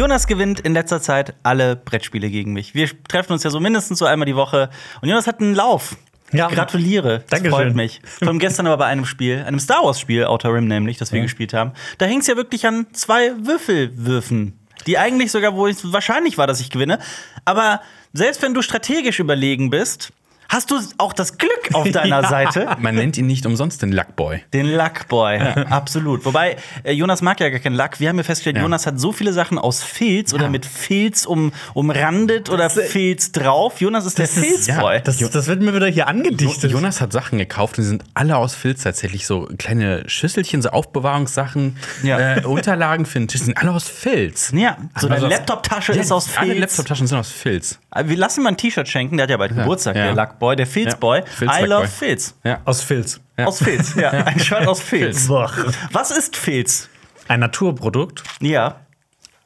[0.00, 2.74] Jonas gewinnt in letzter Zeit alle Brettspiele gegen mich.
[2.74, 4.70] Wir treffen uns ja so mindestens so einmal die Woche.
[5.02, 5.94] Und Jonas hat einen Lauf.
[6.32, 6.48] Ja.
[6.48, 7.18] Gratuliere.
[7.18, 7.52] Das Dankeschön.
[7.52, 8.00] freut mich.
[8.04, 11.52] Von gestern aber bei einem Spiel, einem Star Wars-Spiel, Outer Rim nämlich, das wir gespielt
[11.52, 11.72] haben.
[11.98, 14.58] Da hing es ja wirklich an zwei Würfelwürfen.
[14.86, 16.98] Die eigentlich sogar, wo es wahrscheinlich war, dass ich gewinne.
[17.44, 17.82] Aber
[18.14, 20.14] selbst wenn du strategisch überlegen bist,
[20.50, 22.76] hast du auch das Glück auf deiner Seite.
[22.78, 24.42] Man nennt ihn nicht umsonst den Luckboy.
[24.52, 25.38] Den Luckboy,
[25.70, 26.24] absolut.
[26.26, 27.98] Wobei, äh, Jonas mag ja gar keinen Lack.
[28.00, 28.62] Wir haben ja festgestellt, Ja.
[28.62, 33.80] Jonas hat so viele Sachen aus Filz oder mit Filz um, umrandet oder Filz drauf.
[33.80, 35.00] Jonas ist der Filzboy.
[35.02, 36.70] Das, das wird mir wieder hier angedichtet.
[36.70, 39.26] Jonas hat Sachen gekauft und die sind alle aus Filz tatsächlich.
[39.26, 42.36] So kleine Schüsselchen, so Aufbewahrungssachen, Ja.
[42.36, 44.52] äh, Unterlagen für den Tisch sind alle aus Filz.
[44.54, 46.60] ja, so eine Also das- Laptoptasche Ja, ist aus Alle Filz.
[46.60, 47.78] Laptoptaschen sind aus Filz.
[47.94, 50.04] Äh, Wir lassen mal ein T-Shirt schenken, der hat ja bald Geburtstag, ja.
[50.06, 51.18] der Luckboy, der Filzboy.
[51.20, 51.88] Ja, Filz I love.
[51.88, 52.34] Filz.
[52.44, 52.60] Ja.
[52.64, 53.20] Aus Filz.
[53.36, 54.10] Aus Filz, ja.
[54.10, 55.26] Ein Shirt aus Filz.
[55.28, 55.50] Boah.
[55.92, 56.88] Was ist Filz?
[57.28, 58.76] Ein Naturprodukt Ja.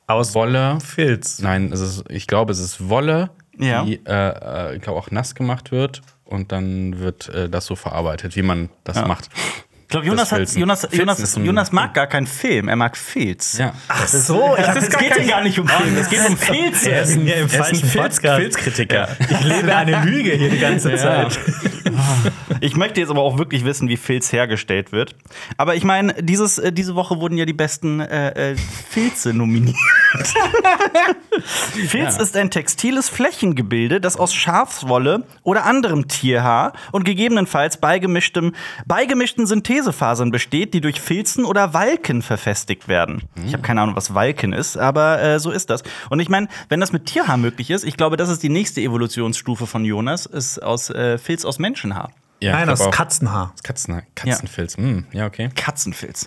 [0.07, 0.79] aus Wolle.
[0.81, 1.39] Filz.
[1.39, 3.85] Nein, es ist, ich glaube, es ist Wolle, Ja.
[3.85, 6.03] die, äh, äh, ich glaube, auch nass gemacht wird.
[6.25, 9.29] Und dann wird äh, das so verarbeitet, wie man das macht.
[9.87, 10.51] Ich glaube, Jonas, hat.
[10.55, 13.59] Jonas, Jonas, ist ein- Jonas mag gar keinen Film, er mag Filz.
[13.59, 13.75] Ja.
[13.87, 16.91] Ach so, ich Es geht hier gar nicht um Film, es geht um Filze.
[16.95, 18.41] Er ist im falschen Filz- Podcast.
[18.41, 19.09] Filzkritiker.
[19.31, 21.39] Ich lebe eine Lüge hier die ganze Zeit.
[22.61, 25.17] Ich möchte jetzt aber auch wirklich wissen, wie Filz hergestellt wird.
[25.57, 28.57] Aber ich meine, dieses, äh, diese Woche wurden ja die besten äh, äh,
[28.89, 29.77] Filze nominiert.
[31.89, 38.55] Filz ist ein textiles Flächengebilde, das aus Schafswolle oder anderem Tierhaar und gegebenenfalls beigemischtem,
[38.87, 43.23] beigemischten Synthesefasern besteht, die durch Filzen oder Walken verfestigt werden.
[43.47, 45.83] Ich habe keine Ahnung, was Walken ist, aber äh, so ist das.
[46.09, 48.81] Und ich meine, wenn das mit Tierhaar möglich ist, ich glaube, das ist die nächste
[48.81, 52.11] Evolutionsstufe von Jonas, ist aus äh, Filz aus Menschenhaar.
[52.41, 53.55] Ja, Nein, aus Katzenhaar.
[53.63, 54.77] Katzen, Katzenfilz.
[54.77, 55.49] Hm, ja, okay.
[55.55, 56.27] Katzenfilz.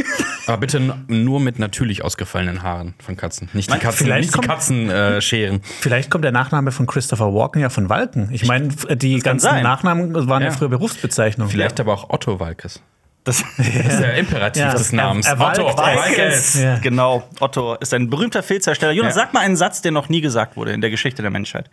[0.46, 3.50] Aber bitte nur mit natürlich ausgefallenen Haaren von Katzen.
[3.52, 5.60] Nicht die Katzen, vielleicht nicht die kommt- Katzen äh, scheren.
[5.80, 8.30] Vielleicht kommt der Nachname von Christopher Walken ja von Walken.
[8.32, 9.62] Ich meine, die ganzen sein.
[9.62, 10.54] Nachnamen waren ja, Ja.
[10.54, 11.50] früher Berufsbezeichnungen.
[11.50, 12.80] Vielleicht aber auch Otto Walkes.
[13.24, 14.72] Das, Das ist der Imperativ Ja.
[14.72, 15.26] des Namens.
[15.26, 16.54] Er- er Otto Walkes.
[16.62, 16.78] Ja.
[16.78, 18.92] Genau, Otto ist ein berühmter Filzhersteller.
[18.92, 19.24] Jonas, Ja.
[19.24, 21.68] sag mal einen Satz, der noch nie gesagt wurde in der Geschichte der Menschheit.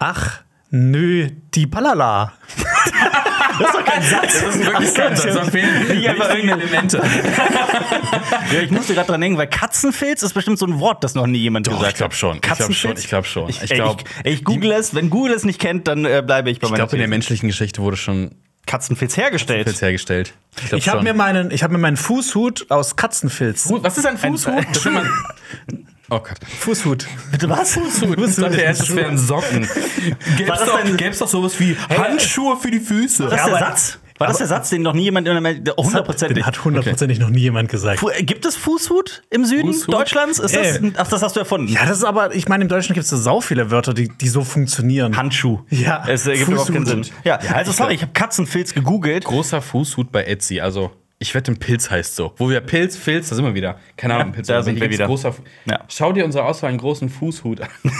[0.00, 0.40] Ach,
[0.70, 2.32] nö, die Ballala.
[3.58, 4.42] Das ist doch kein Satz.
[4.42, 7.02] Das ist wirklich ganz, das fehlen Nicht einfach wichtige Elemente.
[8.52, 11.26] Ja, ich musste gerade dran denken, weil Katzenfilz ist bestimmt so ein Wort, das noch
[11.26, 12.18] nie jemand Doch, gesagt ich glaub hat.
[12.18, 12.34] schon.
[12.36, 12.78] Ich glaub Katzenfilz?
[12.80, 13.48] schon, ich glaub schon.
[13.48, 14.94] Ich, Ich ey, glaub, ich, ich google es.
[14.94, 17.08] Wenn Google es nicht kennt, dann äh, bleibe ich bei Ich meiner glaube, in der
[17.08, 18.32] menschlichen Geschichte wurde schon
[18.66, 19.64] Katzenfilz hergestellt.
[19.64, 20.34] Filz hergestellt.
[20.68, 23.70] glaub Ich habe mir, meinen- ich hab mir meinen Fußhut aus Katzenfilz.
[23.80, 24.66] Was ist ein Fußhut?
[24.70, 25.10] Das will man-
[26.10, 26.38] Oh Gott.
[26.60, 27.06] Fußhut.
[27.32, 27.72] Bitte was?
[27.72, 28.18] Fußhut.
[28.18, 29.62] Ich dachte erst, das wären Socken.
[30.36, 33.24] Gäb's das doch, gäb's doch sowas wie Handschuhe für die Füße.
[33.24, 33.98] War das Ja, der Satz?
[34.18, 36.36] War das der Satz, den noch nie jemand in der Welt- hundertprozentig?
[36.38, 37.98] Den hat hundertprozentig noch nie jemand gesagt.
[38.00, 39.92] Fu- Gibt es Fußhut im Süden Fußhut?
[39.92, 40.38] Deutschlands?
[40.38, 40.92] Ist das, Äh.
[40.96, 41.68] ach, das hast du erfunden.
[41.68, 44.08] Ja, das ist aber, ich meine, im Deutschen gibt es so sau viele Wörter, die,
[44.08, 45.16] die so funktionieren.
[45.18, 45.60] Handschuh.
[45.68, 47.04] Ja, Es äh, gibt überhaupt keinen Sinn.
[47.04, 47.24] Fußhut.
[47.24, 49.24] Ja, also sorry, ich habe Katzenfilz gegoogelt.
[49.24, 50.60] Großer Fußhut bei Etsy.
[50.60, 52.32] Also, ich wette, ein Pilz heißt so.
[52.36, 53.78] Wo wir Pilz, Filz, da sind wir wieder.
[53.96, 54.46] Keine Ahnung, Ja, Pilz.
[54.48, 55.06] da sind wir wieder.
[55.06, 55.34] Großer,
[55.64, 55.80] Ja.
[55.88, 57.68] Schau dir unsere Auswahl einen großen Fußhut an.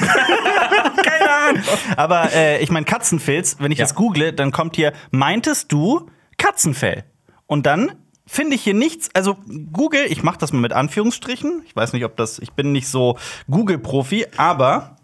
[1.03, 1.63] Keine Ahnung.
[1.97, 3.85] Aber äh, ich meine Katzenfilz, wenn ich Ja.
[3.85, 7.05] jetzt google, dann kommt hier, meintest du Katzenfell?
[7.47, 7.93] Und dann
[8.27, 9.37] finde ich hier nichts, also
[9.73, 11.63] Google, ich mache das mal mit Anführungsstrichen.
[11.67, 13.17] Ich weiß nicht, ob das, ich bin nicht so
[13.49, 14.97] Google-Profi, aber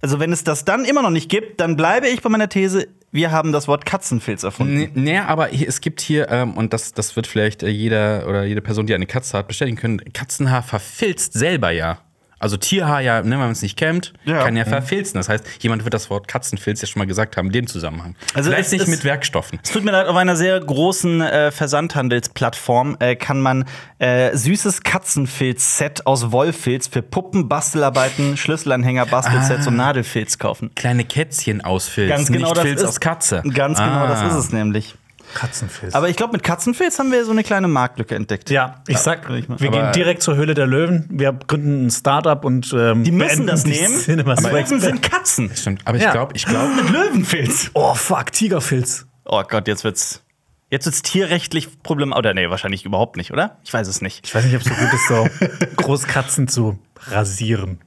[0.00, 2.88] also wenn es das dann immer noch nicht gibt, dann bleibe ich bei meiner These,
[3.12, 4.90] wir haben das Wort Katzenfilz erfunden.
[4.94, 8.60] Nee, aber es gibt hier, ähm, und das, das wird vielleicht äh, jeder oder jede
[8.60, 11.98] Person, die eine Katze hat, bestätigen können, Katzenhaar verfilzt selber ja.
[12.40, 14.42] Also Tierhaar ja, ne, wenn man es nicht kennt, Ja.
[14.42, 15.14] kann ja verfilzen.
[15.18, 18.16] Das heißt, jemand wird das Wort Katzenfilz ja schon mal gesagt haben, in dem Zusammenhang.
[18.34, 19.60] Also Vielleicht nicht ist- mit Werkstoffen.
[19.62, 23.66] Es tut mir leid, auf einer sehr großen äh, Versandhandelsplattform äh, kann man
[23.98, 30.70] äh, süßes Katzenfilz-Set aus Wollfilz für Puppen, Bastelarbeiten, Schlüsselanhänger, Bastelsets und Nadelfilz kaufen.
[30.74, 33.42] Kleine Kätzchen ausfilzen, Ganz genau nicht das Filz ist aus Katze.
[33.52, 34.28] Ganz genau, das Ah.
[34.28, 34.94] ist es nämlich.
[35.34, 35.94] Katzenfilz.
[35.94, 38.50] Aber ich glaube, mit Katzenfilz haben wir so eine kleine Marktlücke entdeckt.
[38.50, 39.42] ja, ich sag, mal.
[39.46, 41.06] wir Aber- gehen direkt zur Höhle der Löwen.
[41.10, 43.96] Wir gründen ein Startup und ähm, Die müssen das die nehmen.
[43.98, 45.50] Cinema Aber Löwen sind Katzen.
[45.54, 46.12] Stimmt, aber ich Ja.
[46.12, 47.70] glaube, ich glaube, Mit Löwenfilz.
[47.74, 49.06] Oh, fuck, Tigerfilz.
[49.24, 50.22] Oh Gott, jetzt wird's.
[50.70, 52.18] Jetzt wird's tierrechtlich problematisch.
[52.20, 53.58] Oder nee, wahrscheinlich überhaupt nicht, oder?
[53.64, 54.24] Ich weiß es nicht.
[54.24, 55.46] Ich weiß nicht, ob es so gut ist, so
[55.82, 56.78] Großkatzen zu
[57.08, 57.80] rasieren.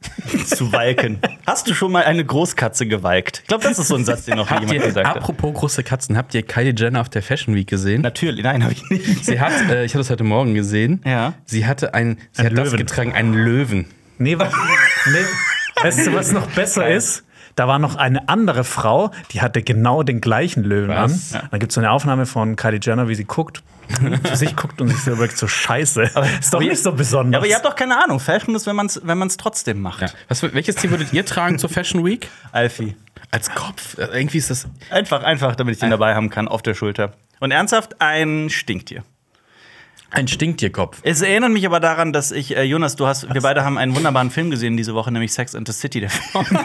[0.46, 1.20] Zu walken.
[1.46, 3.40] Hast du schon mal eine Großkatze gewalkt?
[3.44, 5.18] Ich glaube, das ist so ein Satz, den noch habt jemand ihr, gesagt hat.
[5.18, 8.02] apropos große Katzen, habt ihr Kylie Jenner auf der Fashion Week gesehen?
[8.02, 9.24] Natürlich, nein, habe ich nicht.
[9.26, 11.02] Sie hat, äh, ich habe das heute Morgen gesehen.
[11.06, 11.34] Ja.
[11.46, 12.78] Sie hatte ein, sie Ein hat das Löwen.
[12.80, 13.86] getragen, einen Löwen.
[14.18, 14.50] Nee, wa
[15.06, 15.84] nee.
[15.84, 17.24] Weißt du, was noch besser ist?
[17.56, 21.34] Da war noch eine andere Frau, die hatte genau den gleichen Löwen Was?
[21.36, 21.48] an.
[21.52, 23.62] Dann gibt es so eine Aufnahme von Kylie Jenner, wie sie guckt,
[24.24, 26.02] zu sich guckt und sich so überlegt, so scheiße.
[26.04, 27.34] ist doch aber nicht ihr- so besonders.
[27.34, 28.20] Ja, aber ihr habt doch keine Ahnung.
[28.20, 30.02] Fashion ist, wenn man es wenn man's trotzdem macht.
[30.02, 30.08] Ja.
[30.30, 32.30] Was, welches Tier würdet ihr tragen zur Fashion Week?
[32.52, 32.96] Alfie.
[33.32, 33.98] Als Kopf?
[33.98, 34.68] Äh, Irgendwie ist das.
[34.90, 37.14] Einfach, einfach, damit ich den dabei haben kann, auf der Schulter.
[37.40, 39.04] Und ernsthaft, ein Stinktier.
[40.12, 41.00] Ein Stinktierkopf.
[41.02, 43.96] Es erinnert mich aber daran, dass ich, äh, Jonas, du hast, wir beide haben einen
[43.96, 46.46] wunderbaren Film gesehen diese Woche, nämlich Sex and the City, der Film.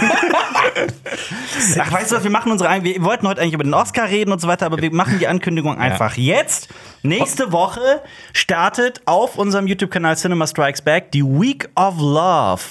[1.79, 4.33] Ach, weißt du was, wir machen unsere, wir wollten heute eigentlich über den Oscar reden
[4.33, 6.69] und so weiter, aber wir machen die Ankündigung einfach jetzt.
[7.03, 8.03] Nächste Woche
[8.33, 12.63] startet auf unserem YouTube-Kanal Cinema Strikes Back die Week of Love.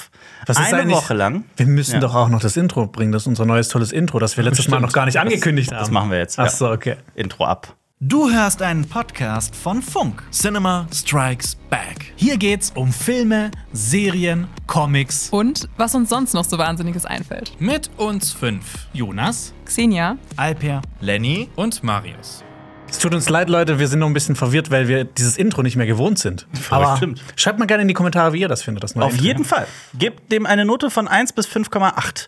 [0.45, 1.43] Was ist Eine Woche lang.
[1.57, 1.99] Wir müssen Ja.
[1.99, 3.11] doch auch noch das Intro bringen.
[3.11, 5.79] Das ist unser neues tolles Intro, das wir letztes Mal noch gar nicht angekündigt haben.
[5.79, 6.49] das machen wir jetzt, Ach ja.
[6.49, 6.95] so, okay.
[7.15, 7.75] Intro ab.
[7.99, 10.21] Du hörst einen Podcast von Funk.
[10.29, 12.13] Cinema Strikes Back.
[12.15, 15.29] Hier geht's um Filme, Serien, Comics.
[15.31, 17.59] Und was uns sonst noch so Wahnsinniges einfällt.
[17.59, 18.85] Mit uns fünf.
[18.93, 22.43] Jonas, Xenia, Alper, Lenny und Marius.
[22.87, 25.63] Es tut uns leid, Leute, wir sind noch ein bisschen verwirrt, weil wir dieses Intro
[25.63, 26.45] nicht mehr gewohnt sind.
[26.69, 27.23] Aber stimmt.
[27.35, 28.83] schreibt mal gerne in die Kommentare, wie ihr das findet.
[28.83, 29.25] Das neue Auf Intro.
[29.25, 29.65] jeden Fall.
[29.97, 32.27] Gebt dem eine Note von 1 bis 5,8.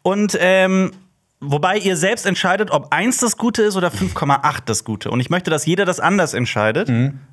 [0.00, 0.92] Und ähm,
[1.42, 5.10] wobei ihr selbst entscheidet, ob 1 das Gute ist oder 5,8 das Gute.
[5.10, 6.88] Und ich möchte, dass jeder das anders entscheidet,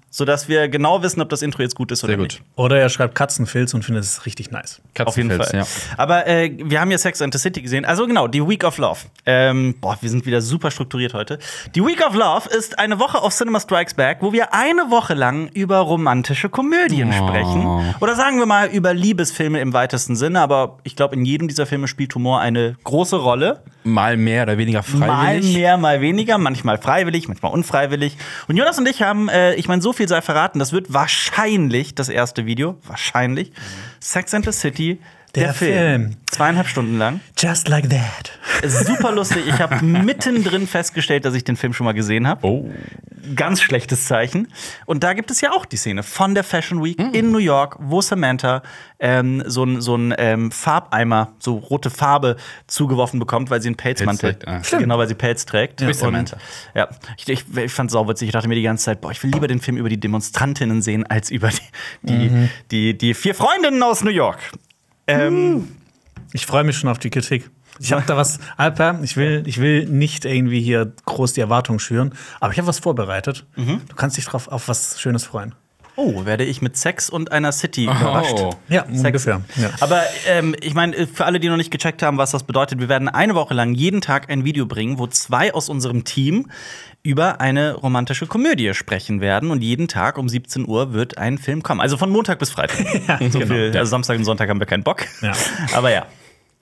[0.09, 2.23] sodass wir genau wissen, ob das Intro jetzt gut ist oder Sehr gut.
[2.27, 2.41] nicht.
[2.55, 4.81] Oder ihr schreibt Katzenfilz und findet es richtig nice.
[5.05, 5.49] Auf jeden Fall.
[5.53, 5.67] Ja.
[5.97, 7.85] Aber äh, wir haben ja Sex and the City gesehen.
[7.85, 8.99] Also genau, die Week of Love.
[9.25, 11.39] Ähm, boah, wir sind wieder super strukturiert heute.
[11.75, 15.13] Die Week of Love ist eine Woche auf Cinema Strikes Back, wo wir eine Woche
[15.13, 17.93] lang über romantische Komödien sprechen.
[17.99, 20.41] Oder sagen wir mal über Liebesfilme im weitesten Sinne.
[20.41, 23.61] Aber ich glaube, in jedem dieser Filme spielt Humor eine große Rolle.
[23.83, 25.55] Mal mehr oder weniger Mal freiwillig.
[25.55, 28.17] mehr, mal weniger, manchmal freiwillig, manchmal unfreiwillig.
[28.47, 31.95] Und Jonas und ich haben, äh, ich meine, so viel sei verraten, das wird wahrscheinlich
[31.95, 33.51] das erste Video, wahrscheinlich,
[33.99, 34.99] Sex and the City,
[35.35, 35.73] der, Der Film.
[35.73, 36.15] Film.
[36.25, 37.19] Zweieinhalb Stunden lang.
[37.37, 38.31] Just like that.
[38.67, 39.43] Super lustig.
[39.47, 42.45] Ich habe mittendrin festgestellt, dass ich den Film schon mal gesehen habe.
[42.47, 42.69] Oh.
[43.35, 44.47] Ganz schlechtes Zeichen.
[44.85, 47.75] Und da gibt es ja auch die Szene von der Fashion Week in New York,
[47.79, 48.63] wo Samantha
[48.99, 52.35] ähm, so ein, so ähm, Farbeimer, so rote Farbe
[52.67, 54.77] zugeworfen bekommt, weil sie einen Pelzmantel Pelz trägt, ah.
[54.79, 55.77] Genau, weil sie Pelz trägt.
[55.77, 56.37] bist Und- Samantha.
[56.73, 58.27] Ja, ich, ich, ich fand es sauwitzig.
[58.29, 60.81] Ich dachte mir die ganze Zeit, boah, ich will lieber den Film über die Demonstrantinnen
[60.81, 61.59] sehen, als über die,
[62.29, 64.39] die, die, die vier Freundinnen aus New York.
[65.09, 65.67] Ähm,
[66.33, 67.49] Ich freue mich schon auf die Kritik.
[67.79, 71.79] Ich habe da was, Alper, ich will, ich will nicht irgendwie hier groß die Erwartungen
[71.79, 73.45] schüren, aber ich habe was vorbereitet.
[73.55, 73.81] Mhm.
[73.87, 75.55] Du kannst dich drauf auf was Schönes freuen.
[75.95, 78.35] Oh, werde ich mit Sex und einer City überrascht.
[78.37, 78.53] Oh.
[78.69, 79.41] Ja, ungefähr.
[79.57, 79.71] Ja.
[79.81, 82.87] Aber ähm, ich meine, für alle, die noch nicht gecheckt haben, was das bedeutet, wir
[82.87, 86.47] werden eine Woche lang jeden Tag ein Video bringen, wo zwei aus unserem Team
[87.03, 89.51] über eine romantische Komödie sprechen werden.
[89.51, 91.81] Und jeden Tag um 17 Uhr wird ein Film kommen.
[91.81, 92.85] Also von Montag bis Freitag.
[93.31, 95.05] so viel, also Samstag und Sonntag haben wir keinen Bock.
[95.21, 95.33] Ja.
[95.73, 96.05] Aber ja,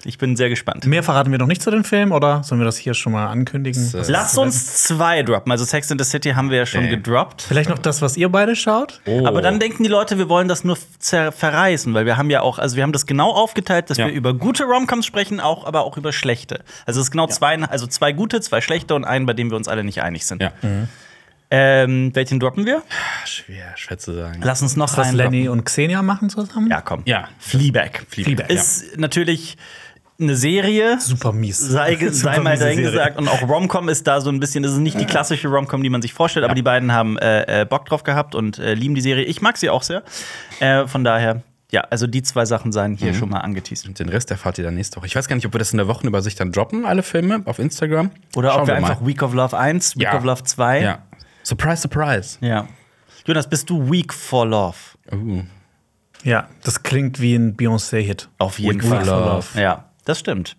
[0.06, 0.86] ich bin sehr gespannt.
[0.86, 3.28] Mehr verraten wir noch nicht zu dem Film, oder sollen wir das hier schon mal
[3.28, 3.82] ankündigen?
[3.96, 5.52] Äh, Lasst uns zwei droppen.
[5.52, 6.90] Also Sex in the City haben wir ja schon Nee.
[6.92, 7.42] gedroppt.
[7.42, 9.02] Vielleicht noch das, was ihr beide schaut?
[9.08, 9.26] Oh.
[9.26, 12.60] Aber dann denken die Leute, wir wollen das nur verreißen, weil wir haben ja auch,
[12.60, 14.06] also wir haben das genau aufgeteilt, dass Ja.
[14.06, 16.64] wir über gute Romcoms sprechen, auch, aber auch über schlechte.
[16.86, 19.58] Also es ist genau zwei, also zwei gute, zwei schlechte und einen, bei dem wir
[19.58, 20.42] uns alle nicht einig sind.
[20.44, 20.52] Ja.
[21.50, 22.84] Ähm, welchen droppen wir?
[23.26, 24.42] Schwer, schwer zu sagen.
[24.44, 25.60] Lass uns noch Was einen Lenny droppen.
[25.60, 26.70] und Xenia machen zusammen?
[26.70, 27.04] Ja, komm.
[27.06, 27.30] Ja.
[27.40, 28.06] Fleabag.
[28.10, 29.56] Fleabag, Ist natürlich
[30.19, 31.00] eine Serie.
[31.00, 31.58] Super mies.
[31.60, 32.92] Sei, sei Super mal miese dahin Serie.
[32.92, 33.18] gesagt.
[33.18, 35.90] Und auch Romcom ist da so ein bisschen, das ist nicht die klassische Romcom, die
[35.90, 38.96] man sich vorstellt, aber die beiden haben äh, äh, Bock drauf gehabt und äh, lieben
[38.96, 39.25] die Serie.
[39.25, 40.03] Ich mag sie auch sehr.
[40.60, 41.41] Äh, von daher,
[41.72, 43.88] ja, also die zwei Sachen seien hier schon mal angeteased.
[43.88, 45.06] Und den Rest erfahrt ihr dann nächste Woche.
[45.08, 47.60] Ich weiß gar nicht, ob wir das in der Wochenübersicht dann droppen, alle Filme auf
[47.60, 48.10] Instagram.
[48.36, 48.89] Oder Schauen ob wir, mal.
[48.91, 50.18] einfach Week of Love 1, Week Ja.
[50.18, 50.82] of Love 2.
[50.82, 51.00] Ja.
[51.44, 52.38] Surprise, surprise.
[52.41, 52.68] ja.
[53.25, 54.77] Jonas, bist du Week for Love?
[55.12, 55.44] Uh.
[56.24, 58.30] Ja, das klingt wie ein Beyoncé-Hit.
[58.38, 59.06] Auf jeden Week for Fall.
[59.06, 59.46] Love.
[59.62, 59.84] Ja.
[60.08, 60.56] Das stimmt.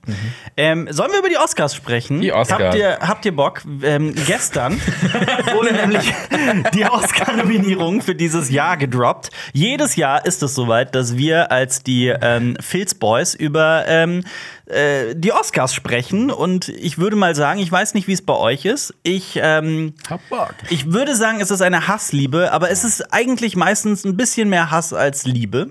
[0.58, 2.20] Ähm, sollen wir über die Oscars sprechen?
[2.20, 2.60] Die Oscars.
[2.60, 3.62] Habt ihr, habt ihr Bock?
[3.82, 4.74] Ähm, gestern
[5.54, 6.12] wurde nämlich
[6.74, 9.30] die Oscar-Nominierung für dieses Jahr gedroppt.
[9.54, 14.22] Jedes Jahr ist es soweit, dass wir als die ähm, Filz Boys über ähm,
[14.66, 16.30] äh, die Oscars sprechen.
[16.30, 18.92] Und ich würde mal sagen, ich weiß nicht, wie es bei euch ist.
[19.02, 20.56] Ich ähm, Hab Bock.
[20.68, 24.70] ich würde sagen, es ist eine Hassliebe, aber es ist eigentlich meistens ein bisschen mehr
[24.70, 25.70] Hass als Liebe.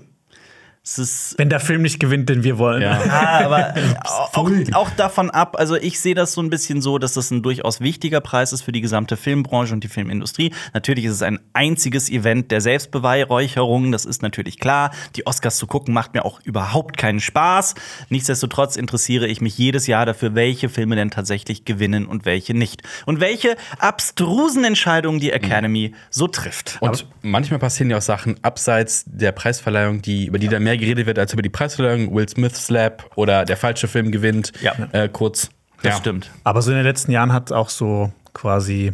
[0.90, 2.80] Es ist Wenn der Film nicht gewinnt, den wir wollen.
[2.80, 3.04] Ja.
[3.04, 3.74] ja, aber
[4.32, 7.42] auch, auch davon ab, also ich sehe das so ein bisschen so, dass das ein
[7.42, 10.54] durchaus wichtiger Preis ist für die gesamte Filmbranche und die Filmindustrie.
[10.72, 14.90] Natürlich ist es ein einziges Event der Selbstbeweihräucherung, das ist natürlich klar.
[15.14, 17.74] Die Oscars zu gucken macht mir auch überhaupt keinen Spaß.
[18.08, 22.82] Nichtsdestotrotz interessiere ich mich jedes Jahr dafür, welche Filme denn tatsächlich gewinnen und welche nicht.
[23.04, 26.78] Und welche abstrusen Entscheidungen die Academy so trifft.
[26.80, 31.06] Und manchmal passieren ja auch Sachen abseits der Preisverleihung, die, über die dann mehr geredet
[31.06, 32.14] wird als über die Preisverleihung.
[32.14, 34.52] Will Smith Slap oder der falsche Film gewinnt.
[34.60, 34.74] Ja.
[34.92, 35.50] Äh, kurz.
[35.82, 35.98] Das ja.
[35.98, 36.30] stimmt.
[36.44, 38.92] Aber so in den letzten Jahren hat auch so quasi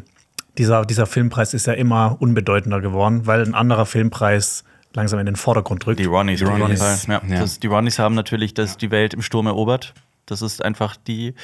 [0.59, 5.37] dieser, dieser Filmpreis ist ja immer unbedeutender geworden, weil ein anderer Filmpreis langsam in den
[5.37, 5.99] Vordergrund rückt.
[5.99, 7.07] Die Ronnies, Die Ronnies.
[7.07, 7.23] Ja.
[7.26, 7.41] ja.
[7.41, 9.95] Das, die Ronnies haben natürlich das, die Welt im Sturm erobert.
[10.26, 11.35] Das ist einfach die.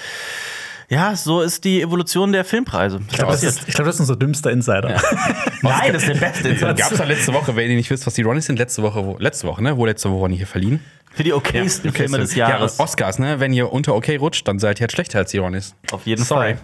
[0.90, 3.00] Ja, so ist die Evolution der Filmpreise.
[3.08, 5.00] ich glaube, das, ist- ich glaub, das ist unser dümmster Insider.
[5.62, 6.54] Nein, das ist der beste.
[6.56, 9.04] Gab es da letzte Woche, wenn ihr nicht wisst, was die Ronnies sind, letzte Woche,
[9.06, 9.76] wo, letzte Woche, ne?
[9.76, 10.80] Wo letzte Woche Ronny hier verliehen?
[11.12, 12.78] Für die okaysten Filme des Jahres.
[12.78, 13.40] Ja, Oscars, ne?
[13.40, 15.74] Wenn ihr unter okay rutscht, dann seid ihr halt schlechter als Ronnies.
[15.90, 16.54] Auf jeden Sorry.
[16.54, 16.58] Fall.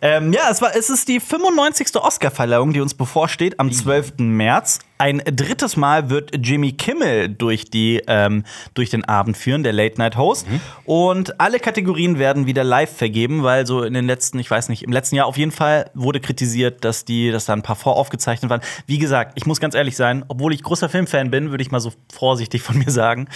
[0.00, 1.94] Ähm, ja, es, war, es ist die 95.
[1.96, 4.14] Oscar-Verleihung, die uns bevorsteht, am 12.
[4.18, 4.78] März.
[4.96, 10.46] Ein drittes Mal wird Jimmy Kimmel durch, die, ähm, durch den Abend führen, der Late-Night-Host.
[10.84, 14.82] Und alle Kategorien werden wieder live vergeben, weil so in den letzten, ich weiß nicht,
[14.82, 18.50] im letzten Jahr auf jeden Fall wurde kritisiert, dass, die, dass da ein paar voraufgezeichnet
[18.50, 18.62] waren.
[18.86, 21.80] Wie gesagt, ich muss ganz ehrlich sein, obwohl ich großer Filmfan bin, würde ich mal
[21.80, 23.28] so vorsichtig von mir sagen,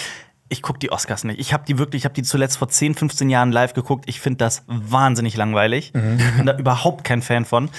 [0.49, 1.41] ich gucke die Oscars nicht.
[1.41, 4.05] Ich habe die wirklich, ich habe die zuletzt vor 10, 15 Jahren live geguckt.
[4.09, 5.93] Ich finde das wahnsinnig langweilig.
[5.95, 7.71] Ich bin da überhaupt kein Fan von.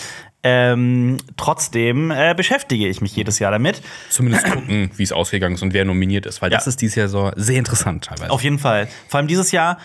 [0.44, 3.82] Ähm, trotzdem äh, beschäftige ich mich jedes Jahr damit.
[4.10, 6.58] Zumindest gucken, wie es ausgegangen ist und wer nominiert ist, weil Ja.
[6.58, 8.30] das ist dieses Jahr so sehr interessant teilweise.
[8.32, 8.88] Auf jeden Fall.
[9.08, 9.78] Vor allem dieses Jahr,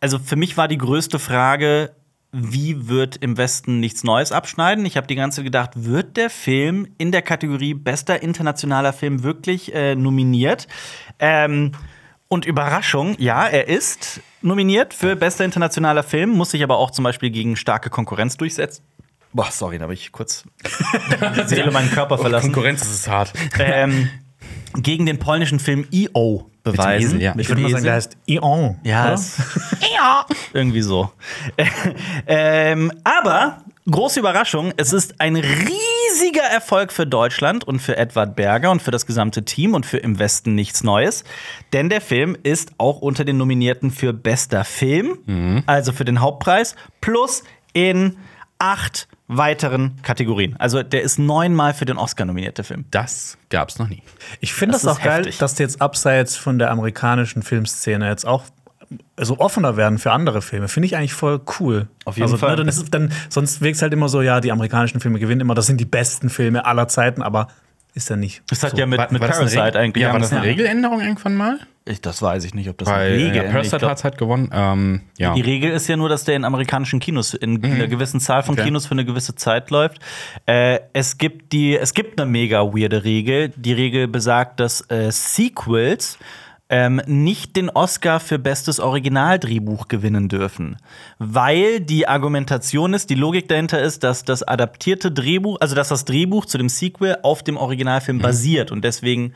[0.00, 1.92] also für mich war die größte Frage,
[2.32, 4.84] wie wird im Westen nichts Neues abschneiden?
[4.86, 9.22] Ich habe die ganze Zeit gedacht, wird der Film in der Kategorie bester internationaler Film
[9.22, 10.66] wirklich äh, nominiert?
[11.20, 11.72] Ähm,
[12.28, 17.04] und Überraschung, ja, er ist nominiert für bester internationaler Film, muss sich aber auch zum
[17.04, 18.84] Beispiel gegen starke Konkurrenz durchsetzen.
[19.32, 20.44] Boah, sorry, da habe ich kurz
[21.36, 22.52] die Seele meinen Körper verlassen.
[22.52, 23.32] Konkurrenz ist es hart.
[23.58, 24.08] ähm,
[24.74, 26.50] gegen den polnischen Film E.O.
[26.62, 27.16] beweisen.
[27.16, 27.34] Esel, ja.
[27.36, 28.78] Ich würde mal sagen, der heißt Ion.
[28.82, 29.36] Ja, es,
[30.52, 31.10] irgendwie so.
[32.26, 33.58] ähm, aber
[33.90, 38.90] große Überraschung, es ist ein riesiger Erfolg für Deutschland und für Edward Berger und für
[38.90, 41.24] das gesamte Team und für im Westen nichts Neues,
[41.72, 46.74] denn der Film ist auch unter den Nominierten für bester Film, also für den Hauptpreis
[47.00, 48.16] plus in
[48.58, 50.56] acht weiteren Kategorien.
[50.58, 52.86] Also der ist neunmal für den Oscar nominiert, der Film.
[52.90, 54.02] Das gab's noch nie.
[54.40, 55.38] Ich finde Das das, ist auch geil, heftig.
[55.38, 58.44] dass die jetzt abseits von der amerikanischen Filmszene jetzt auch
[59.18, 60.68] so offener werden für andere Filme.
[60.68, 61.88] Finde ich eigentlich voll cool.
[62.04, 62.50] Auf jeden also, Fall.
[62.50, 65.18] Ne, dann ist, es- dann, sonst wirkt es halt immer so, ja, die amerikanischen Filme
[65.18, 67.48] gewinnen immer, das sind die besten Filme aller Zeiten, aber
[67.94, 68.42] ist ja nicht.
[68.50, 68.76] Das hat so.
[68.76, 70.42] ja mit, War- mit war Parasite eigentlich Ja, war das eine.
[70.42, 71.58] Regeländerung irgendwann mal?
[71.88, 73.52] Ich, das weiß ich nicht, ob das Weil eine Regel ja, ist.
[73.52, 74.50] Parasite glaub- hat halt gewonnen.
[74.52, 75.34] Ähm, ja.
[75.34, 78.54] Die Regel ist ja nur, dass der in amerikanischen Kinos in einer gewissen Zahl von
[78.54, 78.64] Okay.
[78.64, 80.00] Kinos für eine gewisse Zeit läuft.
[80.46, 83.50] Äh, es gibt die, es gibt eine mega weirde Regel.
[83.56, 86.18] Die Regel besagt, dass äh, Sequels
[86.68, 90.76] ähm, nicht den Oscar für bestes Originaldrehbuch gewinnen dürfen.
[91.18, 96.04] Weil die Argumentation ist, die Logik dahinter ist, dass das adaptierte Drehbuch, also dass das
[96.04, 99.32] Drehbuch zu dem Sequel auf dem Originalfilm basiert und deswegen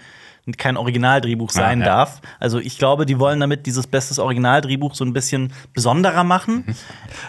[0.59, 1.87] kein Originaldrehbuch sein ja.
[1.87, 2.21] darf.
[2.39, 6.65] Also ich glaube, die wollen damit dieses bestes Originaldrehbuch so ein bisschen besonderer machen.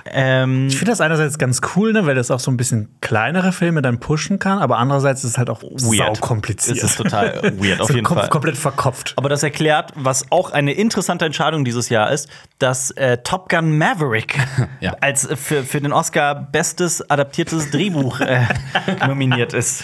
[0.06, 3.52] Ähm, Ich finde das einerseits ganz cool, ne, weil das auch so ein bisschen kleinere
[3.52, 6.78] Filme dann pushen kann, aber andererseits ist es halt auch sau kompliziert.
[6.78, 8.30] Es ist total weird, auf So jeden Fall.
[8.30, 9.14] komplett verkopft.
[9.18, 13.78] Aber das erklärt, was auch eine interessante Entscheidung dieses Jahr ist, dass äh, Top Gun
[13.78, 14.38] Maverick
[14.80, 14.96] Ja.
[15.02, 18.46] als äh, für, für den Oscar bestes adaptiertes Drehbuch äh,
[19.08, 19.84] nominiert ist.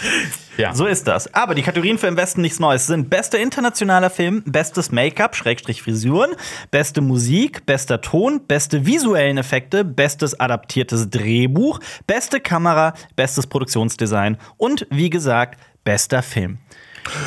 [0.58, 0.74] Ja.
[0.74, 1.32] So ist das.
[1.34, 5.82] Aber die Kategorien für im Westen nichts Neues sind bester internationaler Film, bestes Make-up, Schrägstrich
[5.82, 6.32] Frisuren,
[6.72, 14.86] beste Musik, bester Ton, beste visuellen Effekte, bestes adaptiertes Drehbuch, beste Kamera, bestes Produktionsdesign und
[14.90, 16.58] wie gesagt, bester Film.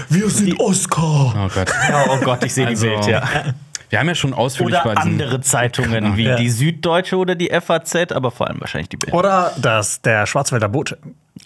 [0.10, 1.34] Wir sind Oscar.
[1.36, 1.72] Oh Gott.
[1.90, 3.24] Ja, oh Gott, ich sehe Also, die Bild, ja.
[3.90, 6.36] Wir haben ja schon ausführlich Oder bei diesen andere Zeitungen wie Ja.
[6.36, 9.14] die Süddeutsche oder die FAZ, aber vor allem wahrscheinlich die Bild.
[9.14, 10.98] Oder das, der Schwarzwälder Bote.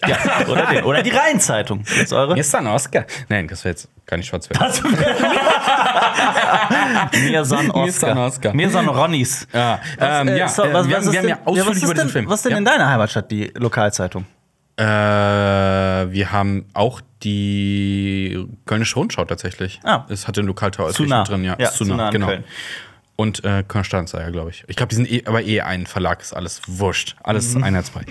[0.07, 1.83] Ja, oder, den, oder die Rheinzeitung.
[1.83, 2.35] Das ist eure?
[2.35, 3.05] Ein Oscar.
[3.29, 4.47] Nein, das wäre jetzt gar nicht schwarz
[7.29, 8.17] Mir son Mir ein Oscar.
[8.17, 8.53] Oscar.
[8.53, 9.47] Mir son Ronnies.
[9.53, 11.47] Ja, ähm, Äh, ja, so, äh, was- wir, was haben, ist wir haben ja denn-
[11.47, 12.27] ausführlich was über denn, Film.
[12.27, 12.57] Was ist denn ja.
[12.59, 14.25] in deiner Heimatstadt, die Lokalzeitung?
[14.77, 19.79] Äh, wir haben auch die Kölnische Rundschau tatsächlich.
[19.83, 20.05] Ah.
[20.09, 21.24] Es hat den Lokalteil nah.
[21.24, 21.55] drin, ja.
[21.57, 22.27] Ja, zu nah, genau.
[22.27, 22.43] Köln.
[23.17, 24.65] Und äh, Stadtanzeiger, glaube ich.
[24.67, 27.15] Ich glaube, die sind eh, aber eh ein Verlag, ist alles wurscht.
[27.24, 27.63] Alles Mhm.
[27.63, 28.01] einheitsfrei.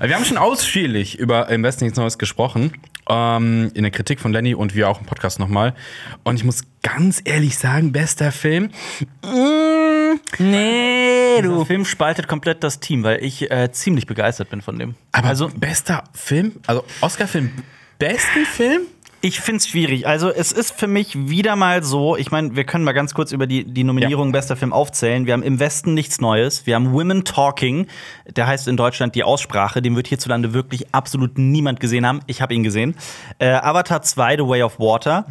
[0.00, 2.72] Äh, Wir haben schon ausführlich über Im Westen nichts Neues gesprochen.
[3.06, 5.74] Ähm, in der Kritik von Lenny und wir auch im Podcast nochmal.
[6.22, 8.70] Und ich muss ganz ehrlich sagen, bester Film.
[10.38, 11.56] Nee, du.
[11.58, 14.94] Der Film spaltet komplett das Team, weil ich äh, ziemlich begeistert bin von dem.
[15.12, 17.50] Aber also bester Film, also Oscar-Film,
[17.98, 18.82] besten Film?
[19.24, 20.06] Ich finde es schwierig.
[20.06, 23.32] Also, es ist für mich wieder mal so, ich meine, wir können mal ganz kurz
[23.32, 25.24] über die, die Nominierung bester Film aufzählen.
[25.24, 26.66] Wir haben im Westen nichts Neues.
[26.66, 27.86] Wir haben Women Talking,
[28.36, 29.80] der heißt in Deutschland die Aussprache.
[29.80, 32.20] Den wird hierzulande wirklich absolut niemand gesehen haben.
[32.26, 32.96] Ich habe ihn gesehen.
[33.38, 35.24] Äh, Avatar 2, The Way of Water.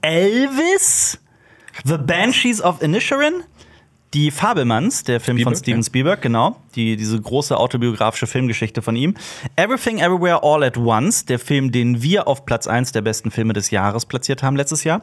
[0.00, 1.20] Elvis.
[1.84, 3.42] The Banshees of Inisherin.
[4.14, 5.84] Die Fabelmanns, der Film von Spielberg, Steven ja.
[5.84, 6.56] Spielberg, genau.
[6.76, 9.14] Die, diese große autobiografische Filmgeschichte von ihm.
[9.56, 13.54] Everything Everywhere All at Once, der Film, den wir auf Platz 1 der besten Filme
[13.54, 15.02] des Jahres platziert haben letztes Jahr.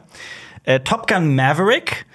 [0.64, 2.06] Äh, Top Gun Maverick.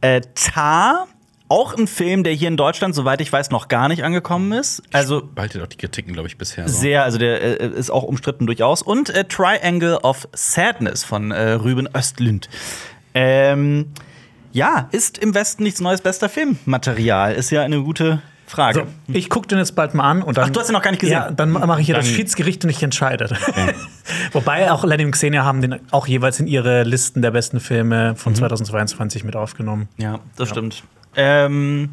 [0.00, 1.08] Äh, Tar.
[1.48, 4.82] Auch ein Film, der hier in Deutschland, soweit ich weiß, noch gar nicht angekommen ist.
[4.92, 6.68] Also Behaltet auch die Kritiken, glaube ich, bisher.
[6.68, 6.78] So.
[6.78, 8.82] sehr, also der äh, ist auch umstritten durchaus.
[8.82, 12.48] Und äh, Triangle of Sadness von äh, Ruben Östlund.
[13.14, 13.92] Ähm,
[14.52, 17.34] ja, ist im Westen nichts Neues bester Filmmaterial?
[17.34, 18.86] Ist ja eine gute Frage.
[19.06, 20.46] So, ich gucke den jetzt bald mal an und dann.
[20.46, 21.12] Ach, du hast ihn noch gar nicht gesehen?
[21.14, 23.30] Ja, dann mache ich hier das Schiedsgericht und ich entscheide.
[24.32, 28.10] Wobei auch Lenny und Xenia haben den auch jeweils in ihre Listen der besten Filme
[28.12, 28.16] Mhm.
[28.16, 29.88] von 2022 mit aufgenommen.
[29.98, 30.82] Ja, das stimmt.
[31.16, 31.90] Ähm,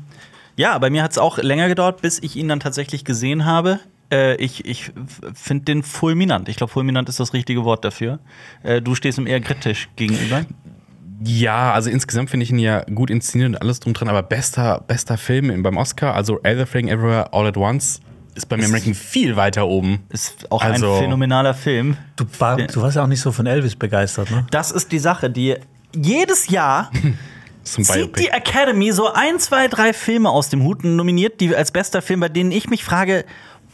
[0.55, 3.79] ja, bei mir hat es auch länger gedauert, bis ich ihn dann tatsächlich gesehen habe.
[4.11, 4.91] Äh, ich ich
[5.35, 6.49] finde den fulminant.
[6.49, 8.19] Ich glaube, fulminant ist das richtige Wort dafür.
[8.63, 10.45] Äh, du stehst ihm eher kritisch gegenüber.
[11.23, 14.83] Ja, also insgesamt finde ich ihn ja gut inszeniert und alles drum dran, aber bester,
[14.87, 17.99] bester Film beim Oscar, also Everything Everywhere All at Once,
[18.35, 20.03] ist bei mir im Ranking viel weiter oben.
[20.09, 21.97] Ist auch Also- ein phänomenaler Film.
[22.17, 24.45] Du, war, du warst ja auch nicht so von Elvis begeistert, ne?
[24.51, 25.55] Das ist die Sache, die
[25.95, 26.91] jedes Jahr
[27.63, 31.71] zieht die Academy so ein, zwei, drei Filme aus dem Hut und nominiert die als
[31.71, 33.25] bester Film, bei denen ich mich frage,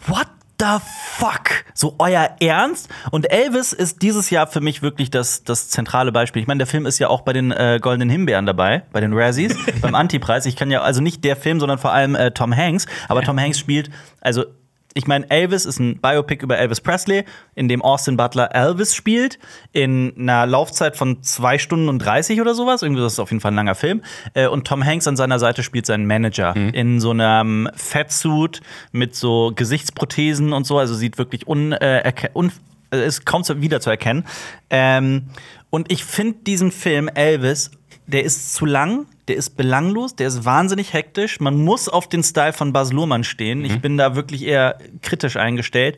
[0.08, 0.28] what
[0.60, 0.78] the
[1.18, 1.66] fuck?
[1.74, 2.90] So euer Ernst?
[3.12, 6.42] Und Elvis ist dieses Jahr für mich wirklich das, das zentrale Beispiel.
[6.42, 9.14] Ich meine, der Film ist ja auch bei den äh, Goldenen Himbeeren dabei, bei den
[9.14, 10.46] Razzies, beim Antipreis.
[10.46, 12.86] Ich kann ja, also nicht der Film, sondern vor allem äh, Tom Hanks.
[13.08, 13.90] Aber Tom Hanks spielt,
[14.22, 14.46] also
[14.94, 19.40] ich meine, Elvis ist ein Biopic über Elvis Presley, in dem Austin Butler Elvis spielt,
[19.72, 22.82] in einer Laufzeit von zwei Stunden und 30 oder sowas.
[22.82, 24.02] Irgendwie, das ist auf jeden Fall ein langer Film.
[24.34, 29.16] Äh, Und Tom Hanks an seiner Seite spielt seinen Manager in so einem Fettsuit mit
[29.16, 30.78] so Gesichtsprothesen und so.
[30.78, 32.52] Also sieht wirklich un, äh, un
[32.92, 34.26] äh, ist kaum wieder zu erkennen.
[34.70, 35.30] Ähm,
[35.70, 37.72] und ich finde diesen Film Elvis,
[38.08, 41.40] der ist zu lang, der ist belanglos, der ist wahnsinnig hektisch.
[41.40, 43.64] Man muss auf den Style von Baz Luhrmann stehen.
[43.64, 45.98] Ich bin da wirklich eher kritisch eingestellt.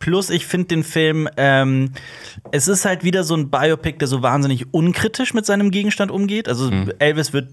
[0.00, 1.92] Plus, ich finde den Film, ähm,
[2.50, 6.48] es ist halt wieder so ein Biopic, der so wahnsinnig unkritisch mit seinem Gegenstand umgeht.
[6.48, 7.48] Also Elvis wird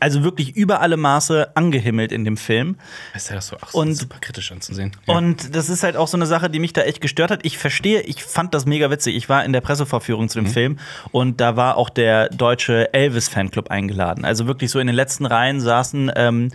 [0.00, 2.76] also wirklich über alle Maße angehimmelt in dem Film.
[3.14, 4.92] Ist ja das so ach, Und- super kritisch anzusehen.
[5.06, 7.40] Und das ist halt auch so eine Sache, die mich da echt gestört hat.
[7.44, 9.16] Ich verstehe, ich fand das mega witzig.
[9.16, 10.78] Ich war in der Pressevorführung zu dem Film
[11.12, 14.24] und da war auch der deutsche Elvis-Fanclub eingeladen.
[14.24, 16.50] Also wirklich so in den letzten Reihen saßen, ähm,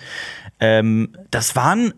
[0.60, 1.94] ähm, das waren.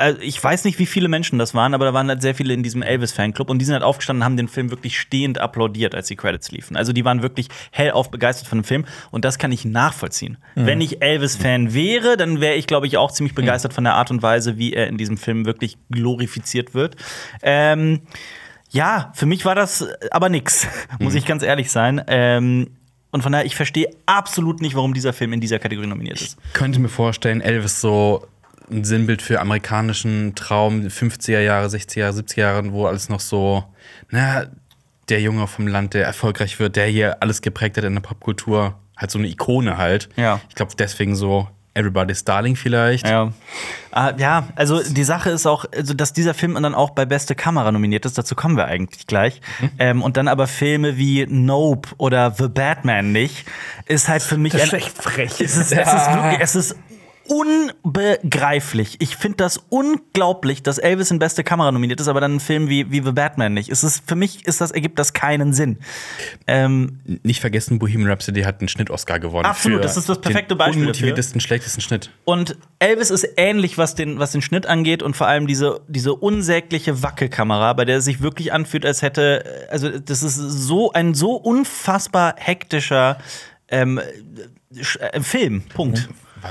[0.00, 2.54] Also ich weiß nicht, wie viele Menschen das waren, aber da waren halt sehr viele
[2.54, 5.94] in diesem Elvis-Fanclub und die sind halt aufgestanden und haben den Film wirklich stehend applaudiert,
[5.94, 6.76] als die Credits liefen.
[6.76, 10.38] Also die waren wirklich hellauf begeistert von dem Film und das kann ich nachvollziehen.
[10.54, 14.10] Wenn ich Elvis-Fan wäre, dann wäre ich, glaube ich, auch ziemlich begeistert von der Art
[14.10, 16.94] und Weise, wie er in diesem Film wirklich glorifiziert wird.
[17.42, 18.02] Ähm,
[18.70, 20.66] ja, für mich war das aber nix,
[21.00, 22.02] muss ich ganz ehrlich sein.
[22.06, 22.68] Ähm,
[23.10, 26.36] und von daher, ich verstehe absolut nicht, warum dieser Film in dieser Kategorie nominiert ist.
[26.52, 28.26] könnte mir vorstellen, Elvis so
[28.70, 33.64] ein Sinnbild für amerikanischen Traum, 50er Jahre, 60er Jahre, 70er Jahre, wo alles noch so,
[34.10, 34.46] na,
[35.08, 38.74] der Junge vom Land, der erfolgreich wird, der hier alles geprägt hat in der Popkultur,
[38.96, 40.08] halt so eine Ikone halt.
[40.16, 40.40] Ja.
[40.48, 43.06] Ich glaube, deswegen so Everybody's Darling vielleicht.
[43.06, 43.32] Ja.
[43.92, 47.36] Ah, ja, also die Sache ist auch, also, dass dieser Film dann auch bei beste
[47.36, 49.40] Kamera nominiert ist, dazu kommen wir eigentlich gleich.
[49.78, 53.46] Ähm, und dann aber Filme wie Nope oder The Batman nicht,
[53.86, 55.40] ist halt für mich Das ist echt frech.
[55.40, 56.76] es ist, es ist wirklich, es ist
[57.28, 58.96] unbegreiflich.
[59.00, 62.68] Ich finde das unglaublich, dass Elvis in beste Kamera nominiert ist, aber dann ein Film
[62.68, 63.68] wie, wie The Batman nicht.
[63.70, 65.78] Es ist, für mich ist das, ergibt das keinen Sinn.
[66.46, 69.44] Ähm, Nicht vergessen, Bohemian Rhapsody hat einen Schnitt-Oscar gewonnen.
[69.44, 72.10] Absolut, das ist das perfekte den Beispiel unmotiviertesten, schlechtesten Schnitt.
[72.24, 76.14] Und Elvis ist ähnlich, was den, was den Schnitt angeht und vor allem diese, diese
[76.14, 81.14] unsägliche Wackelkamera, bei der es sich wirklich anfühlt, als hätte, also das ist so ein
[81.14, 83.18] so unfassbar hektischer
[83.68, 84.00] ähm,
[84.98, 85.62] äh, Film.
[85.74, 86.08] Punkt.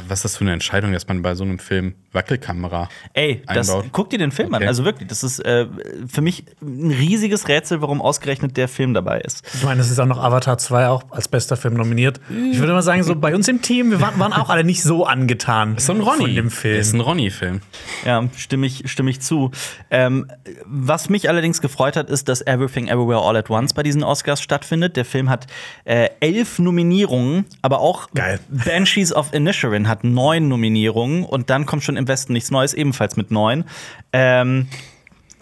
[0.07, 3.69] Was ist das für eine Entscheidung, dass man bei so einem Film Wackelkamera Ey, das,
[3.69, 3.89] einbaut?
[3.91, 4.61] guck dir den Film an.
[4.61, 4.67] Okay.
[4.67, 5.67] Also wirklich, das ist äh,
[6.07, 9.43] für mich ein riesiges Rätsel, warum ausgerechnet der Film dabei ist.
[9.53, 12.19] Ich meine, es ist auch noch Avatar 2 auch als bester Film nominiert.
[12.51, 14.81] Ich würde mal sagen, so bei uns im Team, wir waren, waren auch alle nicht
[14.83, 16.17] so angetan ist so ein Ronny.
[16.23, 16.95] von dem Das ist Film.
[16.95, 17.61] ein Ronny-Film.
[18.05, 19.51] Ja, stimme ich, stimme ich zu.
[19.91, 20.27] Ähm,
[20.65, 24.41] was mich allerdings gefreut hat, ist, dass Everything Everywhere All at Once bei diesen Oscars
[24.41, 24.95] stattfindet.
[24.97, 25.47] Der Film hat
[25.85, 28.39] äh, elf Nominierungen, aber auch Geil.
[28.49, 29.33] Banshees of
[29.77, 33.65] Inisherin hat neun Nominierungen und dann kommt schon im Westen nichts Neues, ebenfalls mit neun.
[34.13, 34.67] Ähm,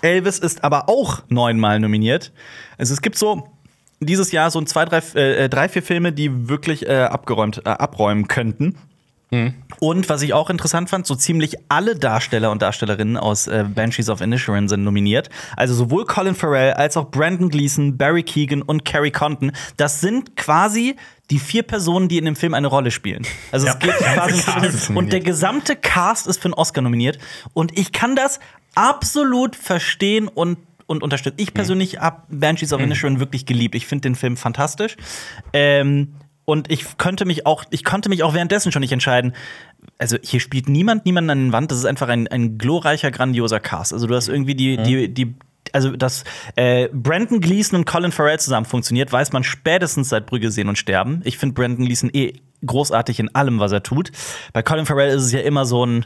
[0.02, 2.32] Elvis ist aber auch neunmal nominiert.
[2.78, 3.48] Also es gibt so
[4.00, 7.70] dieses Jahr so ein zwei, drei, äh, drei vier Filme, die wirklich äh, abgeräumt, äh,
[7.70, 8.76] abräumen könnten.
[9.80, 14.10] Und was ich auch interessant fand, so ziemlich alle Darsteller und Darstellerinnen aus äh, Banshees
[14.10, 15.30] of Inisherin sind nominiert.
[15.58, 19.52] Also sowohl Colin Farrell als auch Brandon Gleeson, Barry Keegan und Carrie Condon.
[19.78, 20.96] Das sind quasi
[21.30, 23.26] die vier Personen, die in dem Film eine Rolle spielen.
[23.52, 27.18] Also es geht quasi Cast und der gesamte Cast ist für einen Oscar nominiert.
[27.54, 28.40] Und ich kann das
[28.76, 31.38] absolut verstehen und und unterstützen.
[31.40, 33.74] Ich persönlich habe Banshees of Inisherin wirklich geliebt.
[33.74, 34.98] Ich finde den Film fantastisch.
[35.52, 36.14] Ähm,
[36.46, 39.34] und ich könnte mich auch, ich konnte mich auch währenddessen schon nicht entscheiden.
[39.98, 41.72] Also hier spielt niemand niemanden an den Wand.
[41.72, 43.94] Das ist einfach ein, ein glorreicher, grandioser Cast.
[43.94, 45.36] Also du hast irgendwie die, die, die
[45.74, 46.24] also dass
[46.56, 50.78] äh, Brandon Gleeson und Colin Farrell zusammen funktioniert, weiß man spätestens seit Brügge sehen und
[50.78, 51.22] sterben.
[51.26, 52.34] Ich finde Brandon Gleeson eh
[52.66, 54.12] großartig in allem, was er tut.
[54.54, 56.06] Bei Colin Farrell ist es ja immer so ein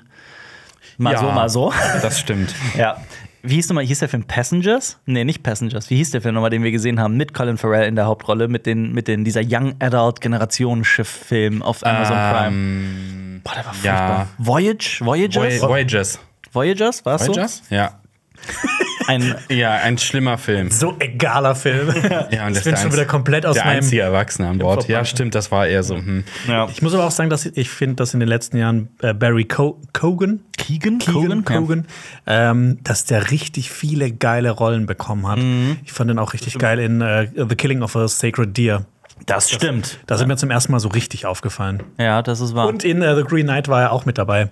[0.97, 1.19] mal Ja.
[1.19, 1.73] so, mal so.
[2.01, 2.53] Das stimmt.
[2.77, 3.01] Ja.
[3.41, 4.97] Wie hieß nochmal, hieß der Film Passengers?
[5.05, 5.89] Nee, nicht Passengers.
[5.89, 8.47] Wie hieß der Film nochmal, den wir gesehen haben, mit Colin Farrell in der Hauptrolle,
[8.47, 12.47] mit den, mit den, dieser Young Adult Generationsschiff-Film auf Amazon Prime.
[12.47, 13.95] Ähm, Boah, der war ja.
[13.95, 14.27] furchtbar.
[14.37, 15.05] Voyage?
[15.05, 15.61] Voyagers?
[15.61, 16.19] Voy Voyagers.
[16.51, 17.33] Voyagers, war's so?
[17.33, 17.61] Voyagers?
[17.69, 17.99] Ja.
[19.09, 20.69] Ein, Ja, ein schlimmer Film.
[20.71, 21.87] So egaler Film.
[22.31, 23.77] Ja, und ich das bin schon der wieder komplett aus der meinem.
[23.77, 24.87] einzige Erwachsene an Bord.
[24.87, 25.95] Ja, stimmt, das war eher so.
[25.95, 26.23] Hm.
[26.47, 26.67] ja.
[26.69, 29.13] Ich muss aber auch sagen, dass ich, ich finde, dass in den letzten Jahren äh,
[29.13, 30.99] Barry Co Cogan, Keegan?
[30.99, 31.45] Keegan, Cogan?
[31.45, 31.87] Cogan,
[32.27, 35.39] ähm, dass der richtig viele geile Rollen bekommen hat.
[35.39, 35.77] Mhm.
[35.85, 38.85] Ich fand den auch richtig geil in äh, The Killing of a Sacred Deer.
[39.25, 39.99] Das stimmt.
[40.07, 41.83] Da sind mir zum ersten Mal so richtig aufgefallen.
[41.97, 42.67] Ja, das ist wahr.
[42.67, 44.49] Und in äh, The Green Knight war er auch mit dabei.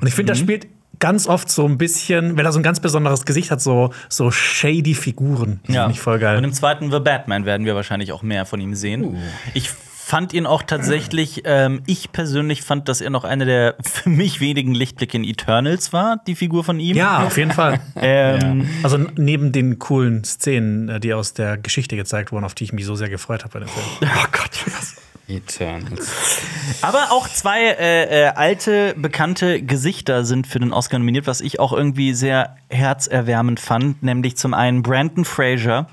[0.00, 0.38] Und ich finde, Mhm.
[0.38, 0.66] er spielt
[0.98, 4.30] ganz oft so ein bisschen, wenn er so ein ganz besonderes Gesicht hat, so, so
[4.30, 5.60] shady Figuren.
[5.68, 5.82] Ja.
[5.82, 6.44] finde ich voll Und geil.
[6.44, 9.16] im zweiten The Batman werden wir wahrscheinlich auch mehr von ihm sehen.
[9.54, 14.08] Ich fand ihn auch tatsächlich, ähm, ich persönlich fand, dass er noch einer der für
[14.08, 16.96] mich wenigen Lichtblicke in Eternals war, die Figur von ihm.
[16.96, 17.80] Ja, auf jeden Fall.
[18.00, 22.54] Ähm, Also n- neben den coolen Szenen, äh, die aus der Geschichte gezeigt wurden, auf
[22.54, 23.84] die ich mich so sehr gefreut habe bei dem Film.
[24.16, 24.96] Oh Gott, was?
[25.28, 26.40] Eternals.
[26.82, 31.60] Aber auch zwei äh, äh, alte, bekannte Gesichter sind für den Oscar nominiert, was ich
[31.60, 34.02] auch irgendwie sehr herzerwärmend fand.
[34.02, 35.86] Nämlich zum einen Brandon Fraser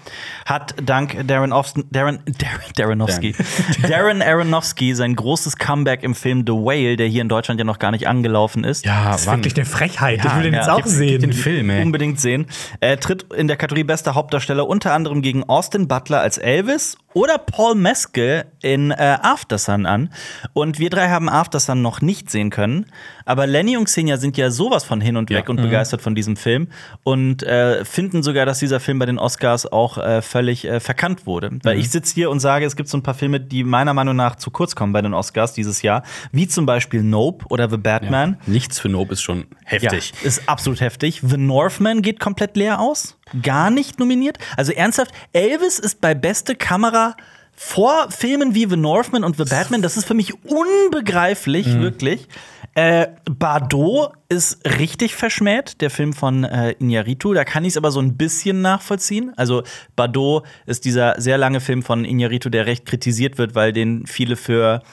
[0.46, 3.36] hat dank Darren, Ofston, Darren, Darren, Darrenowski,
[3.88, 7.80] Darren Aronofsky sein großes Comeback im Film The Whale, der hier in Deutschland ja noch
[7.80, 8.86] gar nicht angelaufen ist.
[8.86, 9.40] Ja, Das ist wann?
[9.40, 10.24] wirklich eine Frechheit.
[10.24, 10.60] ich will den ja.
[10.62, 11.22] jetzt auch Gib- sehen.
[11.22, 11.82] Den Film, ey.
[11.82, 12.46] Unbedingt sehen.
[12.80, 17.38] Er tritt in der Kategorie bester Hauptdarsteller unter anderem gegen Austin Butler als Elvis oder
[17.38, 20.10] Paul Mescal in äh, Aftersun an.
[20.54, 22.88] Und wir drei haben Aftersun noch nicht sehen können.
[23.24, 26.36] Aber Lenny und Xenia sind ja sowas von hin und weg und begeistert von diesem
[26.36, 26.68] Film
[27.04, 31.26] und äh, finden sogar, dass dieser Film bei den Oscars auch äh, völlig äh, verkannt
[31.26, 31.52] wurde.
[31.64, 34.16] Weil ich sitze hier und sage, es gibt so ein paar Filme, die meiner Meinung
[34.16, 37.78] nach zu kurz kommen bei den Oscars dieses Jahr, wie zum Beispiel Nope oder The
[37.78, 38.38] Batman.
[38.46, 40.12] Nichts für Nope ist schon heftig.
[40.22, 41.22] Ja, ist absolut heftig.
[41.26, 43.18] The Northman geht komplett leer aus.
[43.42, 44.38] Gar nicht nominiert.
[44.56, 47.16] Also ernsthaft, Elvis ist bei beste Kamera
[47.56, 49.82] vor Filmen wie The Northman und The Batman.
[49.82, 52.28] Das ist für mich unbegreiflich, wirklich.
[52.76, 57.34] Äh, Bardot ist richtig verschmäht, der Film von äh, Iñárritu.
[57.34, 59.32] Da kann ich es aber so ein bisschen nachvollziehen.
[59.38, 59.64] Also
[59.96, 64.36] Bardot ist dieser sehr lange Film von Iñárritu, der recht kritisiert wird, weil den viele
[64.36, 64.84] für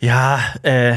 [0.00, 0.94] ja, äh,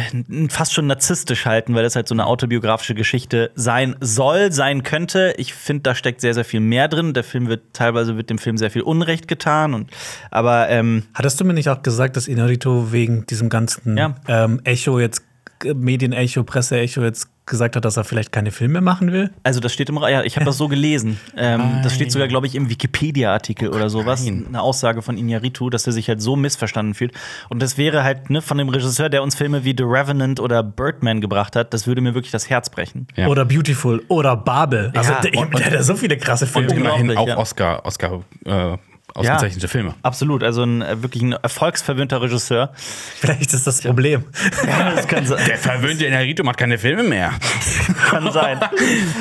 [0.49, 5.33] fast schon narzisstisch halten, weil das halt so eine autobiografische Geschichte sein soll, sein könnte.
[5.37, 7.13] Ich finde, da steckt sehr, sehr viel mehr drin.
[7.13, 9.73] Der Film wird, teilweise wird dem Film sehr viel Unrecht getan.
[9.73, 9.89] Und,
[10.29, 14.15] aber ähm, Hattest du mir nicht auch gesagt, dass Inarito wegen diesem ganzen Ja.
[14.27, 15.23] ähm, Echo jetzt,
[15.63, 19.31] Medienecho, Presseecho jetzt gesagt hat, dass er vielleicht keine Filme machen will?
[19.43, 21.19] also das steht im Ra ja, ich habe das so gelesen.
[21.35, 24.23] Ähm, das steht sogar, glaube ich, im Wikipedia-Artikel oder sowas.
[24.23, 24.45] nein.
[24.47, 27.13] Eine Aussage von Iñárritu, dass er sich halt so missverstanden fühlt.
[27.49, 30.63] Und das wäre halt ne, von dem Regisseur, der uns Filme wie The Revenant oder
[30.63, 33.07] Birdman gebracht hat, das würde mir wirklich das Herz brechen.
[33.15, 33.27] Ja.
[33.27, 34.91] Oder Beautiful oder Babel.
[34.95, 36.71] Also Ja, der, und- der hat ja so viele krasse Und Filme.
[36.73, 37.37] immerhin unglaublich, auch ja.
[37.37, 38.77] Oscar, Oscar äh,
[39.13, 39.95] ausgezeichnete Filme.
[40.03, 42.71] Absolut, also ein äh, wirklich ein erfolgsverwöhnter Regisseur.
[42.75, 44.23] Vielleicht ist das Problem.
[44.67, 45.43] Ja, das kann, sein.
[45.47, 47.31] Der verwöhnte Inarito macht keine Filme mehr.
[48.09, 48.59] kann sein.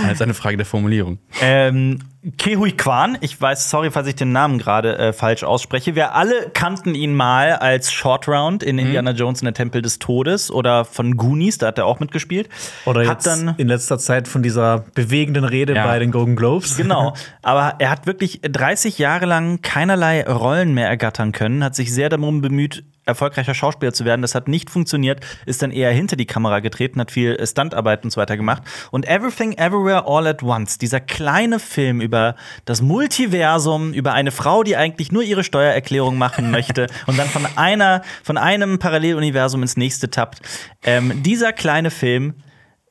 [0.02, 1.18] Das ist eine Frage der Formulierung.
[1.40, 1.98] Ähm,
[2.36, 5.94] Kehui Kwan, ich weiß, sorry, falls ich den Namen gerade äh, falsch ausspreche.
[5.94, 8.68] Wir alle kannten ihn mal als Short Round Mhm.
[8.68, 11.98] in Indiana Jones in der Tempel des Todes oder von Goonies, da hat er auch
[11.98, 12.50] mitgespielt.
[12.84, 15.86] Oder hat jetzt dann in letzter Zeit von dieser bewegenden Rede Ja.
[15.86, 16.76] bei den Golden Globes.
[16.76, 21.92] Genau, aber er hat wirklich 30 Jahre lang keinerlei Rollen mehr ergattern können, hat sich
[21.94, 24.22] sehr darum bemüht, erfolgreicher Schauspieler zu werden.
[24.22, 28.04] Das hat nicht funktioniert, ist dann eher hinter die Kamera getreten, hat viel äh, Stuntarbeit
[28.04, 28.62] und so weiter gemacht.
[28.90, 34.62] Und Everything Everywhere All at Once, dieser kleine Film über das Multiversum, über eine Frau,
[34.62, 39.76] die eigentlich nur ihre Steuererklärung machen möchte und dann von einer, von einem Paralleluniversum ins
[39.76, 40.40] nächste tappt.
[40.82, 42.34] Ähm, dieser kleine Film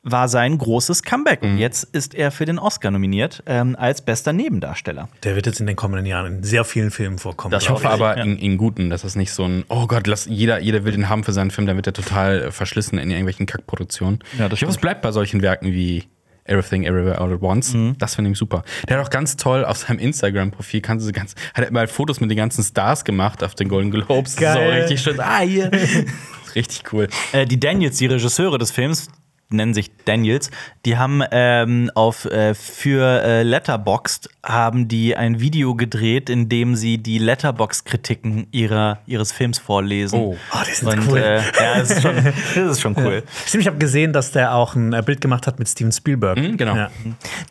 [0.02, 1.42] war sein großes Comeback.
[1.42, 5.10] Und jetzt ist er für den Oscar nominiert ähm, als bester Nebendarsteller.
[5.24, 7.54] Der wird jetzt in den kommenden Jahren in sehr vielen Filmen vorkommen.
[7.56, 10.26] Ich glaub hoffe aber in, in guten, dass das nicht so ein, oh Gott, lass,
[10.26, 13.12] jeder, jeder will den haben für seinen Film, dann wird er total äh, verschlissen in
[13.12, 14.20] irgendwelchen Kackproduktionen.
[14.38, 16.06] Ja, das ich hoffe, es bleibt bei solchen Werken wie
[16.46, 17.76] Everything Everywhere All at Once.
[18.00, 18.64] Das finde ich super.
[18.88, 22.22] Der hat auch ganz toll auf seinem Instagram-Profil, kannst du ganz, hat er immer Fotos
[22.22, 24.36] mit den ganzen Stars gemacht auf den Golden Globes.
[24.36, 24.54] Geil.
[24.54, 25.20] So richtig schön.
[25.20, 25.70] Ah, hier.
[26.56, 27.08] richtig cool.
[27.34, 29.10] Äh, die Daniels, die Regisseure des Films,
[29.52, 30.52] nennen sich Daniels,
[30.86, 36.76] die haben ähm, auf äh, für äh, Letterboxd haben die ein Video gedreht, in dem
[36.76, 40.20] sie die Letterbox-Kritiken ihrer ihres Films vorlesen.
[40.20, 40.38] Oh.
[40.54, 41.18] Oh, die sind Und, cool.
[41.18, 43.24] Äh, ja, das ist schon, das ist schon cool.
[43.46, 46.38] Stimmt, ich habe gesehen, dass der auch ein äh, Bild gemacht hat mit Steven Spielberg.
[46.38, 46.76] Mhm, genau.
[46.76, 46.92] Ja.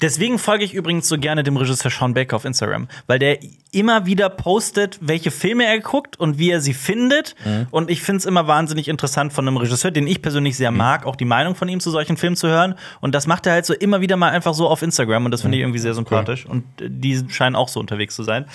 [0.00, 3.38] Deswegen folge ich übrigens so gerne dem Regisseur Sean Baker auf Instagram, weil der
[3.70, 7.34] immer wieder postet, welche Filme er guckt und wie er sie findet.
[7.70, 11.04] Und ich finde es immer wahnsinnig interessant von einem Regisseur, den ich persönlich sehr mag,
[11.04, 12.74] auch die Meinung von ihm zu solchen Filmen zu hören.
[13.01, 15.42] Und das macht er halt so immer wieder mal einfach so auf Instagram und das
[15.42, 16.46] finde ich irgendwie sehr sympathisch.
[16.46, 18.46] Und äh, die scheinen auch so unterwegs zu sein.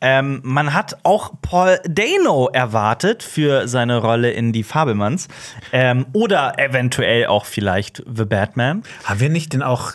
[0.00, 5.28] Ähm, man hat auch Paul Dano erwartet für seine Rolle in Die Fabelmanns.
[5.72, 8.82] Ähm, oder eventuell auch vielleicht The Batman.
[9.04, 9.92] Haben wir nicht den auch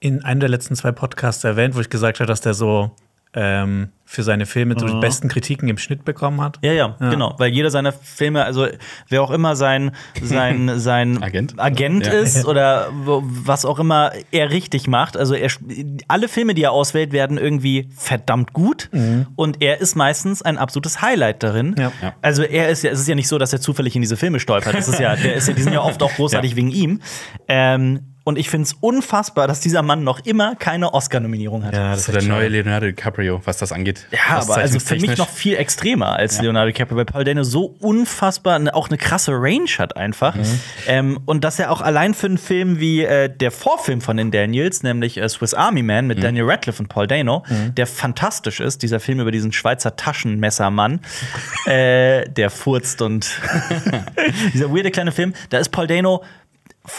[0.00, 2.92] in einem der letzten zwei Podcasts erwähnt, wo ich gesagt habe, dass der so
[3.34, 6.58] ähm, für seine Filme so die besten Kritiken im Schnitt bekommen hat?
[6.62, 7.34] Ja, ja, genau.
[7.36, 8.66] Weil jeder seiner Filme, also
[9.08, 9.90] wer auch immer sein,
[10.22, 11.54] sein, sein Agent.
[11.60, 12.12] Agent Ja.
[12.14, 15.50] ist oder was auch immer er richtig macht, also er,
[16.08, 18.88] alle Filme, die er auswählt, werden irgendwie verdammt gut
[19.36, 21.74] und er ist meistens ein absolutes Highlight darin.
[21.78, 21.92] Ja.
[22.00, 22.14] Ja.
[22.22, 24.40] Also er ist ja, es ist ja nicht so, dass er zufällig in diese Filme
[24.40, 24.72] stolpert.
[24.74, 26.56] Das ist ja, der ist ja, die sind ja oft auch großartig Ja.
[26.56, 27.00] wegen ihm.
[27.46, 31.72] Ähm, und ich finde es unfassbar, dass dieser Mann noch immer keine Oscar-Nominierung hat.
[31.72, 34.06] Ja, Das ist der neue Leonardo DiCaprio, was das angeht.
[34.10, 37.74] Ja, aber also für mich noch viel extremer als Leonardo DiCaprio, weil Paul Dano so
[37.80, 40.36] unfassbar auch eine krasse Range hat einfach.
[40.86, 44.30] Ähm, und dass er auch allein für einen Film wie äh, der Vorfilm von den
[44.30, 47.44] Daniels, nämlich äh, Swiss Army Man mit Daniel Radcliffe und Paul Dano,
[47.78, 51.00] der fantastisch ist, dieser Film über diesen Schweizer Taschenmessermann,
[51.64, 53.26] äh, der furzt und
[54.52, 56.22] dieser weirde kleine Film, da ist Paul Dano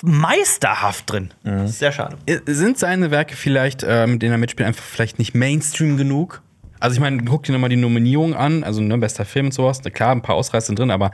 [0.01, 1.31] meisterhaft drin.
[1.65, 2.17] Sehr schade.
[2.45, 6.41] Sind seine Werke vielleicht, äh, mit denen er mitspielt, einfach vielleicht nicht Mainstream genug?
[6.79, 9.81] Also ich meine, guck dir nochmal die Nominierung an, also ne, bester Film und sowas.
[9.83, 11.11] Na Klar, ein paar Ausreißer sind drin, aber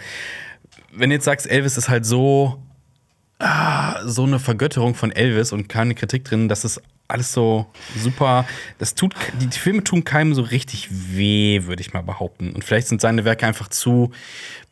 [0.93, 2.61] wenn du jetzt sagst, Elvis ist halt so,
[3.39, 8.45] ah, so eine Vergötterung von Elvis und keine Kritik drin, das ist alles so super.
[8.79, 12.51] Das tut, die, Filme tun keinem so richtig weh, würde ich mal behaupten.
[12.51, 14.11] Und vielleicht sind seine Werke einfach zu,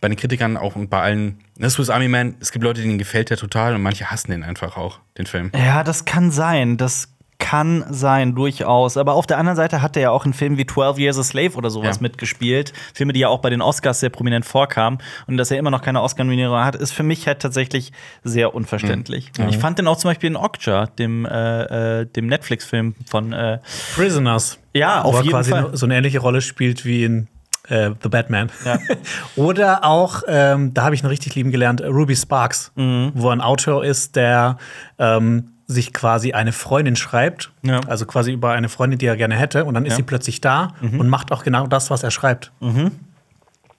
[0.02, 2.98] bei den Kritikern auch und bei allen, das Swiss Army Man, es gibt Leute, denen
[2.98, 5.52] gefällt der total und manche hassen den einfach auch, den Film.
[5.56, 6.78] Ja, das kann sein.
[6.78, 7.13] Das
[7.44, 8.98] kann sein, durchaus.
[8.98, 11.24] Aber auf der anderen Seite hat er ja auch in Filmen wie 12 Years a
[11.24, 12.02] Slave oder sowas Ja.
[12.02, 12.74] mitgespielt.
[12.94, 15.00] Filme, die ja auch bei den Oscars sehr prominent vorkamen.
[15.28, 17.92] Und dass er immer noch keine Oscar-Nominierung hat, ist für mich halt tatsächlich
[18.24, 19.32] sehr unverständlich.
[19.50, 23.34] Ich fand den auch zum Beispiel in Okja, dem, äh, äh, dem Netflix-Film von.
[23.34, 23.60] Äh,
[23.96, 24.58] Prisoners.
[24.74, 25.70] Ja, wo auf er jeden quasi Fall.
[25.78, 27.28] so eine ähnliche Rolle spielt wie in
[27.70, 28.50] äh, The Batman.
[28.66, 28.78] Ja.
[29.36, 33.12] Oder auch, ähm, da habe ich ihn richtig lieben gelernt, Ruby Sparks, Mhm.
[33.16, 34.58] wo ein Autor ist, der
[35.00, 37.82] ähm, sich quasi eine Freundin schreibt, Ja.
[37.88, 39.96] also quasi über eine Freundin, die er gerne hätte, und dann ist Ja.
[39.96, 39.98] Mhm.
[39.98, 42.52] sie plötzlich da und macht auch genau das, was er schreibt.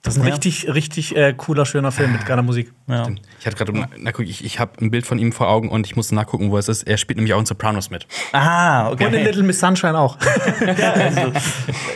[0.05, 0.33] Das ist ein Ja.
[0.33, 2.71] richtig, richtig äh, cooler, schöner Film mit geiler Musik.
[2.87, 3.07] ja.
[3.39, 5.85] Ich hatte gerade, na, guck, ich, ich habe ein Bild von ihm vor Augen und
[5.85, 6.83] ich musste nachgucken, wo es ist.
[6.83, 8.07] Er spielt nämlich auch in Sopranos mit.
[8.31, 9.05] Ah, okay.
[9.07, 10.17] Und in Little Miss Sunshine auch.
[10.67, 11.31] also,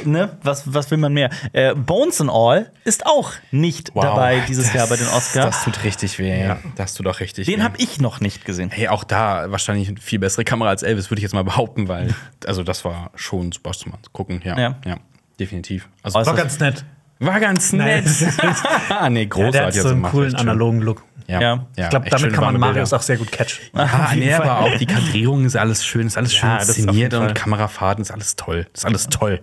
[0.05, 1.29] ne, was, was will man mehr?
[1.53, 5.45] Äh, Bones and All ist auch nicht dabei dieses das- Jahr bei den Oscars.
[5.55, 6.39] Das tut richtig weh.
[6.43, 6.57] Ja.
[6.75, 7.63] Das tut auch richtig Den weh.
[7.63, 8.69] habe ich noch nicht gesehen.
[8.71, 11.87] Hey, auch da wahrscheinlich eine viel bessere Kamera als Elvis, würde ich jetzt mal behaupten,
[11.87, 12.13] weil,
[12.47, 14.57] also das war schon super zum Gucken, ja.
[14.59, 14.75] Ja.
[14.85, 14.97] Ja,
[15.39, 15.87] definitiv.
[16.03, 16.85] Also, War ganz nett.
[17.19, 18.03] War ganz Nein.
[18.03, 18.05] nett.
[19.11, 19.51] nee, Ja, großartig.
[19.51, 21.03] der hat so also einen macht coolen analogen Look.
[21.27, 21.67] Ja, Ja.
[21.77, 22.97] Ich glaube, damit kann man Marius Bilder.
[22.97, 23.63] auch sehr gut catchen.
[23.73, 27.35] Ah, nee, aber auch die Kadrierung ist alles schön, ist alles schön Ja, inszeniert und.
[27.35, 28.65] Kamerafahrten ist alles toll.
[28.73, 29.39] Ist alles toll.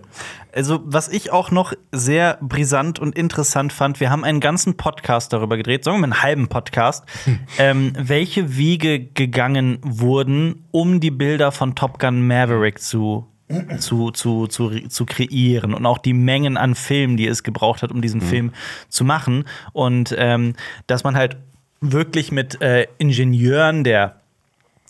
[0.53, 5.31] Also, was ich auch noch sehr brisant und interessant fand, wir haben einen ganzen Podcast
[5.31, 7.05] darüber gedreht, sagen wir mal einen halben Podcast,
[7.57, 13.27] ähm, welche Wege gegangen wurden, um die Bilder von Top Gun Maverick zu,
[13.79, 17.91] zu, zu, zu, zu kreieren und auch die Mengen an Filmen, die es gebraucht hat,
[17.91, 18.51] um diesen Film
[18.89, 19.45] zu machen.
[19.73, 20.53] Und ähm,
[20.87, 21.37] dass man halt
[21.79, 24.16] wirklich mit äh, Ingenieuren der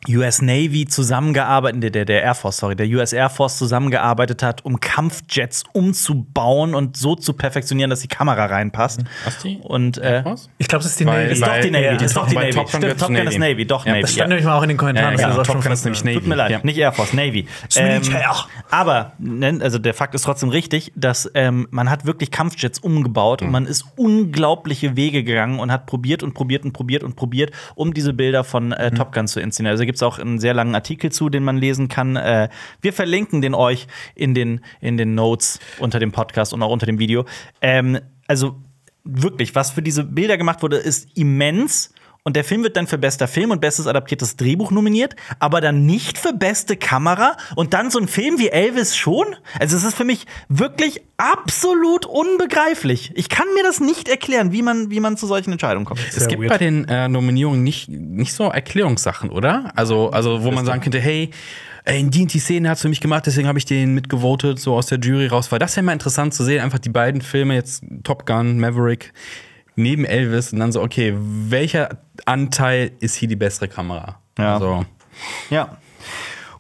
[0.10, 4.64] US Navy zusammengearbeitet, der, der, der Air Force, sorry, der US Air Force zusammengearbeitet hat,
[4.64, 9.02] um Kampfjets umzubauen und so zu perfektionieren, dass die Kamera reinpasst.
[9.26, 9.58] Was die?
[9.64, 10.24] Und äh?
[10.60, 11.34] Ich glaube, das ist die Weil- Navy.
[11.34, 12.50] ist doch die Navy, ist doch die Navy.
[12.52, 13.54] Top Gun Stimmt, Top Gun ist Navy.
[13.54, 14.02] Navy, doch Ja, Navy.
[14.04, 14.28] Das stand ja.
[14.30, 15.18] nämlich mal auch in den Kommentaren.
[15.20, 16.16] Ja, ja, Top Gun ist nämlich Navy.
[16.20, 16.60] Tut mir leid, Ja.
[16.64, 17.48] nicht Air Force, Navy.
[17.76, 18.36] Militär.
[18.70, 23.42] aber ne, also der Fakt ist trotzdem richtig, dass ähm, man hat wirklich Kampfjets umgebaut
[23.42, 23.48] Mhm.
[23.48, 27.52] und man ist unglaubliche Wege gegangen und hat probiert und probiert und probiert und probiert,
[27.76, 28.72] um diese Bilder von Mhm.
[28.74, 29.72] äh, Top Gun zu inszenieren.
[29.74, 32.16] Also gibt es auch einen sehr langen Artikel zu, den man lesen kann.
[32.16, 32.50] Äh,
[32.82, 36.86] wir verlinken den euch in den, in den Notes unter dem Podcast und auch unter
[36.86, 37.26] dem Video.
[37.62, 38.56] Ähm, also
[39.04, 41.94] wirklich, was für diese Bilder gemacht wurde, ist immens.
[42.28, 45.86] Und der Film wird dann für bester Film und bestes adaptiertes Drehbuch nominiert, aber dann
[45.86, 49.28] nicht für beste Kamera und dann so ein Film wie Elvis schon?
[49.58, 53.14] Also es ist für mich wirklich absolut unbegreiflich.
[53.16, 56.02] Ich kann mir das nicht erklären, wie man, wie man zu solchen Entscheidungen kommt.
[56.06, 56.52] Es Sehr gibt weird.
[56.52, 59.72] bei den äh, Nominierungen nicht, nicht so Erklärungssachen, oder?
[59.78, 61.32] Also, also wo man sagen könnte, hey,
[61.86, 64.60] ey, in die, und die Szene hat's für mich gemacht, deswegen habe ich den mitgevotet,
[64.60, 65.50] so aus der Jury raus.
[65.54, 69.14] Weil das wäre mal interessant zu sehen, einfach die beiden Filme, jetzt Top Gun, Maverick,
[69.78, 74.20] neben Elvis und dann so, okay, welcher Anteil ist hier die bessere Kamera?
[74.38, 74.56] Ja.
[74.56, 74.86] Also,
[75.50, 75.78] Ja.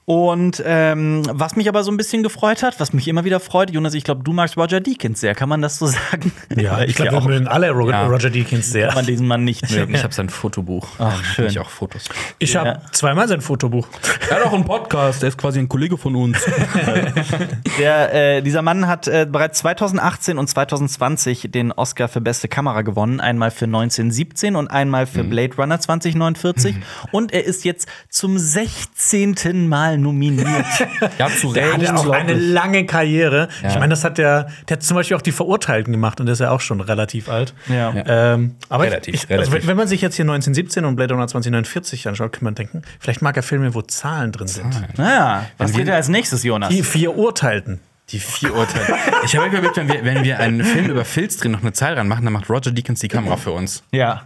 [0.09, 3.71] Und ähm, was mich aber so ein bisschen gefreut hat, was mich immer wieder freut,
[3.71, 5.35] Jonas, ich glaube, du magst Roger Deakins sehr.
[5.35, 6.31] Kann man das so sagen?
[6.55, 7.25] Ja, ich glaube, wir auch.
[7.27, 8.07] mögen alle Roger, Ja.
[8.07, 8.87] Roger Deakins sehr.
[8.87, 9.93] Kann man diesen Mann nicht mögen.
[9.93, 10.87] ich habe sein Fotobuch.
[10.97, 11.47] Ach, Da schön.
[11.47, 12.05] Ich auch Fotos.
[12.39, 12.81] Ich habe Ja.
[12.93, 13.85] zweimal sein Fotobuch.
[14.29, 16.37] Er hat auch einen Podcast, der ist quasi ein Kollege von uns.
[17.79, 22.81] Der, äh, dieser Mann hat äh, bereits 2018 und 2020 den Oscar für beste Kamera
[22.81, 23.19] gewonnen.
[23.19, 26.75] Einmal für 1917 und einmal für Blade Runner 2049.
[27.11, 29.67] Und er ist jetzt zum 16.
[29.67, 30.47] Mal nominiert.
[31.19, 33.47] ja, zu Der hat ja auch eine lange Karriere.
[33.65, 33.79] Ich Ja.
[33.79, 36.39] meine, das hat der, der hat zum Beispiel auch die Verurteilten gemacht und der ist
[36.39, 37.53] ja auch schon relativ alt.
[37.67, 37.93] Ja.
[38.05, 39.67] Ähm, aber Relativ, ich, also, relativ.
[39.67, 43.21] wenn man sich jetzt hier 1917 und Blade Runner 2049 anschaut, kann man denken, vielleicht
[43.21, 44.97] mag er Filme, wo Zahlen drin sind.
[44.97, 46.69] naja, was geht als nächstes, Jonas?
[46.69, 47.79] Die vier Urteilten.
[48.09, 48.85] Die vier Urteile.
[49.25, 51.73] Ich habe mir überlegt, wenn wir, wenn wir einen Film über Filz drin noch eine
[51.73, 53.83] Zahl ranmachen, dann macht Roger Deakins die Kamera für uns.
[53.91, 54.23] Ja.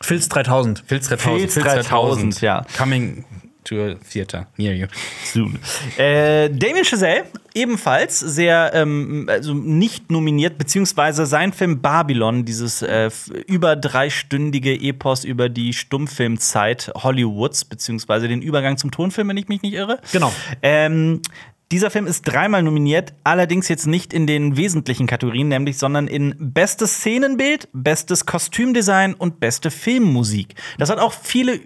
[0.00, 0.84] Filz 3000.
[0.86, 1.50] Filz 3000.
[1.52, 2.64] Filz 3000, ja.
[2.78, 3.24] Coming
[3.68, 4.86] to a theater near you.
[5.24, 5.58] Soon.
[5.96, 13.10] Äh, Damien Chazelle, ebenfalls sehr, ähm, also nicht nominiert, beziehungsweise sein Film Babylon, dieses äh,
[13.46, 19.62] über dreistündige Epos über die Stummfilmzeit Hollywoods, beziehungsweise den Übergang zum Tonfilm, wenn ich mich
[19.62, 20.00] nicht irre.
[20.12, 20.32] Genau.
[20.62, 21.22] Ähm,
[21.70, 26.34] dieser Film ist dreimal nominiert, allerdings jetzt nicht in den wesentlichen Kategorien, nämlich, sondern in
[26.38, 30.54] bestes Szenenbild, bestes Kostümdesign und beste Filmmusik.
[30.78, 31.60] Das hat auch viele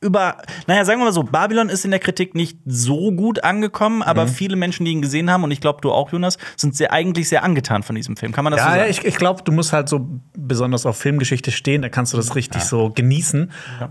[0.00, 4.02] über, naja, sagen wir mal so, Babylon ist in der Kritik nicht so gut angekommen,
[4.02, 4.28] aber Mhm.
[4.28, 7.28] viele Menschen, die ihn gesehen haben, und ich glaube, du auch, Jonas, sind sehr, eigentlich
[7.28, 8.30] sehr angetan von diesem Film.
[8.32, 8.84] Kann man das so Ja, sagen?
[8.84, 12.16] ja, ich, ich glaube, du musst halt so besonders auf Filmgeschichte stehen, da kannst du
[12.16, 13.50] das richtig so genießen.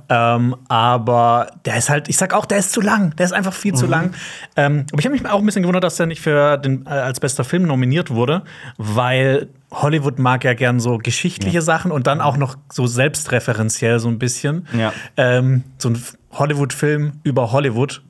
[0.10, 3.16] Ähm, aber der ist halt, ich sag auch, der ist zu lang.
[3.18, 4.14] Der ist einfach viel zu lang.
[4.56, 6.90] Ähm, aber ich habe mich auch ein bisschen gewundert, dass der nicht für den, äh,
[6.90, 8.44] als bester Film nominiert wurde,
[8.78, 14.08] weil Hollywood mag ja gern so geschichtliche Sachen und dann auch noch so selbstreferenziell so
[14.08, 14.68] ein bisschen.
[14.78, 14.94] Ja.
[15.18, 16.02] Ähm, so ein
[16.32, 18.02] Hollywood-Film über Hollywood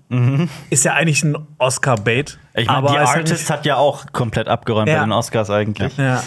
[0.70, 2.40] ist ja eigentlich ein Oscar-Bait.
[2.56, 5.00] ich meine, aber die ist Artist hat ja auch komplett abgeräumt Ja.
[5.00, 5.98] bei den Oscars eigentlich.
[5.98, 6.24] Ja.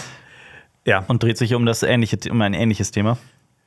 [0.85, 1.03] Ja.
[1.07, 3.17] Und dreht sich um das ähnliche, um ein ähnliches Thema.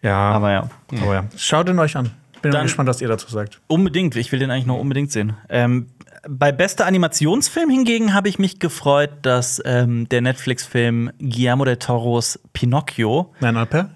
[0.03, 0.17] ja.
[0.17, 0.69] Aber ja.
[1.03, 2.11] Aber ja, schaut ihn euch an.
[2.43, 3.61] Bin Dann- gespannt, was ihr dazu sagt.
[3.69, 5.33] Unbedingt, ich will den eigentlich noch unbedingt sehen.
[5.49, 5.87] Ähm,
[6.29, 12.39] bei bester Animationsfilm hingegen habe ich mich gefreut, dass ähm, der Netflix-Film Guillermo del Toros
[12.53, 13.91] Pinocchio, Nein, Alper?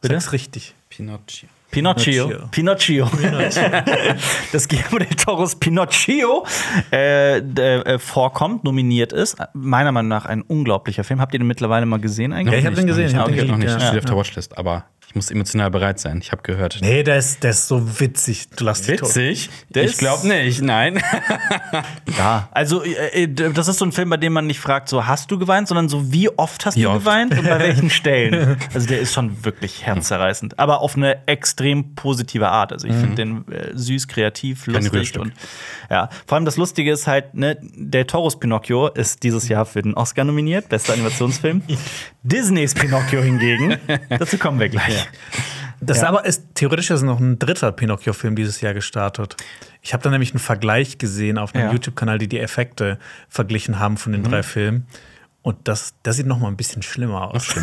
[0.00, 0.14] Bitte?
[0.14, 0.74] Sag's richtig.
[0.88, 1.48] Pinocchio.
[1.70, 3.08] Pinocchio, Pinocchio,
[4.52, 6.44] dass Guillermo del Toros Pinocchio
[6.92, 9.38] äh, äh, vorkommt, nominiert ist.
[9.54, 11.22] Meiner Meinung nach ein unglaublicher Film.
[11.22, 12.52] Habt ihr den mittlerweile mal gesehen eigentlich?
[12.52, 13.36] Ja, ich hab den gesehen, ich hab okay.
[13.36, 13.70] den noch nicht.
[13.70, 13.80] ja.
[13.80, 16.20] stehe auf der Watchlist, aber ich muss emotional bereit sein.
[16.22, 16.78] Ich habe gehört.
[16.80, 18.48] Nee, der ist, der ist so witzig.
[18.56, 19.10] Du lass dich tot.
[19.10, 19.50] Witzig?
[19.68, 21.02] Der ich glaube nicht, nein.
[22.18, 25.06] Ja, also äh, äh, das ist so ein Film, bei dem man nicht fragt, so
[25.06, 27.00] hast du geweint, sondern so wie oft hast Wie du oft?
[27.00, 28.56] geweint und bei welchen Stellen.
[28.74, 32.72] Also der ist schon wirklich herzzerreißend, aber auf eine extrem positive Art.
[32.72, 35.32] Also ich finde den äh, süß, kreativ, lustig und
[35.90, 36.08] ja.
[36.26, 39.94] Vor allem das Lustige ist halt, ne, der Toros Pinocchio ist dieses Jahr für den
[39.94, 41.62] Oscar nominiert, bester Animationsfilm.
[42.22, 43.78] Disneys Pinocchio hingegen,
[44.10, 44.91] dazu kommen wir gleich.
[45.80, 49.36] Das ist aber ist, theoretisch ist noch ein dritter Pinocchio-Film dieses Jahr gestartet.
[49.80, 51.72] Ich habe da nämlich einen Vergleich gesehen auf einem Ja.
[51.72, 54.86] YouTube-Kanal, die die Effekte verglichen haben von den drei Filmen.
[55.42, 57.48] Und das, das sieht noch mal ein bisschen schlimmer aus.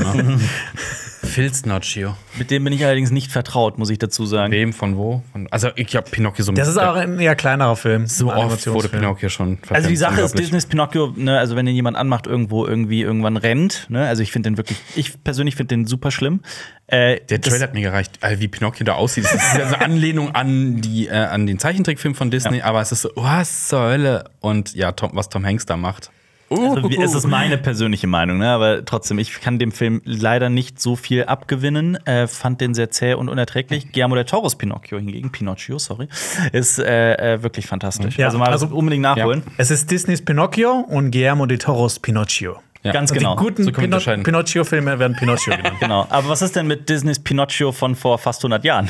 [1.30, 2.15] Filznocchio.
[2.38, 4.52] Mit dem bin ich allerdings nicht vertraut, muss ich dazu sagen.
[4.52, 5.24] Wem, von wo?
[5.32, 8.08] Von, also, ich habe Pinocchio so Das ist auch ein eher kleinerer Film.
[8.08, 8.89] So oft wurde.
[8.89, 9.76] Pinocchio schon verfilmt.
[9.76, 10.38] Also die Sache ist.
[10.38, 14.32] Disneys Pinocchio, ne, also wenn den jemand anmacht, irgendwo irgendwie irgendwann rennt, ne, also ich
[14.32, 16.42] finde den wirklich, ich persönlich finde den super schlimm.
[16.88, 19.26] Äh, Der Trailer hat mir gereicht, also wie Pinocchio da aussieht.
[19.26, 22.82] Das ist ja so eine Anlehnung an, die, äh, an den Zeichentrickfilm von Disney, aber
[22.82, 24.26] es ist so, was zur Hölle?
[24.39, 26.10] Und ja, Tom, was Tom Hanks da macht.
[26.50, 28.50] Also, es ist meine persönliche Meinung, ne?
[28.50, 31.96] aber trotzdem, ich kann dem Film leider nicht so viel abgewinnen.
[32.06, 33.92] Äh, fand den sehr zäh und unerträglich.
[33.92, 36.08] Guillermo del Toros Pinocchio hingegen, Pinocchio, sorry,
[36.52, 38.17] ist äh, äh, wirklich fantastisch.
[38.17, 39.44] Ja, also mal also- unbedingt nachholen.
[39.58, 42.58] Es ist Disneys Pinocchio und Guillermo de Toros Pinocchio.
[42.84, 42.94] Ja.
[42.94, 43.36] Ganz Und genau.
[43.36, 43.98] Die guten So Pino.
[43.98, 45.78] Pinocchio-Filme werden Pinocchio genannt.
[45.80, 46.08] Genau.
[46.10, 48.90] Aber was ist denn mit Disneys Pinocchio von vor fast 100 Jahren?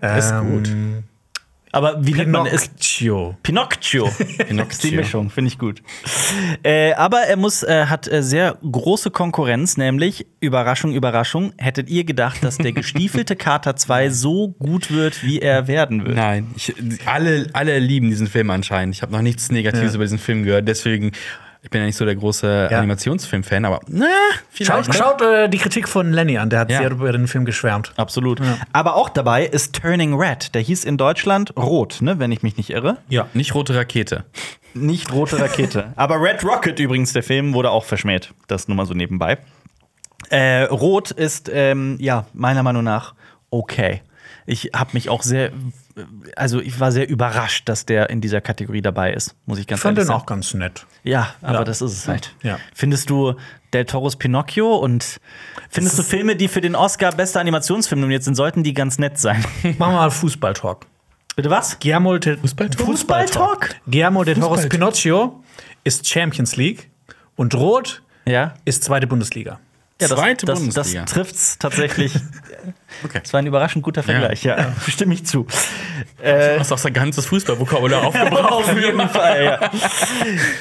[0.00, 0.70] ist gut.
[1.74, 2.68] Aber wie nennt man es?
[2.68, 3.36] Pinocchio.
[3.42, 4.10] Pinocchio.
[4.46, 4.70] Pinocchio.
[4.70, 5.82] ist die Mischung, finde ich gut.
[6.62, 11.54] Äh, aber er muss, äh, hat äh, sehr große Konkurrenz, nämlich Überraschung, Überraschung.
[11.56, 16.16] Hättet ihr gedacht, dass der gestiefelte Kater 2 so gut wird, wie er werden wird?
[16.16, 16.74] Nein, ich,
[17.06, 18.94] alle, alle lieben diesen Film anscheinend.
[18.94, 19.94] Ich habe noch nichts Negatives Ja.
[19.96, 21.12] über diesen Film gehört, deswegen,
[21.62, 22.78] ich bin ja nicht so der große Ja.
[22.78, 24.06] Animationsfilm-Fan, aber na,
[24.52, 24.94] Schaut, vielleicht.
[24.94, 26.78] schaut äh, die Kritik von Lenny an, der hat Ja.
[26.78, 27.92] sehr über den Film geschwärmt.
[27.96, 28.40] Absolut.
[28.72, 30.54] Aber auch dabei ist Turning Red.
[30.54, 32.98] Der hieß in Deutschland Rot, ne, wenn ich mich nicht irre.
[33.08, 33.28] Ja.
[33.32, 34.24] Nicht rote Rakete.
[34.74, 35.92] Nicht rote Rakete.
[35.96, 38.32] Aber Red Rocket übrigens, der Film, wurde auch verschmäht.
[38.48, 39.38] Das nur mal so nebenbei.
[40.30, 43.14] Äh, Rot ist, ähm, ja, meiner Meinung nach
[43.50, 44.00] okay.
[44.46, 45.50] Ich habe mich auch sehr,
[46.36, 49.78] also ich war sehr überrascht, dass der in dieser Kategorie dabei ist, muss ich ganz
[49.80, 50.20] Ich fand ehrlich den sagen.
[50.22, 50.86] auch ganz nett.
[51.04, 51.64] Ja, aber Ja.
[51.64, 52.34] das ist es halt.
[52.42, 52.58] Ja.
[52.74, 53.34] Findest du
[53.72, 55.18] Del Toros Pinocchio und
[55.70, 59.18] findest du Filme, die für den Oscar bester Animationsfilm nominiert sind, sollten die ganz nett
[59.18, 59.40] sein?
[59.62, 60.86] Machen wir mal Fußball-Talk.
[61.36, 61.78] Bitte was?
[61.78, 62.86] Guillermo de Fußball-Talk?
[62.86, 63.76] Fußball-Talk?
[63.86, 64.68] Guillermo de Toros.
[64.68, 65.42] Pinocchio
[65.84, 66.90] ist Champions League
[67.36, 68.54] und Rot Ja.
[68.64, 69.58] ist zweite Bundesliga.
[70.02, 71.02] Ja, das, Zweite das, Bundesliga.
[71.02, 72.12] Das trifft's tatsächlich.
[73.04, 73.18] Okay.
[73.20, 74.72] Das war ein überraschend guter Vergleich, ja.
[74.86, 75.46] Stimme ich zu.
[76.22, 78.52] Du hast auch sein ganzes Fußballvokabular aufgebraucht.
[78.52, 79.70] Auf jeden Fall, ja.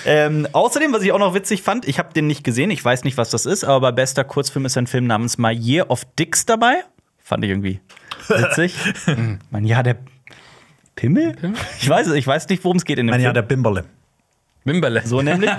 [0.05, 3.03] ähm, außerdem, was ich auch noch witzig fand, ich habe den nicht gesehen, ich weiß
[3.03, 6.05] nicht, was das ist, aber bei bester Kurzfilm ist ein Film namens My Year of
[6.17, 6.83] Dicks dabei.
[7.19, 7.79] Fand ich irgendwie
[8.27, 8.75] witzig.
[9.51, 9.97] mein Jahr der
[10.95, 11.35] Pimmel?
[11.79, 13.25] Ich weiß es, ich weiß nicht, worum es geht in dem Mein Film.
[13.25, 13.85] Jahr der Bimberle.
[14.63, 15.01] Bimberle.
[15.05, 15.49] So nämlich.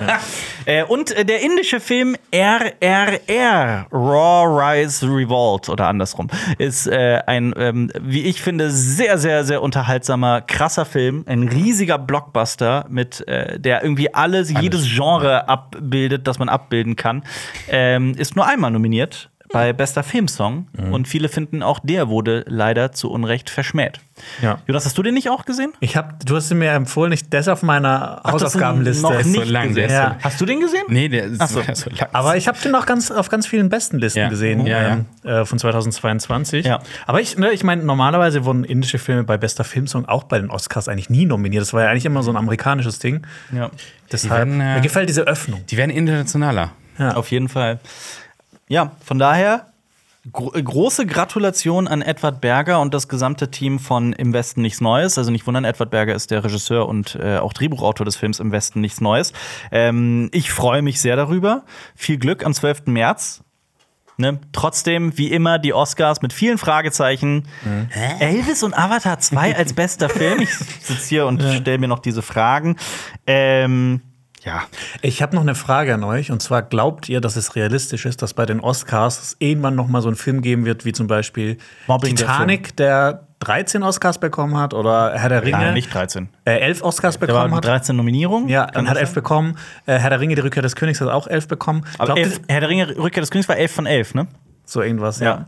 [0.65, 6.27] Äh, und äh, der indische Film RRR, Raw Rise Revolt oder andersrum,
[6.57, 11.23] ist äh, ein, ähm, wie ich finde, sehr, sehr, sehr unterhaltsamer, krasser Film.
[11.27, 17.23] Ein riesiger Blockbuster, mit äh, der irgendwie alles, jedes Genre abbildet, das man abbilden kann.
[17.67, 22.91] Ähm, ist nur einmal nominiert bei bester Filmsong und viele finden auch der wurde leider
[22.91, 24.01] zu Unrecht verschmäht.
[24.41, 24.59] Ja.
[24.67, 25.71] Jonas, hast du den nicht auch gesehen?
[25.79, 28.43] Ich hab, du hast ihn mir empfohlen, ich, der ist auf meiner Ach, das ist
[28.55, 29.01] Hausaufgabenliste.
[29.03, 30.03] noch nicht so lang, der gesehen.
[30.11, 30.83] ist so- Hast du den gesehen?
[30.89, 31.61] Nee, der ist Ach so.
[31.73, 32.09] so lang.
[32.11, 34.29] Aber ich habe den auch ganz, auf ganz vielen besten Listen Ja.
[34.29, 36.65] gesehen Ja, ähm, äh, von 2022.
[36.65, 36.79] Ja.
[37.05, 40.49] Aber ich, ne, ich meine, normalerweise wurden indische Filme bei bester Filmsong auch bei den
[40.49, 41.61] Oscars eigentlich nie nominiert.
[41.61, 43.25] Das war ja eigentlich immer so ein amerikanisches Ding.
[43.51, 43.69] Ja.
[44.11, 45.61] Deshalb, werden, äh, mir gefällt diese Öffnung.
[45.69, 46.71] Die werden internationaler.
[46.99, 47.15] Ja.
[47.15, 47.79] Auf jeden Fall.
[48.67, 49.73] Ja, von daher
[50.31, 54.81] gro äh, große Gratulation an Edward Berger und das gesamte Team von Im Westen nichts
[54.81, 55.17] Neues.
[55.17, 58.51] Also nicht wundern, Edward Berger ist der Regisseur und äh, auch Drehbuchautor des Films Im
[58.51, 59.33] Westen nichts Neues.
[59.71, 61.63] Ähm, ich freue mich sehr darüber.
[61.95, 62.87] Viel Glück am 12.
[62.87, 63.43] März.
[64.17, 64.39] Ne?
[64.51, 67.47] Trotzdem, wie immer, die Oscars mit vielen Fragezeichen.
[68.19, 70.39] Elvis und Avatar 2 als bester Film.
[70.39, 72.77] Ich sitze hier und stelle mir noch diese Fragen.
[73.25, 74.01] Ähm,
[74.43, 74.63] ja.
[75.01, 76.31] Ich habe noch eine Frage an euch.
[76.31, 79.87] Und zwar, glaubt ihr, dass es realistisch ist, dass bei den Oscars es irgendwann noch
[79.87, 84.19] mal so einen Film geben wird, wie zum Beispiel Mobbing, der Titanic, der, 13 Oscars
[84.19, 86.29] bekommen hat, oder Herr der Ringe, Nein, nicht 13.
[86.45, 87.65] äh, 11 Oscars Der war bekommen hat?
[87.65, 88.47] 13 Nominierungen.
[88.47, 89.15] Ja, dann hat das elf sein?
[89.15, 89.57] bekommen.
[89.85, 91.85] Äh, Herr der Ringe, die Rückkehr des Königs, hat auch elf bekommen.
[91.97, 94.27] Aber elf, Herr der Ringe, Rückkehr des Königs war 11 von 11, ne?
[94.65, 95.45] So irgendwas, Ja.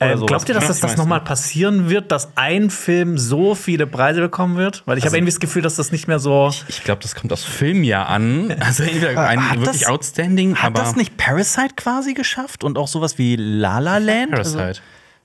[0.00, 0.16] ja.
[0.16, 0.26] Sowas.
[0.28, 4.20] glaubt ihr, dass das, das noch mal passieren wird, dass ein Film so viele Preise
[4.20, 4.82] bekommen wird?
[4.86, 6.52] Weil ich Also habe irgendwie das Gefühl, dass das nicht mehr so.
[6.68, 8.54] Ich glaube, das kommt aus Filmjahr an.
[8.60, 12.76] Also entweder ein hat wirklich das- outstanding, Hat aber das nicht Parasite quasi geschafft und
[12.78, 14.32] auch sowas wie La La Land?
[14.32, 14.62] Parasite.
[14.62, 14.80] Also,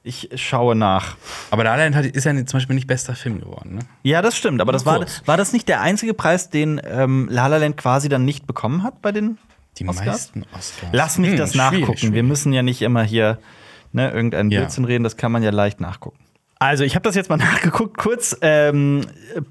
[0.08, 1.16] ich schaue nach.
[1.52, 3.76] aber La La Land hat- ist ja zum Beispiel nicht bester Film geworden.
[3.76, 3.80] Ne?
[4.04, 4.62] Ja, das stimmt.
[4.62, 8.08] Aber das war, war das nicht der einzige Preis, den ähm, La La Land quasi
[8.08, 9.38] dann nicht bekommen hat bei den
[9.80, 10.06] Die Oscars?
[10.08, 10.90] meisten Oscars.
[10.92, 12.02] Lass mich Hm, das schwierig, nachgucken.
[12.02, 12.24] Wir schwierig.
[12.24, 13.40] müssen ja nicht immer hier
[13.92, 14.62] ne, irgendeinen Ja.
[14.62, 16.20] Blödsinn reden, das kann man ja leicht nachgucken.
[16.60, 18.36] Also, ich habe das jetzt mal nachgeguckt, kurz.
[18.42, 19.02] Ähm,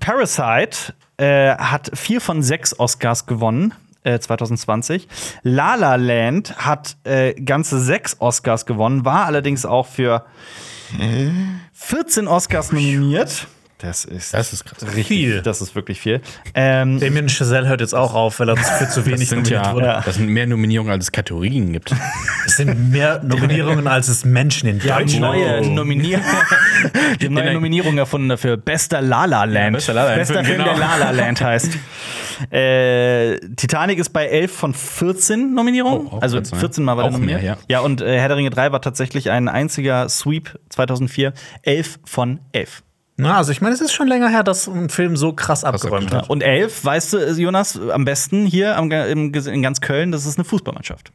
[0.01, 3.75] Parasite äh, hat vier von sechs Oscars gewonnen.
[4.05, 5.09] äh, 2020.
[5.43, 10.25] La La Land hat äh, ganze sechs Oscars gewonnen, war allerdings auch für
[11.73, 13.47] 14 Oscars nominiert.
[13.79, 14.83] Das ist, Das ist krass.
[14.87, 15.07] richtig.
[15.09, 15.43] Viel.
[15.43, 16.21] Das ist wirklich viel.
[16.55, 20.03] Ähm, Damien Chazelle hört jetzt auch auf, weil er für zu wenig nominiert ja, wurde.
[20.05, 21.93] das sind mehr Nominierungen, als es Kategorien gibt.
[22.47, 25.75] Es sind mehr Nominierungen, als es Menschen in die haben Deutschland neue, gibt.
[25.75, 26.21] Nominier
[27.21, 28.57] die haben neue Nominierung erfunden dafür.
[28.59, 29.55] Bester La La Land.
[29.57, 30.19] Ja, bester La La Land.
[30.21, 30.65] Bester Film, Genau.
[30.71, 31.79] der La La Land heißt.
[32.51, 36.07] Äh, Titanic ist bei 11 von 14 Nominierungen.
[36.07, 37.41] Oh, auch also 14, 14 Mal war der nominiert.
[37.43, 37.59] mehr, ja.
[37.69, 41.33] ja, und äh, Herr der Ringe 3 war tatsächlich ein einziger Sweep 2004.
[41.63, 42.83] 11 von 11.
[43.17, 46.13] Na, also ich meine, es ist schon länger her, dass ein Film so krass abgeräumt
[46.13, 46.29] hat.
[46.31, 50.37] und 11, weißt du, Jonas, am besten hier am, im, in ganz Köln, das ist
[50.37, 51.13] eine Fußballmannschaft.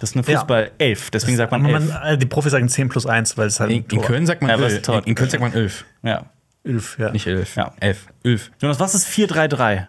[0.00, 0.38] Das ist eine Ja.
[0.40, 1.88] Fußball 11, deswegen sagt man Aber 11.
[1.88, 4.04] man, äh, die Profis sagen 10 plus 1, weil es halt In, ein in Tor.
[4.04, 4.88] Köln sagt man Ja, elf.
[4.88, 5.84] In, in Köln sagt man elf.
[6.02, 6.24] Ja.
[6.64, 7.10] Elf, ja.
[7.10, 7.56] Nicht elf.
[7.56, 7.72] Ja.
[7.80, 8.06] Elf.
[8.24, 8.50] Elf.
[8.60, 9.86] Jonas, was ist 4-3-3?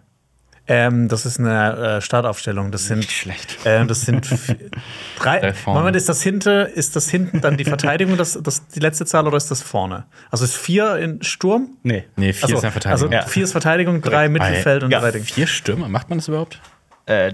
[0.65, 2.71] Ähm, das ist eine äh, Startaufstellung.
[2.71, 3.57] Das sind schlecht.
[3.65, 4.29] Ähm, das sind
[5.19, 5.53] drei.
[5.65, 9.27] Moment, ist das hinten, ist das hinten dann die Verteidigung, das, das die letzte Zahl
[9.27, 10.05] oder ist das vorne?
[10.31, 11.75] Also ist vier in Sturm?
[11.83, 12.05] Nee.
[12.15, 13.13] Nee, vier Achso, ist eine Verteidigung.
[13.13, 15.01] Also vier ist Verteidigung, drei Mittelfeld und Ja.
[15.01, 15.23] drei Ding.
[15.23, 16.61] Vier Stürmer, macht man das überhaupt?
[17.07, 17.33] Äh,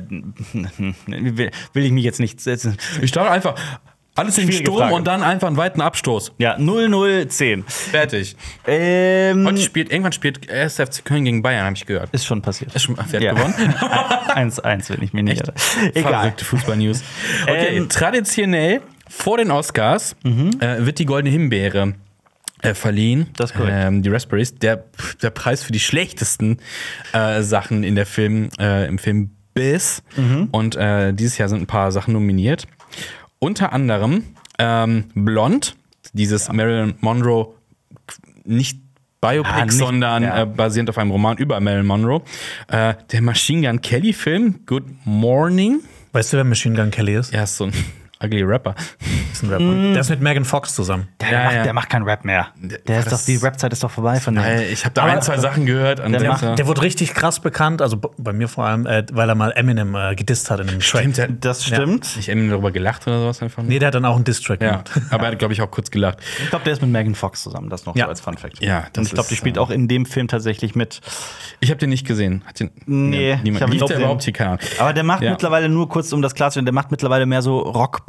[1.06, 2.78] will, will ich mich jetzt nicht setzen.
[3.02, 3.54] Ich dachte einfach,
[4.20, 4.96] alles in Schwierige Sturm Frage.
[4.96, 6.34] und dann einfach einen weiten Abstoß.
[6.38, 7.64] Ja, 0-0-10.
[7.68, 8.36] Fertig.
[8.68, 12.10] Ähm, Heute spielt, irgendwann spielt SFC Köln gegen Bayern, habe ich gehört.
[12.14, 12.76] ist schon passiert.
[12.76, 13.34] Ist schon wer hat Ja.
[13.34, 13.54] gewonnen?
[14.36, 15.54] 1-1, wenn ich mir nicht irre.
[15.94, 16.14] Egal.
[16.14, 17.04] Verrückte Fußball-News.
[17.44, 21.94] Okay, Ähm, traditionell vor den Oscars äh, wird die Goldene Himbeere
[22.62, 23.28] äh, verliehen.
[23.38, 23.70] Das ist.
[23.72, 24.56] Ähm, die Raspberries.
[24.56, 24.84] Der,
[25.22, 26.58] der Preis für die schlechtesten
[27.14, 30.04] äh, Sachen in der Film, äh, im Film Biss.
[30.52, 32.66] Und äh, dieses Jahr sind ein paar Sachen nominiert.
[33.40, 34.24] Unter anderem
[34.58, 35.76] ähm, Blond,
[36.14, 37.54] dieses Marilyn Monroe,
[38.44, 38.80] nicht
[39.22, 40.42] Biopic, Ah, nicht- sondern ja.
[40.44, 42.22] äh, basierend auf einem Roman über Marilyn Monroe.
[42.70, 45.82] Äh, der Machine Gun Kelly-Film, Good Morning.
[46.14, 47.34] Weißt du, wer Machine Gun Kelly ist?
[47.34, 47.74] Er ist so ein
[48.24, 48.76] ugly Rapper.
[49.32, 49.64] ist ein Rapper.
[49.94, 51.08] Der ist mit Megan Fox zusammen.
[51.22, 51.64] Der, Ja, macht, ja.
[51.64, 52.48] der macht keinen Rap mehr.
[52.88, 54.44] Der ist doch, das- die Rapzeit ist doch vorbei von dem.
[54.72, 56.00] Ich habe da Aber- ein, zwei Sachen gehört.
[56.00, 59.30] Und Der macht- Der wurde richtig krass bekannt, also bei mir vor allem, äh, weil
[59.30, 61.02] er mal Eminem äh, gedisst hat in einem Track.
[61.02, 62.18] Stimmt, der, Das stimmt.
[62.20, 63.64] ich habe darüber gelacht oder sowas einfach.
[63.64, 64.92] Nee, der hat dann auch einen Diss-Track ja, gemacht.
[65.10, 66.18] aber er hat, glaube ich, auch kurz gelacht.
[66.44, 67.70] Ich glaube, der ist mit Megan Fox zusammen.
[67.70, 68.06] Das noch Ja.
[68.06, 68.62] so als Fun Fact.
[68.62, 71.00] Ja, das Und ich glaube, die spielt äh, auch in dem Film tatsächlich mit.
[71.62, 72.44] Ich habe den nicht gesehen.
[72.46, 73.62] Hat den, Nee, ich niemand.
[73.64, 74.04] hab ihn Lief auch der gesehen.
[74.04, 74.34] überhaupt hier?
[74.34, 74.62] Keine Ahnung.
[74.80, 75.32] Aber der macht Ja.
[75.32, 77.60] mittlerweile nur kurz, um das klarzustellen, der macht mittlerweile mehr so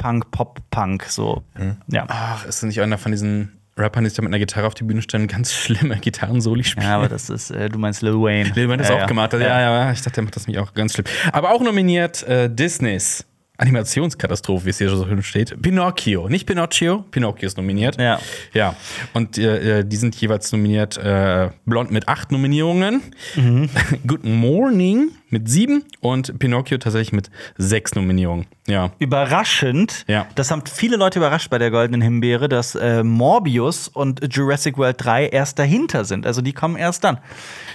[0.01, 1.03] Rock-Punk, Pop-Punk.
[1.03, 1.43] So.
[1.87, 2.05] Ja.
[2.07, 4.73] Ach, ist das nicht einer von diesen Rappern, die sich da mit einer Gitarre auf
[4.73, 6.85] die Bühne stellen, ganz schlimme Gitarrensoli spielen?
[6.85, 8.51] ja, aber das ist, äh, du meinst Lil Wayne.
[8.55, 9.05] Lil Wayne das ja, auch ja.
[9.05, 9.41] gemacht hat.
[9.41, 9.91] Ja, ja, ja.
[9.91, 11.05] Ich dachte, der macht das nämlich auch ganz schlimm.
[11.31, 13.25] Aber auch nominiert äh, Disneys
[13.61, 15.61] Animationskatastrophe, wie es hier so schön steht.
[15.61, 16.27] Pinocchio.
[16.27, 17.99] Nicht Pinocchio, Pinocchio ist nominiert.
[18.01, 18.19] Ja.
[18.53, 18.75] Ja.
[19.13, 20.97] Und äh, die sind jeweils nominiert.
[20.97, 23.01] Äh, Blond mit acht Nominierungen.
[23.35, 23.69] Mhm.
[24.07, 25.83] Good Morning mit sieben.
[25.99, 28.47] Und Pinocchio tatsächlich mit sechs Nominierungen.
[28.67, 28.91] Ja.
[28.99, 30.27] Überraschend, Ja.
[30.35, 34.97] das haben viele Leute überrascht bei der Goldenen Himbeere, dass äh, Morbius und Jurassic World
[35.03, 36.25] 3 erst dahinter sind.
[36.25, 37.19] Also die kommen erst dann.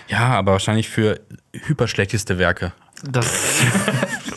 [0.09, 1.21] Ja, aber wahrscheinlich für
[1.53, 2.73] hyperschlechteste Werke.
[3.11, 3.27] Das,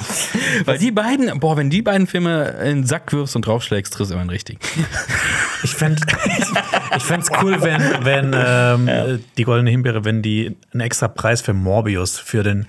[0.65, 4.11] Weil die beiden, boah, wenn die beiden Filme in den Sack wirfst und draufschlägst, triffst
[4.11, 4.59] du immer einen richtigen.
[5.61, 6.01] Ich fände
[6.95, 11.41] ich fänd's cool, wenn, wenn ähm, äh, die Goldene Himbeere, wenn die einen extra Preis
[11.41, 12.65] für Morbius, für den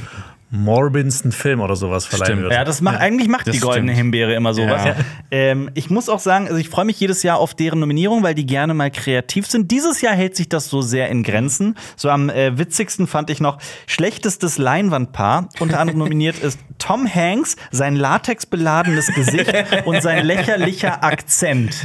[0.53, 2.43] morbidsten Film oder sowas verleihen Stimmt.
[2.43, 2.55] würde.
[2.57, 3.99] ja, das macht, eigentlich macht das die Goldene stimmt.
[3.99, 4.85] Himbeere immer sowas.
[4.85, 4.97] Ja.
[5.31, 8.35] Ähm, ich muss auch sagen, also ich freue mich jedes Jahr auf deren Nominierung, weil
[8.35, 9.71] die gerne mal kreativ sind.
[9.71, 11.77] Dieses Jahr hält sich das so sehr in Grenzen.
[11.97, 15.49] So am äh, witzigsten fand ich noch schlechtestes Leinwandpaar.
[15.61, 19.53] Unter anderem nominiert ist Tom Hanks, sein latexbeladenes Gesicht
[19.85, 21.77] und sein lächerlicher Akzent.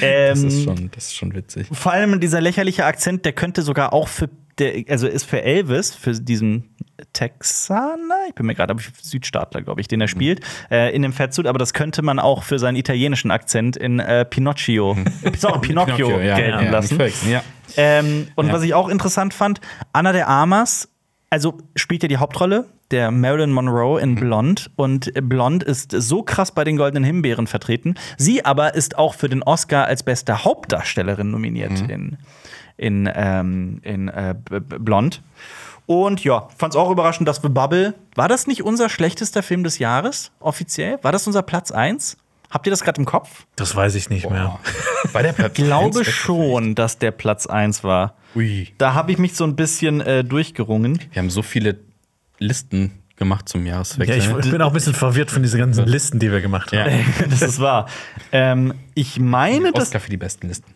[0.00, 1.66] Ähm, Das ist schon, das ist schon witzig.
[1.72, 5.94] vor allem dieser lächerliche Akzent, der könnte sogar auch für der, also ist für Elvis,
[5.94, 6.74] für diesen
[7.12, 10.40] Texaner, ich bin mir gerade, aber Südstaatler, glaube ich, den er spielt,
[10.70, 14.24] äh, in dem Fettsuit, aber das könnte man auch für seinen italienischen Akzent in äh,
[14.24, 14.96] Pinocchio,
[15.38, 16.98] sorry, Pinocchio, ja, gelten ja, lassen.
[17.30, 17.42] Ja.
[17.76, 19.60] Ähm, und was ich auch interessant fand,
[19.92, 20.88] Anna de Armas,
[21.30, 24.02] also spielt ja die Hauptrolle der Marilyn Monroe Mhm.
[24.02, 27.94] in Blond und Blond ist so krass bei den Goldenen Himbeeren vertreten.
[28.18, 31.90] Sie aber ist auch für den Oscar als beste Hauptdarstellerin nominiert Mhm.
[31.90, 32.18] in,
[32.76, 35.22] in, ähm, in äh, Blond.
[35.86, 39.78] Und ja, fand's auch überraschend, dass The Bubble, war das nicht unser schlechtester Film des
[39.78, 40.98] Jahres, offiziell?
[41.02, 42.16] War das unser Platz 1?
[42.50, 43.46] Habt ihr das gerade im Kopf?
[43.56, 44.58] Das weiß ich nicht mehr.
[45.12, 48.14] Bei der Platz Ich glaube schon, dass der Platz 1 war.
[48.36, 48.68] Ui.
[48.78, 50.98] Da habe ich mich so ein bisschen äh, durchgerungen.
[51.12, 51.78] Wir haben so viele
[52.38, 54.18] Listen gemacht zum Ja, Jahreswechsel.
[54.18, 56.90] ich, ich bin auch ein bisschen verwirrt von diesen ganzen Listen, die wir gemacht haben.
[56.90, 57.26] ja.
[57.30, 57.88] das ist wahr.
[58.32, 59.84] Ähm, ich meine, dass.
[59.84, 60.74] Oscar für die besten Listen.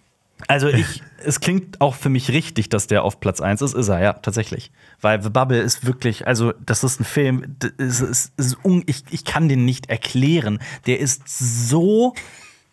[0.48, 3.74] Also, ich, es klingt auch für mich richtig, dass der auf Platz 1 ist.
[3.74, 4.70] Ist er, ja, tatsächlich.
[5.00, 9.04] Weil The Bubble ist wirklich, also, das ist ein Film, ist, ist, ist un, ich,
[9.10, 10.58] ich kann den nicht erklären.
[10.86, 12.14] Der ist so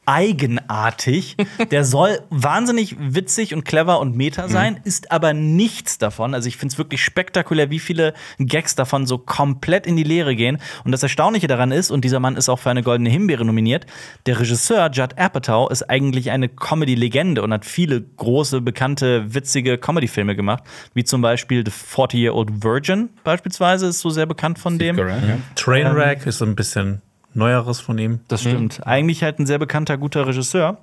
[0.05, 1.37] eigenartig.
[1.71, 6.33] Der soll wahnsinnig witzig und clever und meta sein, ist aber nichts davon.
[6.33, 10.35] Also ich finde es wirklich spektakulär, wie viele Gags davon so komplett in die Leere
[10.35, 10.59] gehen.
[10.83, 13.85] Und das Erstaunliche daran ist, und dieser Mann ist auch für eine Goldene Himbeere nominiert,
[14.25, 20.35] der Regisseur Judd Apatow ist eigentlich eine Comedy-Legende und hat viele große, bekannte, witzige Comedy-Filme
[20.35, 24.97] gemacht, wie zum Beispiel The 40-Year-Old Virgin beispielsweise, ist so sehr bekannt von dem.
[24.97, 25.17] Ja.
[25.55, 27.01] Trainwreck ist so ein bisschen
[27.35, 28.19] Neueres von ihm.
[28.27, 28.85] Das stimmt.
[28.85, 30.77] Eigentlich halt ein sehr bekannter, guter Regisseur.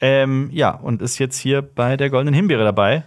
[0.00, 3.04] Ähm, ja, und ist jetzt hier bei der Goldenen Himbeere dabei.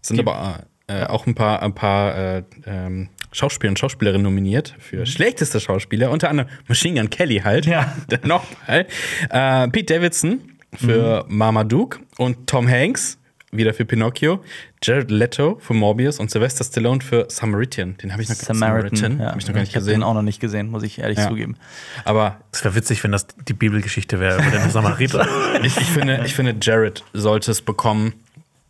[0.00, 5.06] Sind aber äh, auch ein paar, ein paar äh, ähm, Schauspieler und Schauspielerinnen nominiert für
[5.06, 7.66] schlechteste Schauspieler, unter anderem Machine Gun Kelly halt.
[7.66, 7.94] Ja.
[8.24, 8.86] Nochmal.
[9.28, 10.40] Äh, Pete Davidson
[10.74, 13.19] für Marmaduke und Tom Hanks
[13.52, 14.42] wieder für Pinocchio,
[14.82, 17.96] Jared Leto für Morbius und Sylvester Stallone für Samaritan.
[17.96, 19.18] Den habe ich noch Samaritan.
[19.18, 19.32] Ja.
[19.32, 20.00] Hab ich noch gar nicht ich habe gesehen.
[20.00, 21.28] den auch noch nicht gesehen, muss ich ehrlich Ja.
[21.28, 21.56] zugeben.
[22.04, 25.26] Aber Es wäre witzig, wenn das die Bibelgeschichte wäre über den Samariter.
[25.62, 28.12] ich, ich, finde, ich finde, Jared sollte es bekommen.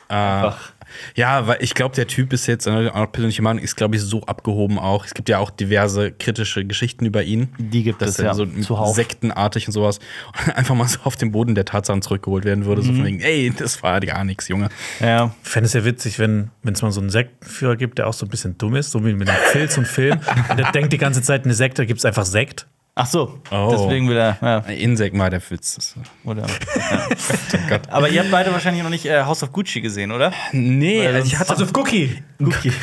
[0.09, 0.51] Äh,
[1.15, 4.03] ja, weil ich glaube, der Typ ist jetzt, äh, auch persönliche Meinung, ist, glaube ich,
[4.03, 5.05] so abgehoben auch.
[5.05, 7.49] Es gibt ja auch diverse kritische Geschichten über ihn.
[7.59, 8.95] Die gibt dass es, er ja, so zuhauf.
[8.95, 9.99] sektenartig und sowas
[10.47, 12.83] und einfach mal so auf den Boden der Tatsachen zurückgeholt werden würde.
[12.83, 12.87] Mhm.
[12.87, 14.69] So von wegen, ey, das war gar nichts, Junge.
[15.01, 15.35] Ja.
[15.43, 18.27] Ich fände es ja witzig, wenn es mal so einen Sektenführer gibt, der auch so
[18.27, 20.19] ein bisschen dumm ist, so wie mit einem Filz und Film.
[20.51, 22.67] Und der denkt die ganze Zeit, eine Sekte gibt es einfach Sekt.
[23.03, 23.69] Ach so, Oh.
[23.73, 24.37] deswegen wieder.
[24.43, 25.41] Ja, Insekt mal der.
[25.49, 25.95] Das-
[26.25, 26.45] oder,
[27.55, 27.81] Oh Gott.
[27.89, 30.33] aber ihr habt beide wahrscheinlich noch nicht äh, House of Gucci gesehen, oder?
[30.53, 32.23] Nee, also ich hatte, Cookie.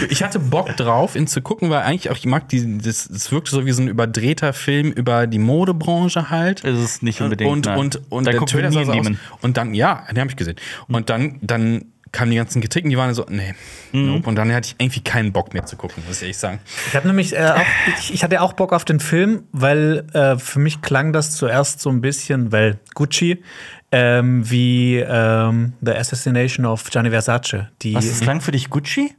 [0.09, 3.31] ich hatte Bock drauf, ihn zu gucken, weil eigentlich auch, ich mag die, das, das
[3.31, 6.63] wirkte so wie so ein überdrehter Film über die Modebranche halt.
[6.63, 7.51] Ist es nicht unbedingt.
[7.51, 7.77] und, nein.
[7.77, 9.07] und, und da der guckt Trailer sah so aus.
[9.41, 10.55] Und dann, ja, den habe ich gesehen.
[10.87, 13.53] Und dann, dann kamen die ganzen Kritiken, die waren so, nee.
[13.91, 14.07] Mhm.
[14.07, 14.29] Nope.
[14.29, 16.59] Und dann hatte ich irgendwie keinen Bock mehr zu gucken, muss ich ehrlich sagen.
[16.87, 17.61] Ich hatte nämlich äh, auch,
[17.99, 21.79] ich, ich hatte auch Bock auf den Film, weil äh, für mich klang das zuerst
[21.79, 23.43] so ein bisschen, weil Gucci
[23.91, 27.67] ähm, wie ähm, The Assassination of Gianni Versace.
[27.81, 29.15] Die, Was, das klang für dich Gucci?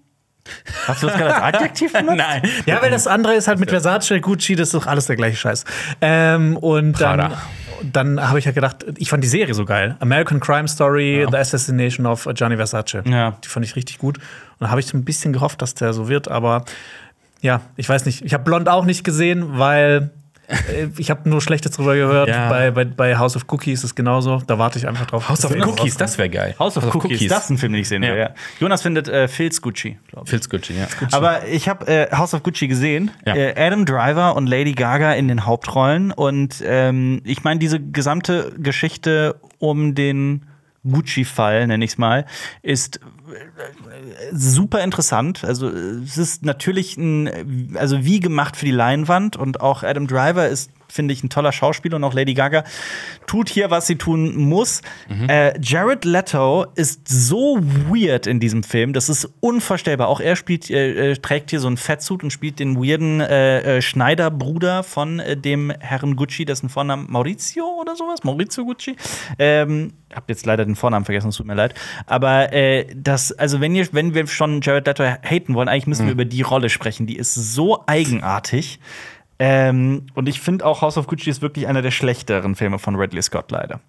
[0.87, 2.17] Hast du das gerade als Adjektiv benutzt?
[2.17, 2.43] Nein.
[2.67, 5.37] Ja, weil das andere ist halt mit Versace, Gucci, das ist doch alles der gleiche
[5.37, 5.65] Scheiß.
[6.01, 7.29] Ähm, und Prada.
[7.29, 7.39] dann
[7.95, 9.97] habe ich ja gedacht, ich fand die Serie so geil.
[10.01, 13.03] American Crime Story, The Assassination of Gianni Versace.
[13.05, 13.37] Ja.
[13.45, 14.19] Die fand ich richtig gut.
[14.19, 14.25] Und
[14.61, 16.65] da habe ich so ein bisschen gehofft, dass der so wird, aber
[17.41, 18.25] ja, ich weiß nicht.
[18.25, 20.11] Ich habe Blond auch nicht gesehen, weil
[20.97, 22.29] ich habe nur Schlechtes drüber gehört.
[22.29, 22.49] Ja.
[22.49, 24.43] Bei, bei, bei House of Cookies ist es genauso.
[24.47, 25.29] Da warte ich einfach drauf.
[25.29, 26.55] House of Cookies, das wäre geil.
[26.59, 28.09] House of Cookies, das ist ein Film, den ich sehen will.
[28.11, 28.17] Ja.
[28.17, 28.31] Ja.
[28.59, 30.31] Jonas findet äh, Phil's Gucci, glaube ich.
[30.31, 30.89] Phil's Gucci, ja.
[31.13, 33.11] Aber ich habe äh, House of Gucci gesehen.
[33.27, 33.35] Ja.
[33.35, 36.13] Äh, Adam Driver und Lady Gaga in den Hauptrollen.
[36.13, 40.47] Und ähm, ich meine, diese gesamte Geschichte um den
[40.85, 42.25] Gucci-Fall, nenne ich es mal,
[42.63, 43.01] ist äh,
[44.33, 45.45] super interessant.
[45.45, 50.49] Also es ist natürlich ein, also wie gemacht für die Leinwand und auch Adam Driver
[50.49, 52.65] ist finde ich ein toller Schauspieler und auch Lady Gaga
[53.27, 54.83] tut hier, was sie tun muss.
[55.29, 60.09] Äh, Jared Leto ist so weird in diesem Film, das ist unvorstellbar.
[60.09, 63.79] Auch er spielt, äh, äh, trägt hier so einen Fettsuit und spielt den weirden äh,
[63.79, 68.97] äh, Schneiderbruder von äh, dem Herrn Gucci, dessen Vornamen Maurizio oder sowas, Maurizio Gucci.
[69.39, 71.75] Ähm, hab jetzt leider den Vornamen vergessen, es tut mir leid.
[72.07, 76.07] Aber äh, das, also wenn ihr, wenn wir schon Jared Leto haten wollen, eigentlich müssen
[76.07, 77.07] wir über die Rolle sprechen.
[77.07, 78.81] Die ist so eigenartig.
[79.39, 82.97] Ähm, und ich finde auch House of Gucci ist wirklich einer der schlechteren Filme von
[82.97, 83.81] Ridley Scott leider.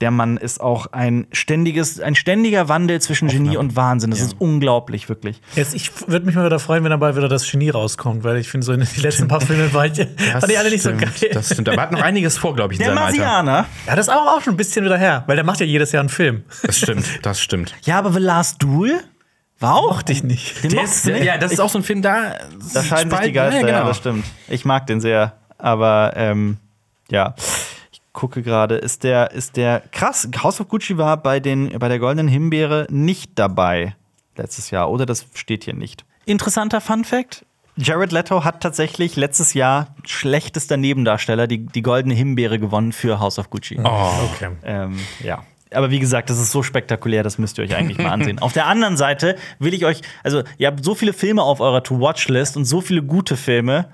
[0.00, 4.10] Der Mann ist auch ein ständiges, ein ständiger Wandel zwischen Genie und Wahnsinn.
[4.10, 5.40] Das ist unglaublich, wirklich.
[5.54, 8.48] Jetzt, ich würde mich mal wieder freuen, wenn dabei wieder das Genie rauskommt, weil ich
[8.48, 9.92] finde, so in den letzten paar Filmen war ich,
[10.32, 11.10] fand ich alle nicht so geil.
[11.32, 11.68] Das stimmt.
[11.68, 12.94] Aber er hat noch einiges vor, glaube ich, in Der.
[12.94, 13.66] Marsianer.
[13.86, 15.92] Ja, das ist auch, auch schon ein bisschen wieder her, weil der macht ja jedes
[15.92, 16.42] Jahr einen Film.
[16.62, 17.74] Das stimmt, das stimmt.
[17.84, 19.00] Ja, aber The Last Duel
[19.64, 19.90] war auch.
[19.92, 20.62] Mochte ich nicht.
[20.62, 21.24] Den Der ist, du nicht?
[21.24, 22.36] ja, das ist auch so ein Film, da,
[22.72, 23.86] Da scheiden sich die Geister, ja, genau.
[23.86, 24.24] das stimmt.
[24.48, 26.58] Ich mag den sehr, aber ähm,
[27.10, 27.34] ja.
[27.92, 30.28] Ich gucke gerade, ist der, ist der krass.
[30.42, 33.96] House of Gucci war bei, den, bei der Goldenen Himbeere nicht dabei
[34.36, 36.04] letztes Jahr, oder das steht hier nicht.
[36.24, 37.44] Interessanter Fun Fact:
[37.76, 43.38] Jared Leto hat tatsächlich letztes Jahr schlechtester Nebendarsteller die, die Goldene Himbeere gewonnen für House
[43.38, 43.80] of Gucci.
[43.82, 44.10] Oh.
[44.32, 44.50] Okay.
[44.64, 45.42] Ähm, ja.
[45.74, 48.38] Aber wie gesagt, das ist so spektakulär, das müsst ihr euch eigentlich mal ansehen.
[48.38, 51.82] auf der anderen Seite will ich euch, also ihr habt so viele Filme auf eurer
[51.82, 53.88] To-Watch-List und so viele gute Filme.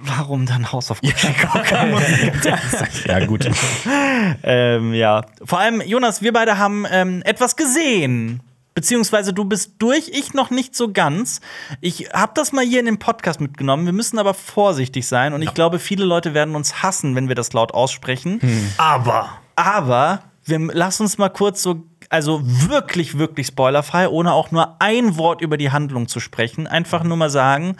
[0.00, 1.28] Warum dann House of Gucci.
[3.06, 3.48] Ja, gut.
[4.42, 5.22] ähm, ja.
[5.42, 8.42] Vor allem, Jonas, wir beide haben ähm, etwas gesehen.
[8.74, 11.40] Beziehungsweise du bist durch, ich noch nicht so ganz.
[11.80, 13.86] Ich habe das mal hier in den Podcast mitgenommen.
[13.86, 17.34] Wir müssen aber vorsichtig sein und ich glaube, viele Leute werden uns hassen, wenn wir
[17.34, 18.40] das laut aussprechen.
[18.76, 24.80] Aber Aber wir lass uns mal kurz so, also wirklich, wirklich spoilerfrei, ohne auch nur
[24.80, 27.76] ein Wort über die Handlung zu sprechen, einfach nur mal sagen,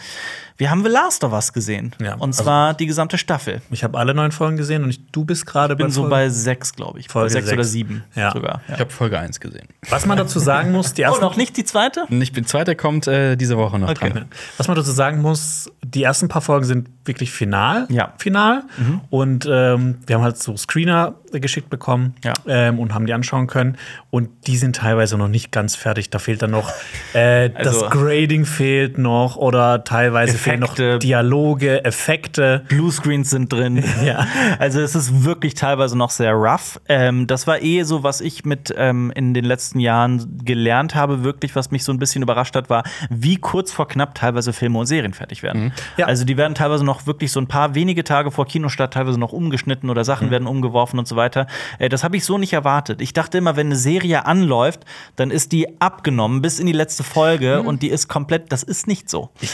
[0.58, 1.92] Wir haben The Last of Us gesehen.
[2.00, 3.62] Ja, und also- zwar die gesamte Staffel.
[3.70, 6.28] Ich habe alle neun Folgen gesehen und ich, du bist gerade Ich bin so bei
[6.30, 7.06] sechs, glaube ich.
[7.06, 7.54] Bei Folge sechs sechs.
[7.56, 8.32] oder sieben Ja.
[8.32, 8.60] sogar.
[8.66, 9.68] Ich habe Folge 1 gesehen.
[9.88, 12.06] Was man dazu sagen muss, die Oh, ersten noch nicht die zweite?
[12.10, 14.10] Und ich bin zweiter kommt äh, diese Woche noch Okay.
[14.10, 14.26] dran.
[14.56, 17.86] Was man dazu sagen muss, die ersten paar Folgen sind wirklich final.
[17.88, 18.12] Ja.
[18.18, 18.64] Final.
[19.10, 22.32] Und ähm, wir haben halt so Screener geschickt bekommen Ja.
[22.46, 23.76] ähm, und haben die anschauen können.
[24.10, 26.10] Und die sind teilweise noch nicht ganz fertig.
[26.10, 26.70] Da fehlt dann noch
[27.14, 30.98] äh, Also- das Grading fehlt noch oder teilweise fehlen noch Effekte.
[30.98, 32.64] Dialoge, Effekte.
[32.68, 33.84] Bluescreens sind drin.
[34.04, 34.26] Ja.
[34.58, 36.80] Also es ist wirklich teilweise noch sehr rough.
[36.88, 41.24] Ähm, das war eh so, was ich mit ähm, in den letzten Jahren gelernt habe,
[41.24, 44.78] wirklich, was mich so ein bisschen überrascht hat, war, wie kurz vor knapp teilweise Filme
[44.78, 45.72] und Serien fertig werden.
[45.96, 46.06] Ja.
[46.06, 49.32] Also die werden teilweise noch wirklich so ein paar wenige Tage vor Kinostart teilweise noch
[49.32, 51.46] umgeschnitten oder Sachen werden umgeworfen und so weiter.
[51.78, 53.00] Äh, das habe ich so nicht erwartet.
[53.00, 54.84] Ich dachte immer, wenn eine Serie anläuft,
[55.16, 58.86] dann ist die abgenommen bis in die letzte Folge und die ist komplett, das ist
[58.86, 59.30] nicht so.
[59.40, 59.50] Ich,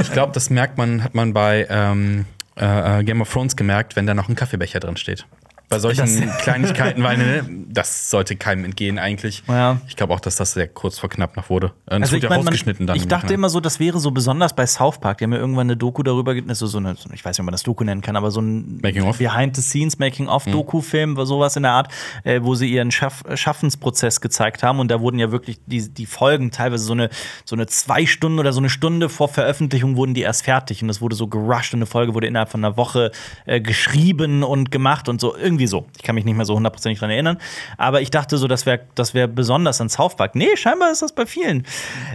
[0.00, 2.26] ich glaube, das merkt man, hat man bei ähm,
[2.56, 5.26] äh, Game of Thrones gemerkt, wenn da noch ein Kaffeebecher drin steht.
[5.74, 9.42] Bei solchen Kleinigkeiten, weil ne, das sollte keinem entgehen eigentlich.
[9.48, 9.80] Ja.
[9.88, 11.72] Ich glaube auch, dass das sehr kurz vor knapp noch wurde.
[11.86, 12.96] Und es Also wurde ich, ja mein, man, rausgeschnitten dann.
[12.96, 13.34] ich dachte Nachhinein.
[13.34, 15.18] immer so, das wäre so besonders bei South Park.
[15.18, 17.40] Die haben ja irgendwann eine Doku darüber, also so eine, so eine- ich weiß nicht,
[17.40, 19.18] ob man das Doku nennen kann, aber so ein Making-of?
[19.18, 21.88] Behind-the-Scenes Making-of-Doku-Film, sowas in der Art,
[22.24, 24.78] äh, wo sie ihren Schaff Schaffensprozess gezeigt haben.
[24.80, 27.10] Und da wurden ja wirklich die, die Folgen teilweise so eine,
[27.44, 30.82] so eine zwei Stunden oder so eine Stunde vor Veröffentlichung wurden die erst fertig.
[30.82, 33.12] Und das wurde so gerusht und eine Folge wurde innerhalb von einer Woche
[33.46, 35.36] äh, geschrieben und gemacht und so.
[35.36, 35.86] Irgendwie so.
[35.96, 37.38] Ich kann mich nicht mehr so hundertprozentig dran erinnern.
[37.76, 40.34] Aber ich dachte so, das wäre das wär besonders an South Park.
[40.34, 41.66] Nee, scheinbar ist das bei vielen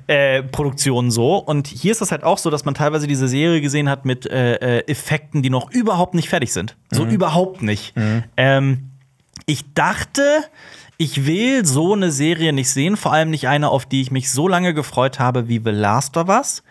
[0.08, 1.38] äh, Produktionen so.
[1.38, 4.26] Und hier ist das halt auch so, dass man teilweise diese Serie gesehen hat mit
[4.26, 6.76] äh, äh, Effekten, die noch überhaupt nicht fertig sind.
[6.91, 7.93] So überhaupt nicht.
[8.38, 8.89] Ähm,
[9.45, 10.22] ich dachte,
[10.97, 14.30] ich will so eine Serie nicht sehen, vor allem nicht eine, auf die ich mich
[14.30, 16.62] so lange gefreut habe wie The Last of Us.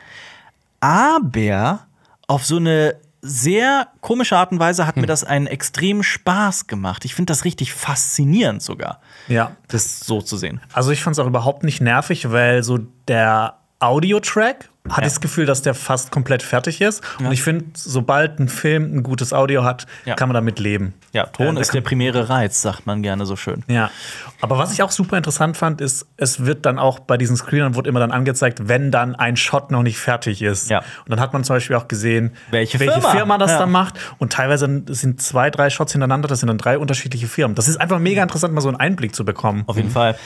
[0.81, 1.87] Aber
[2.27, 7.05] auf so eine sehr komische Art und Weise hat mir das einen extremen Spaß gemacht.
[7.05, 9.53] Ich finde das richtig faszinierend sogar, Ja.
[9.69, 10.61] das so zu sehen.
[10.73, 15.07] Also ich fand es auch überhaupt nicht nervig, weil so der Audiotrack hatte Ja.
[15.07, 17.03] ich das Gefühl, dass der fast komplett fertig ist.
[17.19, 20.15] Und ich finde, sobald ein Film ein gutes Audio hat, Ja.
[20.15, 20.95] kann man damit leben.
[21.13, 23.65] Ja, Ton da ist der primäre Reiz, sagt man gerne so schön.
[23.69, 23.91] Ja.
[24.41, 27.75] Aber was ich auch super interessant fand, ist, es wird dann auch bei diesen Screenern
[27.75, 30.69] wurde immer dann angezeigt, wenn dann ein Shot noch nicht fertig ist.
[30.71, 30.79] Ja.
[30.81, 33.39] Und dann hat man zum Beispiel auch gesehen, Welche Firma.
[33.39, 33.59] das Ja.
[33.59, 33.95] dann macht.
[34.19, 37.55] Und teilweise sind zwei, drei Shots hintereinander, das sind dann drei unterschiedliche Firmen.
[37.55, 39.65] Das ist einfach mega interessant, mal so einen Einblick zu bekommen.
[39.67, 40.17] Auf jeden Fall.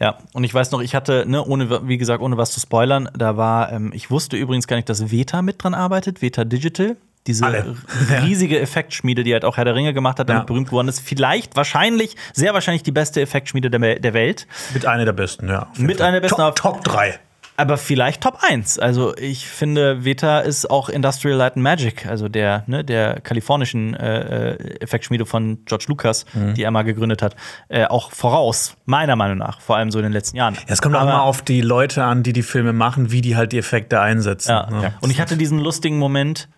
[0.00, 3.08] Ja, und ich weiß noch, ich hatte, ne, ohne, wie gesagt, ohne was zu spoilern,
[3.16, 6.96] da war, ähm, ich wusste übrigens gar nicht, dass Veta mit dran arbeitet, Veta Digital.
[7.28, 7.76] Diese Alle.
[8.24, 10.46] riesige Effektschmiede, die halt auch Herr der Ringe gemacht hat, damit Ja.
[10.46, 10.98] berühmt geworden ist.
[11.00, 14.48] Vielleicht, wahrscheinlich, sehr wahrscheinlich die beste Effektschmiede der, der Welt.
[14.74, 15.68] Mit einer der besten, ja.
[15.76, 17.20] Mit einer der besten, Top, Top 3.
[17.56, 18.78] Aber vielleicht Top 1.
[18.78, 23.94] Also ich finde, Veta ist auch Industrial Light and Magic, also der, ne, der kalifornischen
[23.94, 26.54] äh, äh, Effektschmiede von George Lucas, Mhm.
[26.54, 27.36] die er mal gegründet hat,
[27.68, 30.54] äh, auch voraus, meiner Meinung nach, vor allem so in den letzten Jahren.
[30.54, 33.20] Ja, es kommt auch Aber- immer auf die Leute an, die die Filme machen, wie
[33.20, 34.50] die halt die Effekte einsetzen.
[34.50, 34.70] Ja.
[34.70, 34.94] ne?
[35.02, 36.48] Und ich hatte diesen lustigen Moment.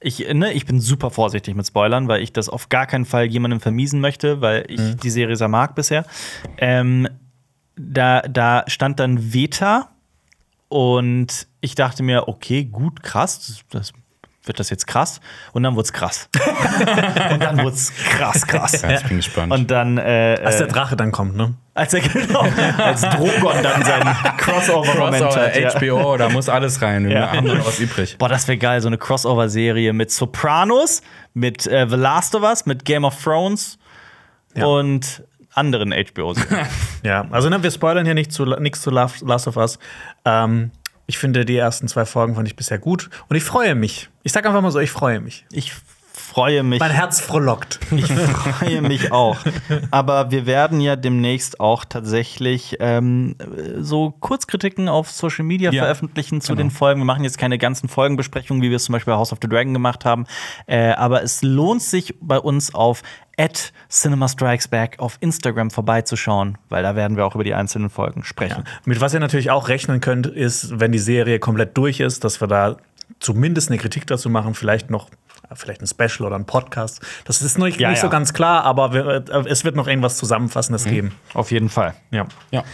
[0.00, 3.24] Ich, ne, ich bin super vorsichtig mit Spoilern, weil ich das auf gar keinen Fall
[3.26, 4.96] jemandem vermiesen möchte, weil ich Mhm.
[4.98, 6.04] die Serie sehr mag bisher.
[6.58, 7.08] Ähm,
[7.76, 9.88] da, da stand dann Veta
[10.68, 13.92] und ich dachte mir, okay, gut, krass, das,
[14.46, 15.20] wird das jetzt krass?
[15.52, 16.28] Und dann wurde es krass.
[17.32, 18.82] und dann wurde es krass, krass.
[18.82, 19.52] Ja, ich bin gespannt.
[19.52, 21.54] Und dann, äh, Als der äh, Drache dann kommt, ne?
[21.76, 22.46] als er genau,
[22.78, 25.56] als Drogon dann seinen Crossover-Moment Crossover, hat.
[25.56, 25.70] ja.
[25.70, 27.08] HBO, da muss alles rein.
[27.08, 27.32] Wir Ja.
[27.32, 28.16] haben noch was übrig.
[28.18, 31.02] Boah, das wäre geil, so eine Crossover-Serie mit Sopranos,
[31.32, 33.78] mit äh, The Last of Us, mit Game of Thrones
[34.54, 34.66] Ja.
[34.66, 36.38] und anderen HBOs.
[37.02, 39.78] Ja, also ne, wir spoilern hier nicht zu, nichts zu Last Last of Us.
[40.24, 40.70] Ähm,
[41.06, 44.08] ich finde, die ersten zwei Folgen fand ich bisher gut und ich freue mich.
[44.22, 45.44] Ich sag einfach mal so, ich freue mich.
[45.52, 45.74] Ich
[46.24, 46.80] freue mich.
[46.80, 47.78] Mein Herz frohlockt.
[47.94, 49.38] Ich freue mich auch.
[49.90, 53.36] Aber wir werden ja demnächst auch tatsächlich ähm,
[53.78, 56.64] so Kurzkritiken auf Social Media Ja, veröffentlichen zu genau.
[56.64, 57.00] den Folgen.
[57.00, 59.48] Wir machen jetzt keine ganzen Folgenbesprechungen, wie wir es zum Beispiel bei House of the
[59.48, 60.26] Dragon gemacht haben.
[60.66, 63.02] Äh, aber es lohnt sich bei uns auf
[63.36, 67.90] at Cinema Strikes Back auf Instagram vorbeizuschauen, weil da werden wir auch über die einzelnen
[67.90, 68.64] Folgen sprechen.
[68.84, 72.40] Mit was ihr natürlich auch rechnen könnt, ist, wenn die Serie komplett durch ist, dass
[72.40, 72.76] wir da
[73.20, 75.08] zumindest eine Kritik dazu machen, vielleicht noch
[75.54, 77.00] vielleicht ein Special oder ein Podcast.
[77.24, 78.10] Das ist noch nicht, Ja, nicht so ja.
[78.10, 81.12] ganz klar, aber wir, äh, es wird noch irgendwas Zusammenfassendes geben.
[81.34, 81.94] Auf jeden Fall.
[82.10, 82.26] Ja.
[82.50, 82.64] Ja.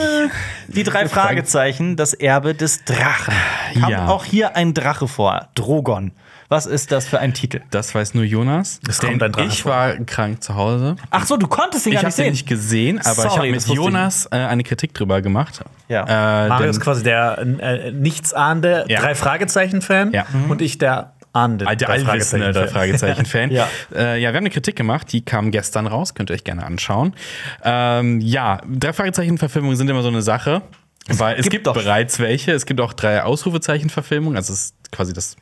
[0.69, 3.35] die drei Fragezeichen, das Erbe des Drachen.
[3.81, 4.09] Kam Ja.
[4.09, 6.13] auch hier ein Drache vor, Drogon.
[6.49, 7.61] Was ist das für ein Titel?
[7.73, 8.79] Das weiß nur Jonas.
[8.89, 9.73] Es denn kommt ein Drache ich vor.
[9.73, 10.95] war krank zu Hause.
[11.11, 12.33] Ach so, du konntest ihn Ich gar habe nicht den sehen.
[12.33, 15.61] nicht gesehen, aber ich Sorry, habe mit das ich Jonas äh, eine Kritik drüber gemacht.
[15.89, 16.45] Ja.
[16.45, 19.01] Äh, Mario ist quasi der äh, nichtsahnende Ja.
[19.01, 20.25] drei Fragezeichen-Fan Ja.
[20.49, 23.51] und ich der ahnende Alter, allwissende der Fragezeichen-Fan.
[23.57, 23.69] Ja.
[23.95, 26.65] Äh, ja, wir haben eine Kritik gemacht, die kam gestern raus, könnt ihr euch gerne
[26.65, 27.15] anschauen.
[27.63, 30.63] Ähm, ja, drei Fragezeichen-Verfilmungen sind immer so eine Sache,
[31.09, 32.53] weil es gibt gibt, bereits welche.
[32.53, 35.37] Es gibt auch drei Ausrufezeichen-Verfilmungen, also es ist quasi das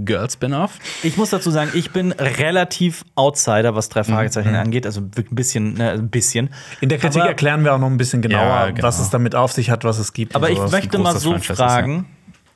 [0.00, 0.78] Girl-Spin-Off.
[1.02, 4.86] Ich muss dazu sagen, ich bin relativ Outsider, was drei Fragezeichen angeht.
[4.86, 6.50] Also wirklich ein bisschen, ne, ein bisschen.
[6.80, 8.82] In der Kritik Aber- erklären wir auch noch ein bisschen genauer, Ja, genau.
[8.86, 10.36] was es damit auf sich hat, was es gibt.
[10.36, 12.06] Aber ich möchte mal so Franchise ist, fragen.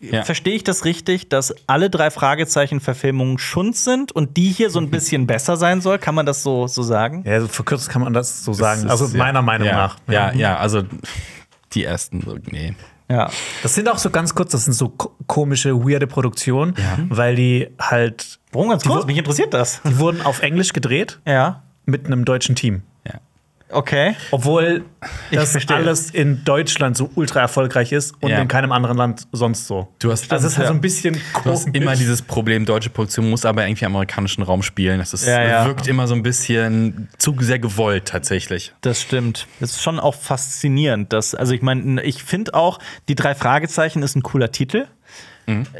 [0.02, 0.24] Ja.
[0.24, 4.90] Verstehe ich das richtig, dass alle drei Fragezeichen-Verfilmungen Schund sind und die hier so ein
[4.90, 5.98] bisschen besser sein soll?
[5.98, 7.22] Kann man das so, so sagen?
[7.26, 8.82] ja, so verkürzt kann man das so sagen.
[8.82, 9.96] Das ist- also meiner ja, Meinung ja, nach.
[10.08, 10.82] Ja, ja, also
[11.72, 12.74] die ersten, so, nee.
[13.08, 13.30] Ja.
[13.62, 16.74] Das sind auch so ganz kurz, das sind so ko- komische, weirde Produktionen,
[17.08, 19.06] weil die halt, Warum ganz kurz?
[19.06, 19.80] Mich interessiert das.
[19.84, 21.62] die wurden auf Englisch gedreht Ja.
[21.84, 22.82] mit einem deutschen Team.
[23.72, 24.14] Okay.
[24.30, 24.84] Obwohl
[25.30, 25.76] das verstehe.
[25.76, 28.38] alles in Deutschland so ultra erfolgreich ist und Ja.
[28.40, 29.88] in keinem anderen Land sonst so.
[29.98, 30.68] Du hast, Das ist halt ja.
[30.68, 31.14] so ein bisschen
[31.44, 31.80] Du hast komisch.
[31.80, 34.98] immer dieses Problem, deutsche Produktion muss aber irgendwie im amerikanischen Raum spielen.
[34.98, 35.66] Das ist, Ja, ja.
[35.66, 38.72] wirkt immer so ein bisschen zu sehr gewollt tatsächlich.
[38.82, 39.46] Das stimmt.
[39.60, 41.12] Das ist schon auch faszinierend.
[41.12, 44.86] Dass, also ich meine, ich finde auch, die drei Fragezeichen ist ein cooler Titel.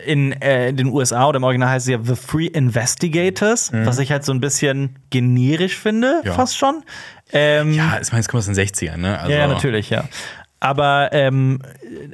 [0.07, 4.11] In äh, den USA oder im Original heißt es ja The Free Investigators, was ich
[4.11, 6.33] halt so ein bisschen generisch finde, Ja.
[6.33, 6.83] fast schon.
[7.33, 9.19] Ähm, Ja, ich meine, es kommt aus den 60ern, ne?
[9.19, 10.05] Also, ja, natürlich, ja.
[10.61, 11.59] Aber ähm,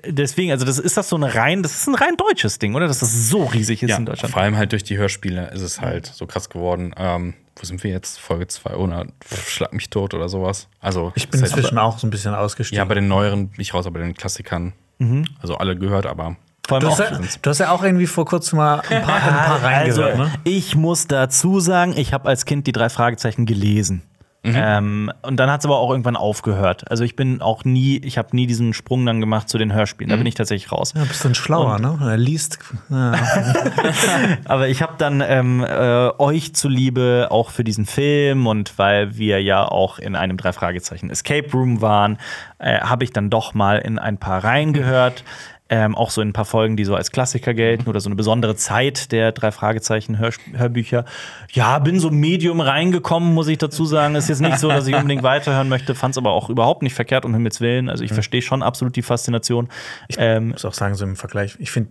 [0.07, 2.87] deswegen, also das ist das so ein rein, das ist ein rein deutsches Ding, oder?
[2.87, 4.33] Dass das so riesig ist Ja, in Deutschland.
[4.33, 6.95] vor allem halt durch die Hörspiele ist es halt so krass geworden.
[6.97, 8.19] Ähm, wo sind wir jetzt?
[8.19, 10.69] Folge 200, Pff, Schlag mich tot oder sowas.
[10.81, 12.79] Also, Ich bin halt- inzwischen auch so ein bisschen ausgestiegen.
[12.79, 14.73] Ja, bei den neueren, nicht raus, aber bei den Klassikern.
[15.41, 16.37] Also alle gehört, aber.
[16.67, 19.03] Vor allem du, auch, hast ja, du hast ja auch irgendwie vor kurzem mal ein
[19.03, 20.33] paar, ein paar also, reingehört, ne?
[20.45, 24.03] ich muss dazu sagen, ich habe als Kind die drei Fragezeichen gelesen.
[24.45, 26.91] Ähm, und dann hat es aber auch irgendwann aufgehört.
[26.91, 30.11] Also ich bin auch nie, ich habe nie diesen Sprung dann gemacht zu den Hörspielen.
[30.11, 30.95] Da bin ich tatsächlich raus.
[30.97, 31.99] Ja, bist dann schlauer, ne?
[32.01, 32.59] Er liest.
[32.89, 33.15] Ja.
[34.45, 39.43] Aber ich habe dann ähm, äh, euch zuliebe auch für diesen Film und weil wir
[39.43, 42.19] ja auch in einem drei Fragezeichen Escape Room waren,
[42.59, 45.25] äh, habe ich dann doch mal in ein paar reingehört.
[45.71, 48.17] Ähm, auch so in ein paar Folgen, die so als Klassiker gelten oder so eine
[48.17, 51.05] besondere Zeit der drei Fragezeichen Hörs- Hörbücher.
[51.53, 54.15] Ja, bin so Medium reingekommen, muss ich dazu sagen.
[54.15, 56.95] Ist jetzt nicht so, dass ich unbedingt weiterhören möchte, fand es aber auch überhaupt nicht
[56.95, 57.91] verkehrt, um Himmels Willen.
[57.91, 59.69] Also ich verstehe schon absolut die Faszination.
[60.17, 61.57] Ähm, muss auch sagen, so im Vergleich.
[61.59, 61.91] Ich finde.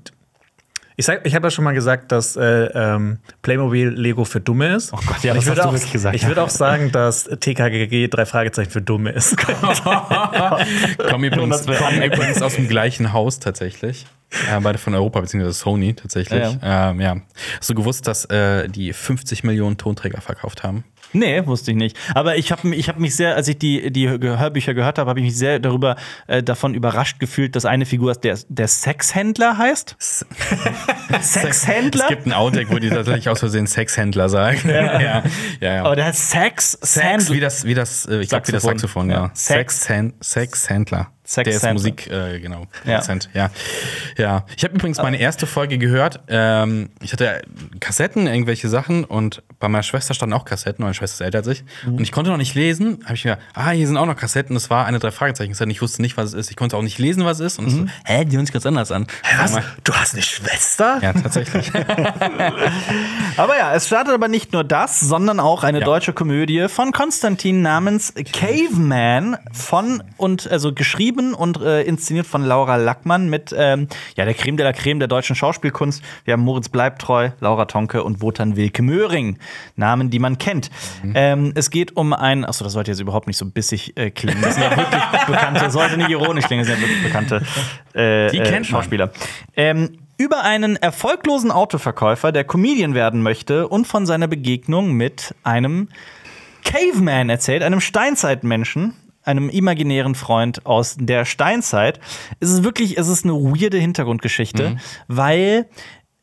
[1.00, 2.42] Ich, sag- ich habe ja schon mal gesagt, dass äh,
[2.74, 4.92] ähm, Playmobil Lego für Dumme ist.
[4.94, 6.16] Oh Gott, ja, ich das würde hast du auch, wirklich gesagt.
[6.16, 9.38] Ich würde auch sagen, dass TKGG drei Fragezeichen für Dumme ist.
[9.38, 14.08] Kommen übrigens, kommen übrigens aus dem gleichen Haus tatsächlich.
[14.52, 16.58] Äh, beide von Europa, beziehungsweise Sony tatsächlich.
[16.62, 16.90] Ja.
[16.90, 17.16] Ähm, ja.
[17.60, 20.84] Hast du gewusst, dass äh, die 50 Millionen Tonträger verkauft haben?
[21.14, 21.98] Nee, wusste ich nicht.
[22.14, 25.20] Aber ich habe ich hab mich sehr, als ich die, die Hörbücher gehört habe, habe
[25.20, 25.96] ich mich sehr darüber
[26.28, 29.96] äh, davon überrascht gefühlt, dass eine Figur der, der Sexhändler heißt.
[31.22, 32.04] Sexhändler?
[32.04, 34.62] Es gibt einen Outtake, wo die tatsächlich aus Versehen Sexhändler sagen.
[34.68, 35.24] Ja, ja,
[35.62, 35.84] ja.
[35.84, 39.10] Aber der heißt Sex, Sex, wie das, wie das, äh, ich glaube, wie das Saxophon.
[39.10, 39.18] Ja.
[39.18, 39.32] Ja.
[39.34, 39.86] Sex.
[39.86, 41.12] Sex, Sexhändler.
[41.30, 41.74] Sex Der ist Händler.
[41.74, 43.02] Musik, äh, genau, Ja.
[43.34, 43.50] Ja.
[44.18, 44.46] ja.
[44.56, 46.22] Ich habe übrigens meine erste Folge gehört.
[46.30, 47.42] Ähm, ich hatte
[47.82, 51.48] Kassetten, irgendwelche Sachen und bei meiner Schwester standen auch Kassetten, meine Schwester ist älter als
[51.48, 51.66] ich.
[51.86, 51.96] Mhm.
[51.96, 53.00] Und ich konnte noch nicht lesen.
[53.04, 54.54] Habe ich mir, ah, hier sind auch noch Kassetten.
[54.54, 55.52] Das war eine drei Fragezeichen.
[55.70, 56.50] Ich wusste nicht, was es ist.
[56.50, 57.60] Ich konnte auch nicht lesen, was es ist.
[57.60, 57.70] Und Mhm.
[57.72, 59.06] so, hä, die hören sich ganz anders an.
[59.38, 59.54] Was?
[59.84, 61.00] Du hast eine Schwester?
[61.02, 61.72] Ja, tatsächlich.
[63.38, 65.86] Aber ja, es startet aber nicht nur das, sondern auch eine Ja.
[65.86, 72.76] deutsche Komödie von Konstantin namens Caveman von und also geschrieben und äh, inszeniert von Laura
[72.76, 76.04] Lackmann mit ähm, ja der Creme de la Creme der deutschen Schauspielkunst.
[76.26, 79.38] Wir haben Moritz Bleibtreu, Laura Tonke und Wotan Wilke Möhring,
[79.76, 80.70] Namen, die man kennt.
[81.14, 84.42] Ähm, es geht um ein, achso, das sollte jetzt überhaupt nicht so bissig äh, klingen.
[84.42, 87.42] Das sind ja wirklich bekannte, sollte nicht ironisch klingen, das sind ja wirklich bekannte
[87.94, 88.66] äh, Die äh, kennt.
[88.66, 89.12] Schauspieler.
[89.56, 95.90] Ähm, über einen erfolglosen Autoverkäufer, der Comedian werden möchte und von seiner Begegnung mit einem
[96.64, 98.94] Caveman erzählt, einem Steinzeitmenschen,
[99.28, 102.00] einem imaginären Freund aus der Steinzeit.
[102.40, 105.68] Es ist wirklich, es ist eine weirde Hintergrundgeschichte, weil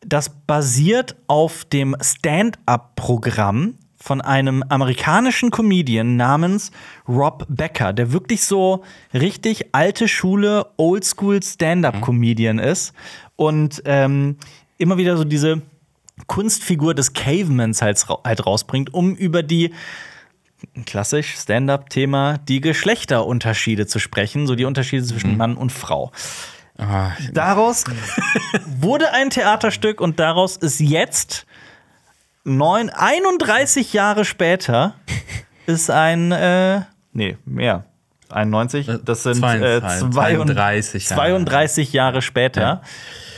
[0.01, 6.73] das basiert auf dem Stand-up-Programm von einem amerikanischen Comedian namens
[7.09, 8.85] Rob Becker, der wirklich so
[9.15, 12.93] richtig alte Schule, Oldschool Stand-up-Comedian ist
[13.37, 14.37] und ähm,
[14.77, 15.63] immer wieder so diese
[16.27, 19.73] Kunstfigur des Cavemans halt rausbringt, um über die
[20.87, 26.12] klassisch Stand-up-Thema, die Geschlechterunterschiede zu sprechen, so die Unterschiede zwischen Mann und Frau.
[26.79, 27.85] Ah, Daraus
[28.81, 31.47] wurde ein Theaterstück und daraus ist jetzt
[32.45, 34.95] neun, 31 Jahre später
[35.67, 37.85] ist ein, äh, nee, mehr.
[38.31, 41.21] 91, das sind äh, 32, 32, 32 Jahre.
[41.21, 42.83] 32 Jahre später Ja.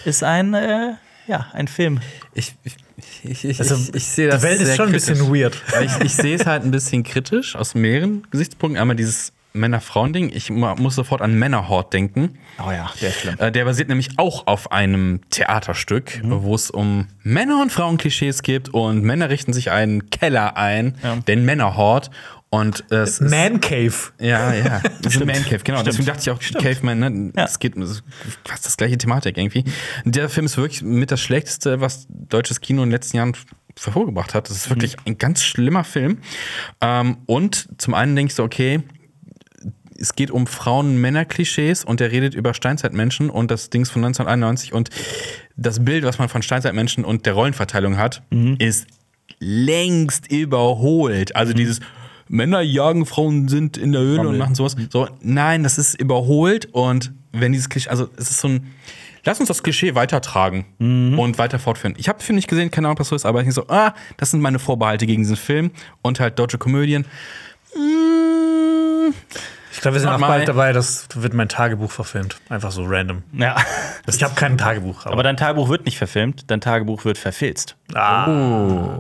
[0.07, 0.95] ist ein, äh,
[1.27, 2.01] ja, ein Film.
[2.33, 2.77] ich, ich,
[3.25, 5.33] ich, ich, Also, ich, ich sehe das die Welt ist schon ein bisschen kritisch.
[5.33, 5.63] weird.
[5.85, 8.81] Ich, ich sehe es halt ein bisschen kritisch aus mehreren Gesichtspunkten.
[8.81, 10.31] Einmal dieses Männer-Frauen-Ding.
[10.35, 12.37] Ich mu- muss sofort an Männerhort denken.
[12.59, 13.37] Oh ja, der ist schlimm.
[13.39, 18.69] Äh, Der basiert nämlich auch auf einem Theaterstück, wo es um Männer- und Frauenklischees geht
[18.69, 20.95] und Männer richten sich einen Keller ein,
[21.27, 22.11] den Männerhort.
[22.49, 23.95] Und es ist, Man Cave.
[24.21, 25.83] ja, ja, das ist ein Man Cave, genau.
[25.83, 27.33] Deswegen dachte ich auch Caveman, ne?
[27.37, 27.45] Ja.
[27.45, 27.75] Es geht
[28.45, 29.65] fast das gleiche Thematik irgendwie.
[30.05, 33.37] Der Film ist wirklich mit das Schlechteste, was deutsches Kino in den letzten Jahren
[33.79, 34.49] hervorgebracht hat.
[34.49, 36.19] Das ist wirklich ein ganz schlimmer Film.
[36.81, 38.81] Ähm, und zum einen denke ich so, okay,
[39.99, 44.73] es geht um Frauen-Männer-Klischees und er redet über Steinzeitmenschen und das Ding ist von 1991
[44.73, 44.91] und
[45.57, 48.23] das Bild, was man von Steinzeitmenschen und der Rollenverteilung hat,
[48.59, 48.87] ist
[49.39, 51.35] längst überholt.
[51.35, 51.81] Also dieses
[52.29, 54.77] Männer jagen, Frauen sind in der Höhle und machen sowas.
[54.91, 58.73] So, nein, das ist überholt und wenn dieses Klischee, also es ist so ein
[59.29, 61.95] Lass uns das Klischee weitertragen und weiter fortführen.
[61.99, 64.31] Ich habe Film nicht gesehen, keine Ahnung, was so ist, aber ich so, ah, das
[64.31, 67.07] sind meine Vorbehalte gegen diesen Film und halt deutsche Komödien.
[67.75, 69.13] Mm,
[69.73, 72.37] Ich glaube, wir sind auch bald dabei, das wird mein Tagebuch verfilmt.
[72.49, 73.25] Einfach so random.
[73.33, 73.57] Ja.
[74.09, 75.05] Ich habe kein Tagebuch.
[75.07, 77.75] Aber dein Tagebuch wird nicht verfilmt, dein Tagebuch wird verfilzt.
[77.95, 78.97] ah,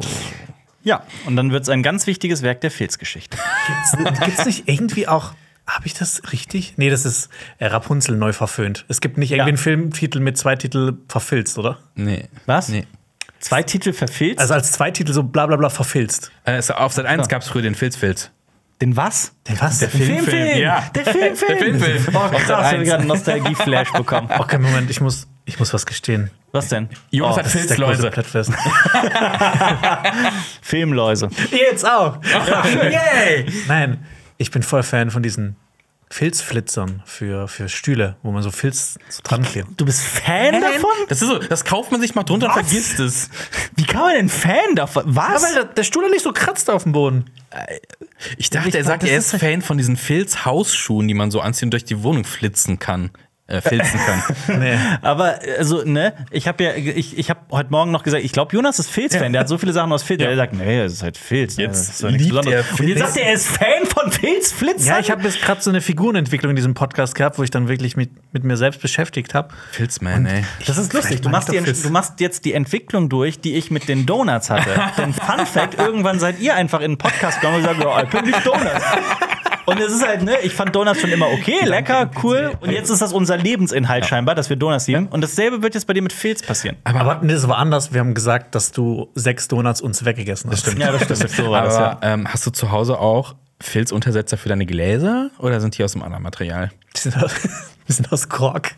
[0.86, 3.36] Ja, und dann wird es ein ganz wichtiges Werk der Filzgeschichte.
[4.24, 5.32] Gibt es nicht irgendwie auch.
[5.66, 6.74] Habe ich das richtig?
[6.76, 7.28] Nee, das ist
[7.58, 8.84] äh, Rapunzel neu verföhnt.
[8.86, 9.46] Es gibt nicht irgendwie Ja.
[9.48, 11.78] einen Filmtitel mit zwei Titel verfilzt, oder?
[11.96, 12.28] nee.
[12.46, 12.68] Was?
[12.68, 12.86] Nee.
[13.40, 14.40] Zwei Titel verfilzt?
[14.40, 16.30] Also als zwei Titel so bla bla bla verfilzt.
[16.44, 18.30] Äh, es- auf Sat 1 gab es früher den Filzfilz.
[18.80, 19.32] den was?
[19.48, 19.80] Den was?
[19.80, 20.56] Der Filmfilm.
[20.58, 20.88] ja.
[20.94, 21.48] Der Filmfilm.
[21.48, 22.06] Der Filmfilm.
[22.14, 22.88] Oh, Auf krass, ich habe 1.
[22.88, 24.30] gerade einen Nostalgie-Flash bekommen.
[24.38, 26.30] Okay, Moment, ich muss, ich muss was gestehen.
[26.52, 26.88] Was denn?
[27.10, 28.10] Jonas Oh, hat Filzläuse.
[30.62, 31.28] Filmläuse.
[31.50, 32.18] Jetzt auch.
[32.74, 33.46] Yay!
[33.68, 34.04] Nein,
[34.38, 35.56] ich bin voll Fan von diesen
[36.08, 39.68] Filzflitzern für, für Stühle, wo man so Filz so dran klebt.
[39.76, 40.90] Du bist Fan davon?
[41.08, 42.62] Das ist so, das kauft man sich mal drunter und Was?
[42.68, 43.28] vergisst es.
[43.74, 45.02] Wie kann man denn Fan davon?
[45.06, 45.42] Was?
[45.42, 47.24] weil der, der Stuhl nicht so kratzt auf dem Boden.
[48.38, 51.30] Ich dachte, er Ich- sagt, das er ist ist Fan von diesen Filz-Hausschuhen, die man
[51.32, 53.10] so anziehen und durch die Wohnung flitzen kann.
[53.48, 54.22] Äh, filzen kann.
[54.58, 54.76] Nee.
[55.02, 58.52] Aber also, ne, ich habe ja, ich, ich habe heute Morgen noch gesagt, ich glaube,
[58.54, 59.32] Jonas ist Filz-Fan.
[59.32, 60.18] Der hat so viele Sachen aus Filz.
[60.18, 61.56] Der sagt, nee, das ist halt Filz.
[61.56, 62.66] ne, Jetzt das ist liebt Besonderes.
[62.66, 62.98] er Und jetzt Filz.
[63.00, 64.86] sagt er, er ist Fan von Filzflitzern.
[64.86, 67.68] Ja, ich habe jetzt gerade so eine Figurenentwicklung in diesem Podcast gehabt, wo ich dann
[67.68, 69.54] wirklich mit, mit mir selbst beschäftigt habe.
[69.70, 70.44] Filzman, ey.
[70.66, 71.20] Das ist lustig.
[71.20, 71.82] Du machst, die, Filz.
[71.82, 74.70] du machst jetzt die Entwicklung durch, die ich mit den Donuts hatte.
[74.98, 78.08] Denn Fun Fact, irgendwann seid ihr einfach in den Podcast gegangen und gesagt, ja, ich
[78.10, 78.84] bin nicht Donuts.
[79.66, 82.52] Und es ist halt, ne, ich fand Donuts schon immer okay, lecker, cool.
[82.60, 85.08] Und jetzt ist das unser Lebensinhalt scheinbar, dass wir Donuts lieben.
[85.08, 86.76] Und dasselbe wird jetzt bei dir mit Filz passieren.
[86.84, 87.92] Aber, nee, das war anders.
[87.92, 90.64] Wir haben gesagt, dass du sechs Donuts uns weggegessen hast.
[90.66, 90.84] Das stimmt.
[90.86, 91.30] Ja, das stimmt.
[91.30, 92.14] So war das, Aber ja.
[92.14, 96.04] ähm, hast du zu Hause auch Filzuntersetzer für deine Gläser oder sind die aus einem
[96.04, 96.70] anderen Material?
[96.94, 97.32] Die sind aus,
[97.88, 98.72] die sind aus Kork.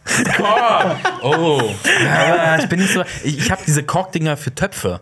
[1.23, 1.61] Oh,
[2.05, 3.03] ja, ich bin nicht so.
[3.25, 5.01] Ich, ich habe diese Korkdinger für Töpfe.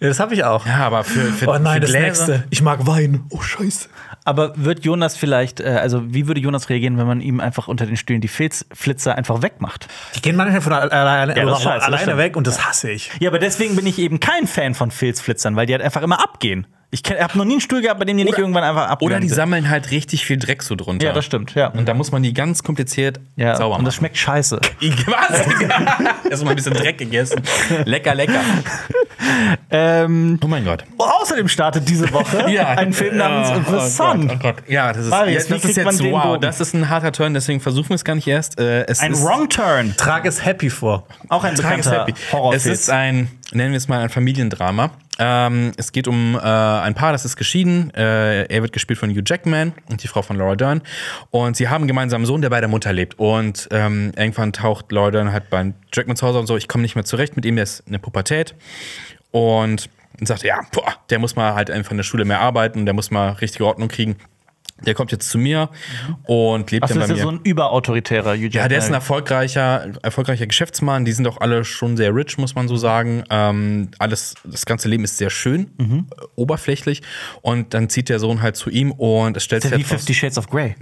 [0.00, 0.66] Ja, das habe ich auch.
[0.66, 2.06] Ja, aber für, für, Oh nein, für das Gläser.
[2.06, 2.44] nächste.
[2.50, 3.24] Ich mag Wein.
[3.30, 3.88] Oh, scheiße.
[4.26, 7.86] Aber wird Jonas vielleicht, äh, also wie würde Jonas reagieren, wenn man ihm einfach unter
[7.86, 9.86] den Stühlen die Filzflitzer einfach wegmacht?
[10.16, 13.10] Die gehen manchmal von alle- alleine, Ja, scheiße, alleine weg und das hasse ich.
[13.20, 16.22] Ja, aber deswegen bin ich eben kein Fan von Filzflitzern, weil die halt einfach immer
[16.22, 16.66] abgehen.
[16.90, 19.10] Ich habe noch nie einen Stuhl gehabt, bei dem die nicht irgendwann einfach abgehen.
[19.10, 21.04] Oder die sammeln halt richtig viel Dreck so drunter.
[21.06, 21.68] Ja, das stimmt, ja.
[21.68, 24.00] Und da muss man die ganz kompliziert Ja, sauber und das machen.
[24.00, 24.60] schmeckt scheiße.
[25.06, 25.40] Was?
[26.30, 27.42] Erstmal ein bisschen Dreck gegessen.
[27.84, 28.40] Lecker, lecker.
[29.70, 30.84] Ähm, Oh mein Gott.
[30.98, 34.28] außerdem startet diese Woche ein Film namens Oh, The oh Sun.
[34.28, 34.56] Gott, oh Gott.
[34.68, 36.22] Ja, das ist, Marius, ja, das ist jetzt den wow.
[36.22, 36.40] Bogen?
[36.42, 38.60] Das ist ein harter Turn, deswegen versuchen wir es gar nicht erst.
[38.60, 39.94] Äh, es Ein ist, Wrong Turn.
[39.96, 41.06] Trag es happy vor.
[41.28, 42.14] Auch ein Trag bekannter happy.
[42.32, 42.72] Horrorfilm.
[42.72, 44.90] Es ist ein, nennen wir es mal ein Familiendrama.
[45.18, 47.92] Ähm, es geht um äh, ein Paar, das ist geschieden.
[47.94, 50.82] Äh, er wird gespielt von Hugh Jackman und die Frau von Laura Dern.
[51.30, 53.18] Und sie haben einen gemeinsamen Sohn, der bei der Mutter lebt.
[53.18, 56.82] Und ähm, irgendwann taucht Laura Dern halt bei Jackman zu Hause und so, ich komme
[56.82, 58.54] nicht mehr zurecht mit ihm, der ist eine Pubertät.
[59.30, 59.88] Und
[60.20, 63.10] sagt, ja, boah, der muss mal halt einfach in der Schule mehr arbeiten, der muss
[63.10, 64.16] mal richtige Ordnung kriegen.
[64.84, 65.70] Der kommt jetzt zu mir
[66.24, 67.22] und lebt Achso, dann das bei ist mir.
[67.22, 71.04] so ein überautoritärer Hugh Ja, der ist ein erfolgreicher, erfolgreicher Geschäftsmann.
[71.06, 73.24] Die sind auch alle schon sehr rich, muss man so sagen.
[73.30, 76.06] Ähm, alles, das ganze Leben ist sehr schön, Mhm.
[76.10, 77.02] äh, oberflächlich.
[77.40, 79.82] Und dann zieht der Sohn halt zu ihm und es stellt Ist sich ja wie
[79.84, 80.74] halt raus, Fifty Shades of Grey.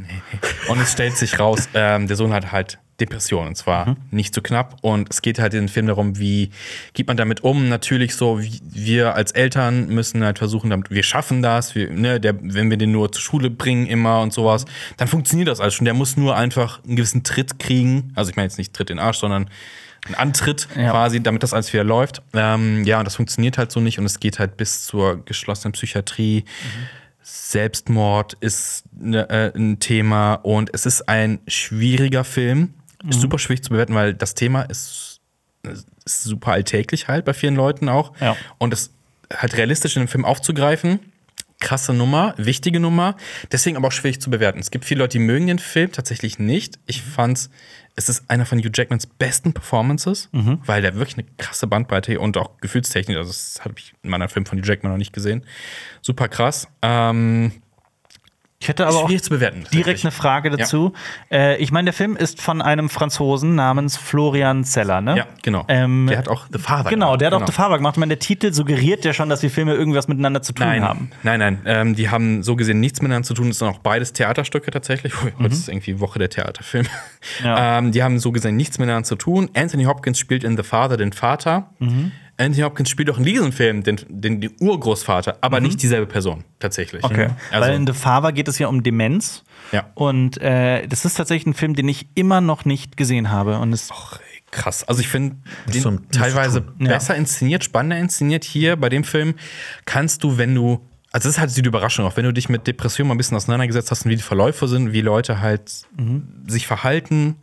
[0.69, 3.47] und es stellt sich raus, ähm, der Sohn hat halt Depression.
[3.49, 4.77] Und zwar nicht zu knapp.
[4.83, 6.51] Und es geht halt in dem Film darum, wie
[6.93, 7.69] geht man damit um.
[7.69, 11.75] Natürlich so, wie wir als Eltern müssen halt versuchen, damit, wir schaffen das.
[11.75, 14.65] Wir, ne, der, wenn wir den nur zur Schule bringen immer und sowas,
[14.97, 15.85] dann funktioniert das alles schon.
[15.85, 18.13] Der muss nur einfach einen gewissen Tritt kriegen.
[18.15, 19.49] Also ich meine jetzt nicht Tritt in den Arsch, sondern
[20.07, 20.91] einen Antritt Ja.
[20.91, 22.23] quasi, damit das alles wieder läuft.
[22.35, 23.99] Ähm, ja, und das funktioniert halt so nicht.
[23.99, 26.45] Und es geht halt bis zur geschlossenen Psychiatrie.
[27.23, 32.75] Selbstmord ist ne, äh, ein Thema und es ist ein schwieriger Film.
[33.05, 33.11] Mhm.
[33.11, 35.21] Ist super schwierig zu bewerten, weil das Thema ist,
[36.05, 38.13] ist super alltäglich halt bei vielen Leuten auch.
[38.21, 38.37] Ja.
[38.59, 38.91] Und es
[39.33, 41.01] halt realistisch in dem Film aufzugreifen.
[41.61, 43.17] Krasse Nummer, wichtige Nummer,
[43.51, 44.59] deswegen aber auch schwierig zu bewerten.
[44.59, 46.79] Es gibt viele Leute, die mögen den Film, tatsächlich nicht.
[46.87, 47.49] Ich fand's,
[47.97, 52.37] es ist einer von Hugh Jackmans besten Performances, weil der wirklich eine krasse Bandbreite und
[52.37, 55.47] auch Gefühlstechnik, also das habe ich in meinem Film von Hugh Jackman noch nicht gesehen.
[56.03, 56.69] Super krass.
[56.83, 57.53] Ähm,
[58.65, 59.65] Ich hätte aber auch bewerten.
[59.75, 60.95] direkt eine Frage dazu.
[61.31, 65.19] Äh, ich meine, der Film ist von einem Franzosen namens Florian Zeller, ne?
[65.19, 65.67] Ja, genau.
[65.69, 67.47] Ähm, der hat auch The Father Genau, der hat auch Genau.
[67.47, 67.97] The Father gemacht.
[67.97, 70.83] Ich meine, der Titel suggeriert ja schon, dass die Filme irgendwas miteinander zu tun Nein,
[70.83, 71.11] haben.
[71.23, 71.61] nein, nein.
[71.67, 73.51] Ähm, die haben so gesehen nichts miteinander zu tun.
[73.51, 75.13] Es sind auch beides Theaterstücke tatsächlich.
[75.23, 75.45] Ui, Mhm.
[75.45, 76.89] Heute ist irgendwie Woche der Theaterfilme.
[77.45, 77.79] Ja.
[77.79, 79.51] Ähm, die haben so gesehen nichts miteinander zu tun.
[79.55, 81.71] Anthony Hopkins spielt in The Father den Vater.
[81.81, 82.13] Mhm.
[82.37, 86.45] Anthony Hopkins spielt auch in diesem Film den, den, den Urgroßvater, aber nicht dieselbe Person
[86.59, 87.03] tatsächlich.
[87.03, 87.11] Mhm.
[87.11, 87.29] Okay.
[87.51, 89.45] Also, Weil in The Father geht es ja um Demenz.
[89.73, 89.91] Ja.
[89.95, 93.59] Und äh, das ist tatsächlich ein Film, den ich immer noch nicht gesehen habe.
[93.59, 93.91] Und es
[94.51, 94.85] krass.
[94.85, 95.37] Also ich finde
[95.73, 96.75] den so- teilweise tun.
[96.81, 96.89] Ja.
[96.89, 98.45] besser inszeniert, spannender inszeniert.
[98.45, 99.35] Hier bei dem Film
[99.85, 100.81] kannst du, wenn du
[101.13, 103.19] also das ist halt so die Überraschung, auch wenn du dich mit Depressionen mal ein
[103.19, 105.71] bisschen auseinandergesetzt hast und wie die Verläufe sind, wie Leute halt
[106.49, 107.37] sich verhalten,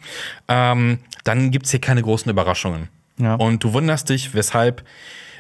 [0.49, 2.89] ähm, dann gibt es hier keine großen Überraschungen.
[3.21, 3.35] Ja.
[3.35, 4.83] Und du wunderst dich, weshalb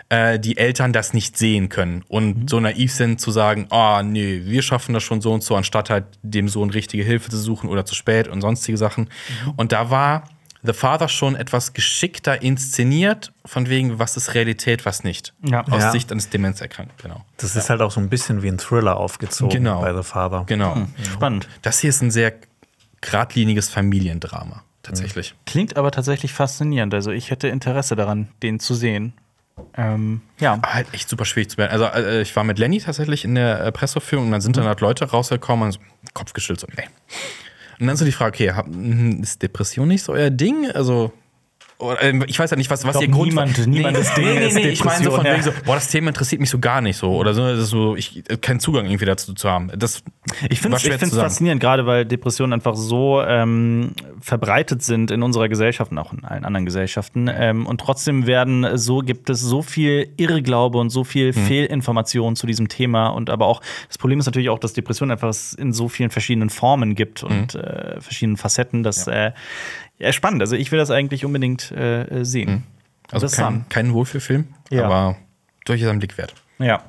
[0.09, 4.41] äh, die Eltern das nicht sehen können und so naiv sind zu sagen, oh nee,
[4.45, 7.69] wir schaffen das schon so und so, anstatt halt dem Sohn richtige Hilfe zu suchen
[7.69, 9.09] oder zu spät und sonstige Sachen.
[9.55, 10.23] Und da war
[10.63, 15.33] The Father schon etwas geschickter inszeniert, von wegen, was ist Realität, was nicht.
[15.43, 15.61] Ja.
[15.67, 15.91] Aus Ja.
[15.91, 17.25] Sicht eines Demenzerkrankten, genau.
[17.37, 19.81] Das ist halt auch so ein bisschen wie ein Thriller aufgezogen Genau.
[19.81, 20.43] bei The Father.
[20.45, 20.85] Genau.
[21.13, 21.47] spannend.
[21.63, 22.33] Das hier ist ein sehr
[23.01, 25.35] geradliniges Familiendrama, tatsächlich.
[25.45, 26.93] Klingt aber tatsächlich faszinierend.
[26.93, 29.13] Also ich hätte Interesse daran, den zu sehen.
[29.75, 30.53] Ähm, ja.
[30.53, 31.71] Aber halt echt super schwierig zu werden.
[31.71, 34.81] Also, äh, ich war mit Lenny tatsächlich in der äh, und dann sind dann halt
[34.81, 35.79] Leute rausgekommen und so,
[36.13, 36.87] Kopf geschüttelt, so, nee.
[37.79, 40.69] Und dann so die Frage, okay, hab, hm, ist Depression nicht so euer Ding?
[40.71, 41.13] Also,
[42.27, 44.69] ich weiß ja nicht, was, was ihr Grund niemand- niemandes Ding nee, nee, ist nee,
[44.69, 46.97] ich meine so von Depression, wegen so, boah, das Thema interessiert mich so gar nicht
[46.97, 47.11] so.
[47.15, 49.71] Oder so, das ist so ich keinen Zugang irgendwie dazu zu haben.
[49.75, 50.03] Das
[50.49, 55.49] Ich finde war es faszinierend, gerade weil Depressionen einfach so ähm, verbreitet sind in unserer
[55.49, 57.29] Gesellschaft und auch in allen anderen Gesellschaften.
[57.33, 61.45] Ähm, und trotzdem werden so gibt es so viel Irrglaube und so viel Mhm.
[61.45, 63.07] Fehlinformation zu diesem Thema.
[63.07, 66.49] Und aber auch das Problem ist natürlich auch, dass Depressionen einfach in so vielen verschiedenen
[66.49, 67.61] Formen gibt und Mhm.
[67.61, 68.83] äh, verschiedenen Facetten.
[68.83, 69.31] Das äh,
[70.01, 70.41] ja, spannend.
[70.41, 72.63] Also ich will das eigentlich unbedingt äh, sehen.
[73.11, 73.69] Also Interessant.
[73.69, 74.85] kein, kein Wohlfühlfilm, Ja.
[74.85, 75.17] aber
[75.65, 76.33] durchaus ein Blick wert.
[76.59, 76.83] Ja.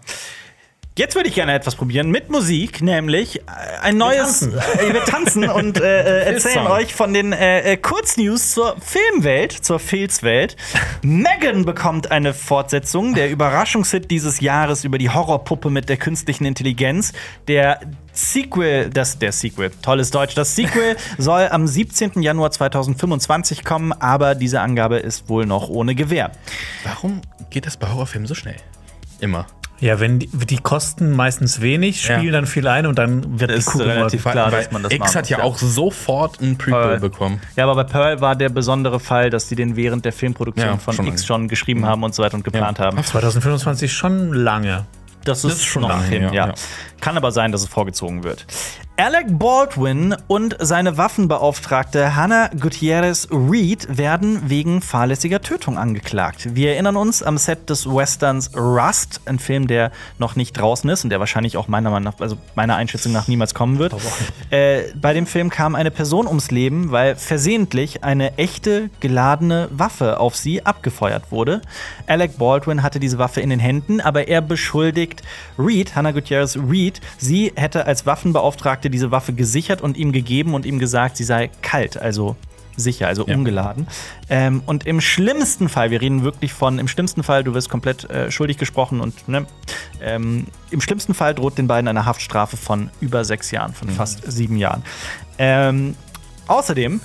[0.94, 3.42] Jetzt würde ich gerne etwas probieren mit Musik, nämlich äh,
[3.80, 4.42] ein neues.
[4.42, 8.76] Wir tanzen, wir tanzen und äh, äh, erzählen euch von den äh, äh, Kurznews zur
[8.78, 10.54] Filmwelt, zur Filzwelt.
[11.00, 17.14] Megan bekommt eine Fortsetzung, der Überraschungshit dieses Jahres über die Horrorpuppe mit der künstlichen Intelligenz.
[17.48, 17.80] Der
[18.12, 20.34] Sequel, das der Sequel, tolles Deutsch.
[20.34, 22.20] Das Sequel soll am 17.
[22.20, 26.32] Januar 2025 kommen, aber diese Angabe ist wohl noch ohne Gewähr.
[26.84, 28.56] Warum geht das bei Horrorfilmen so schnell?
[29.20, 29.46] Immer.
[29.82, 32.16] Ja, wenn die, die kosten meistens wenig, Ja.
[32.16, 34.92] spielen dann viel ein und dann wird Ist die Kugel relativ klar, dass man das
[34.92, 35.44] X machen hat ja ja.
[35.44, 37.40] auch sofort ein Prequel bekommen.
[37.56, 40.76] Ja, aber bei Pearl war der besondere Fall, dass die den während der Filmproduktion Ja,
[40.78, 41.26] von schon X lange.
[41.26, 42.84] schon geschrieben haben und so weiter und geplant Ja.
[42.86, 43.02] haben.
[43.02, 44.86] 2025 schon lange.
[45.24, 46.32] Das ist, ist schon noch lange, hin, ja.
[46.32, 46.54] ja, ja.
[47.00, 48.46] Kann aber sein, dass es vorgezogen wird.
[49.04, 56.54] Alec Baldwin und seine Waffenbeauftragte Hannah Gutierrez Reed werden wegen fahrlässiger Tötung angeklagt.
[56.54, 59.90] Wir erinnern uns am Set des Westerns Rust, ein Film, der
[60.20, 63.26] noch nicht draußen ist und der wahrscheinlich auch meiner Meinung nach, also meiner Einschätzung nach
[63.26, 63.92] niemals kommen wird.
[64.50, 70.20] Äh, bei dem Film kam eine Person ums Leben, weil versehentlich eine echte geladene Waffe
[70.20, 71.60] auf sie abgefeuert wurde.
[72.06, 75.22] Alec Baldwin hatte diese Waffe in den Händen, aber er beschuldigt
[75.58, 80.64] Reed, Hannah Gutierrez Reed, sie hätte als Waffenbeauftragte diese Waffe gesichert und ihm gegeben und
[80.64, 82.36] ihm gesagt, sie sei kalt, also
[82.76, 83.34] sicher, also Ja.
[83.34, 83.86] ungeladen.
[84.30, 88.08] Ähm, und im schlimmsten Fall, wir reden wirklich von, im schlimmsten Fall, du wirst komplett
[88.08, 89.44] äh, schuldig gesprochen und ne,
[90.00, 94.30] ähm, im schlimmsten Fall droht den beiden eine Haftstrafe von über sechs Jahren, von fast
[94.30, 94.82] sieben Jahren.
[95.38, 95.96] Ähm,
[96.46, 97.00] außerdem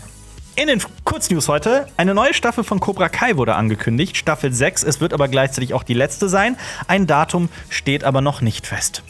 [0.55, 4.81] in den Kurznews heute, eine neue Staffel von Cobra Kai wurde angekündigt, Staffel 6.
[4.83, 6.57] Es wird aber gleichzeitig auch die letzte sein.
[6.87, 9.03] Ein Datum steht aber noch nicht fest.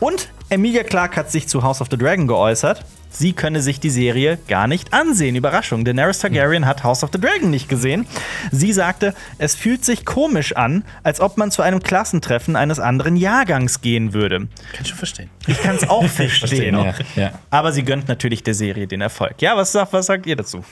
[0.00, 2.84] Und Emilia Clarke hat sich zu House of the Dragon geäußert.
[3.12, 5.36] sie könne sich die Serie gar nicht ansehen.
[5.36, 8.06] Überraschung, Daenerys Targaryen hat House of the Dragon nicht gesehen.
[8.50, 13.16] Sie sagte, es fühlt sich komisch an, als ob man zu einem Klassentreffen eines anderen
[13.16, 14.38] Jahrgangs gehen würde.
[14.72, 15.30] Kann ich schon verstehen.
[15.46, 16.76] Ich kann es auch verstehen.
[16.78, 17.32] ja, ja.
[17.50, 19.42] Aber sie gönnt natürlich der Serie den Erfolg.
[19.42, 20.64] Ja, was sagt, was sagt ihr dazu?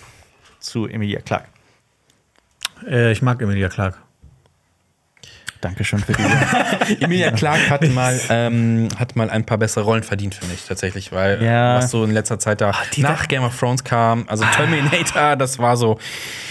[0.61, 1.49] Zu Emilia Clarke.
[2.89, 3.99] Äh, ich mag Emilia Clarke.
[5.69, 7.01] Dankeschön für die.
[7.05, 11.13] Emilia Clarke hat mal, ähm, hat mal ein paar bessere Rollen verdient, finde ich tatsächlich,
[11.13, 11.77] weil Ja.
[11.77, 15.77] was so in letzter Zeit da nach Game of Thrones kam, also Terminator, das war
[15.77, 15.99] so,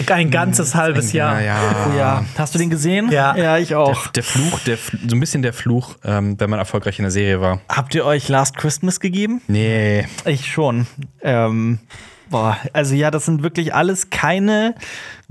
[0.09, 1.41] Ein ganzes halbes Jahr.
[1.41, 1.57] ja,
[1.97, 3.11] ja, hast du den gesehen?
[3.11, 3.35] Ja.
[3.35, 4.07] ja ich auch.
[4.07, 7.41] der Fluch, der, so ein bisschen der Fluch, ähm, wenn man erfolgreich in der Serie
[7.41, 7.59] war.
[7.69, 9.41] Habt ihr euch Last Christmas gegeben?
[9.47, 10.87] Nee, Ich schon.
[11.21, 11.79] Ähm,
[12.29, 14.75] boah, also ja, das sind wirklich alles keine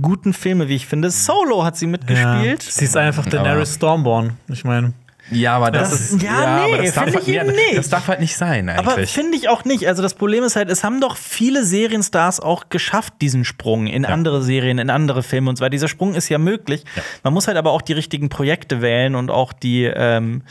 [0.00, 1.10] guten Filme, wie ich finde.
[1.10, 1.90] Solo hat sie Ja.
[1.90, 2.62] mitgespielt.
[2.62, 4.34] Sie ist einfach Daenerys Stormborn.
[4.48, 4.92] Ich meine,
[5.30, 7.76] ja, aber das, Das- ist ja, nee, aber das darf, halt, ich ja, eben nicht.
[7.76, 9.10] das darf halt nicht sein Aber eigentlich.
[9.10, 9.88] finde ich auch nicht.
[9.88, 14.04] Also das Problem ist halt, es haben doch viele Serienstars auch geschafft, diesen Sprung in
[14.04, 15.70] andere Serien, in andere Filme und weiter.
[15.70, 16.84] Dieser Sprung ist ja möglich.
[17.24, 19.84] Man muss halt aber auch die richtigen Projekte wählen und auch die.
[19.84, 20.42] Ähm,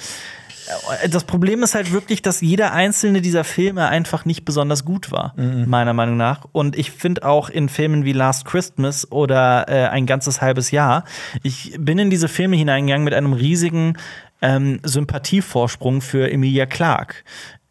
[1.10, 5.34] das Problem ist halt wirklich, dass jeder einzelne dieser Filme einfach nicht besonders gut war,
[5.38, 6.46] meiner Meinung nach.
[6.52, 11.04] Und ich finde auch in Filmen wie Last Christmas oder äh, ein ganzes halbes Jahr,
[11.44, 13.98] ich bin in diese Filme hineingegangen mit einem riesigen
[14.42, 17.18] ähm, Sympathievorsprung für Emilia Clarke.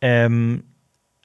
[0.00, 0.64] Ähm,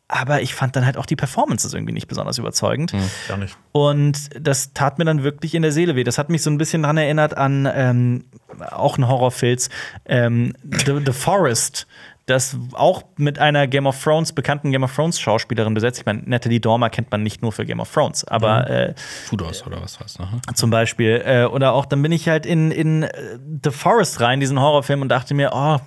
[0.10, 2.94] aber ich fand dann halt auch die Performances irgendwie nicht besonders überzeugend.
[3.28, 3.56] gar nicht.
[3.72, 6.04] Und das tat mir dann wirklich in der Seele weh.
[6.04, 8.26] Das hat mich so ein bisschen daran erinnert an ähm,
[8.72, 9.70] auch ein Horrorfilz,
[10.06, 11.88] ähm, The, The Forest.
[12.26, 16.00] Das auch mit einer Game of Thrones, bekannten Game of Thrones Schauspielerin besetzt.
[16.00, 18.94] Ich meine, Natalie Dormer kennt man nicht nur für Game of Thrones, aber äh,
[19.26, 20.30] Fudos oder was war's noch?
[20.54, 21.24] zum Beispiel.
[21.26, 25.02] Äh, oder auch, dann bin ich halt in, in äh, The Forest rein, diesen Horrorfilm,
[25.02, 25.78] und dachte mir, oh,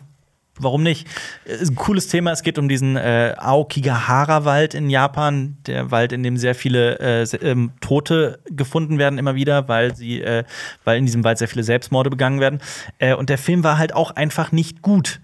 [0.58, 1.06] warum nicht?
[1.44, 2.32] Ist ein cooles Thema.
[2.32, 7.22] Es geht um diesen äh, Aokigahara-Wald in Japan, der Wald, in dem sehr viele äh,
[7.42, 10.44] ähm, Tote gefunden werden immer wieder, weil sie, äh,
[10.84, 12.60] weil in diesem Wald sehr viele Selbstmorde begangen werden.
[12.98, 15.20] Äh, und der Film war halt auch einfach nicht gut.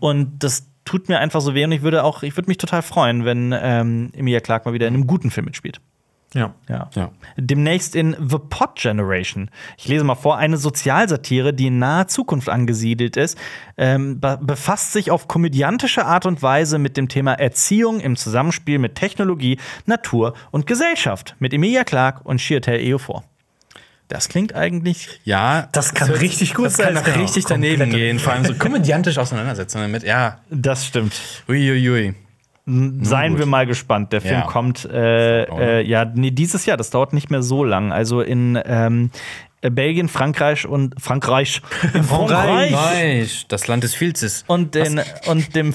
[0.00, 2.82] Und das tut mir einfach so weh und ich würde auch, ich würde mich total
[2.82, 5.80] freuen, wenn ähm, Emilia Clarke mal wieder in einem guten Film mitspielt.
[6.32, 6.54] Ja.
[6.68, 6.88] Ja.
[6.94, 7.10] Ja.
[7.36, 9.50] Demnächst in The Pod Generation.
[9.76, 13.36] Ich lese mal vor, eine Sozialsatire, die in naher Zukunft angesiedelt ist,
[13.76, 18.78] ähm, be befasst sich auf komödiantische Art und Weise mit dem Thema Erziehung im Zusammenspiel
[18.78, 23.24] mit Technologie, Natur und Gesellschaft mit Emilia Clarke und Chiwetel Ejiofor.
[24.06, 26.86] Das klingt eigentlich Ja, Das kann richtig gut das sein.
[26.86, 28.18] kann Das kann richtig daneben komplett- gehen.
[28.20, 30.02] Vor allem so komödiantisch auseinandersetzen damit.
[30.04, 31.12] Ja, das stimmt.
[31.48, 32.14] uiuiui.
[33.02, 34.12] Seien wir mal gespannt.
[34.12, 34.46] Der Film Ja.
[34.46, 36.76] kommt äh, äh, ja nee, dieses Jahr.
[36.76, 37.92] Das dauert nicht mehr so lang.
[37.92, 39.10] Also in ähm,
[39.62, 41.60] Belgien, Frankreich und Frankreich,
[42.08, 44.44] Frankreich Reich, das Land des Filzes.
[44.46, 45.74] und, den, und dem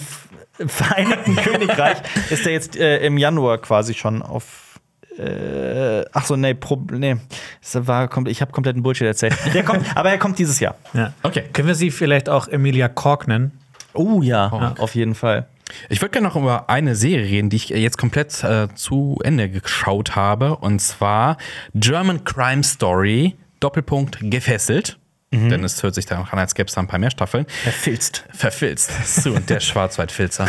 [0.67, 1.97] Vereinigten Königreich
[2.29, 4.79] ist er jetzt äh, im Januar quasi schon auf.
[5.17, 7.15] Äh, ach so, nee, Pro, nee.
[7.61, 9.35] Das war, ich habe kompletten Bullshit erzählt.
[9.53, 10.75] Der kommt, aber er kommt dieses Jahr.
[10.93, 11.13] Ja.
[11.23, 11.43] Okay.
[11.53, 13.51] Können wir sie vielleicht auch Emilia Cork nennen?
[13.93, 15.47] Oh ja, auf jeden Fall.
[15.89, 19.49] Ich würde gerne noch über eine Serie reden, die ich jetzt komplett äh, zu Ende
[19.49, 20.57] geschaut habe.
[20.57, 21.37] Und zwar
[21.73, 24.99] German Crime Story, Doppelpunkt gefesselt.
[25.31, 27.45] Denn es hört sich danach an, als gäbe es da ein paar mehr Staffeln.
[27.63, 28.25] Verfilzt.
[28.31, 28.91] Verfilzt.
[29.05, 30.47] So, und der Schwarzwaldfilzer.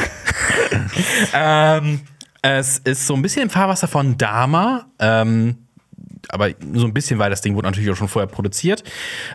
[1.34, 2.01] ähm,
[2.43, 4.86] es ist so ein bisschen im Fahrwasser von Dama.
[4.98, 5.65] Ähm,
[6.28, 8.82] aber so ein bisschen, weil das Ding wurde natürlich auch schon vorher produziert.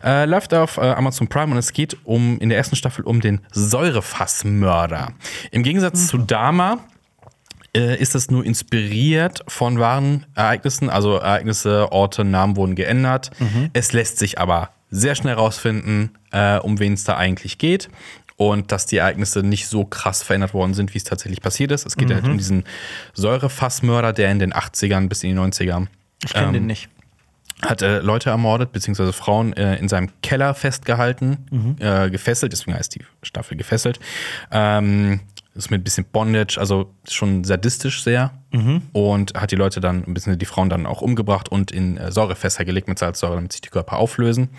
[0.03, 3.21] Äh, läuft auf äh, Amazon Prime und es geht um in der ersten Staffel um
[3.21, 5.13] den Säurefassmörder.
[5.51, 6.79] Im Gegensatz zu Dama
[7.75, 13.31] äh, ist das nur inspiriert von wahren Ereignissen, also Ereignisse, Orte, Namen wurden geändert.
[13.73, 17.89] Es lässt sich aber sehr schnell rausfinden, äh, um wen es da eigentlich geht.
[18.35, 21.85] Und dass die Ereignisse nicht so krass verändert worden sind, wie es tatsächlich passiert ist.
[21.85, 22.63] Es geht halt um diesen
[23.13, 25.85] Säurefassmörder, der in den 80ern bis in die 90er
[26.23, 26.89] Ich kenne Ähm, den nicht.
[27.61, 31.75] hat äh, Leute ermordet, beziehungsweise Frauen äh, in seinem Keller festgehalten, Mhm.
[31.79, 33.99] äh, gefesselt, deswegen heißt die Staffel gefesselt.
[34.51, 35.19] Ähm,
[35.53, 38.31] ist mit ein bisschen Bondage, also schon sadistisch sehr.
[38.51, 38.83] Mhm.
[38.93, 42.09] Und hat die Leute dann, ein bisschen die Frauen dann auch umgebracht und in äh,
[42.11, 44.49] Säurefässer gelegt mit Salzsäure, damit sich die Körper auflösen.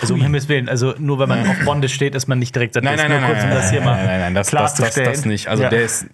[0.00, 2.74] Also um Himmels Willen, also nur weil man auf Bondage steht, ist man nicht direkt
[2.74, 4.94] Nein, nein, nein, kurz, nein, das hier nein, mal nein, nein, nein, das, das, das,
[4.94, 5.46] das nicht.
[5.48, 5.68] Also Ja.
[5.70, 6.06] der ist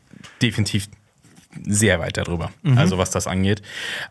[0.43, 0.89] definitiv
[1.67, 2.79] sehr weit darüber, Mhm.
[2.79, 3.63] also was das angeht.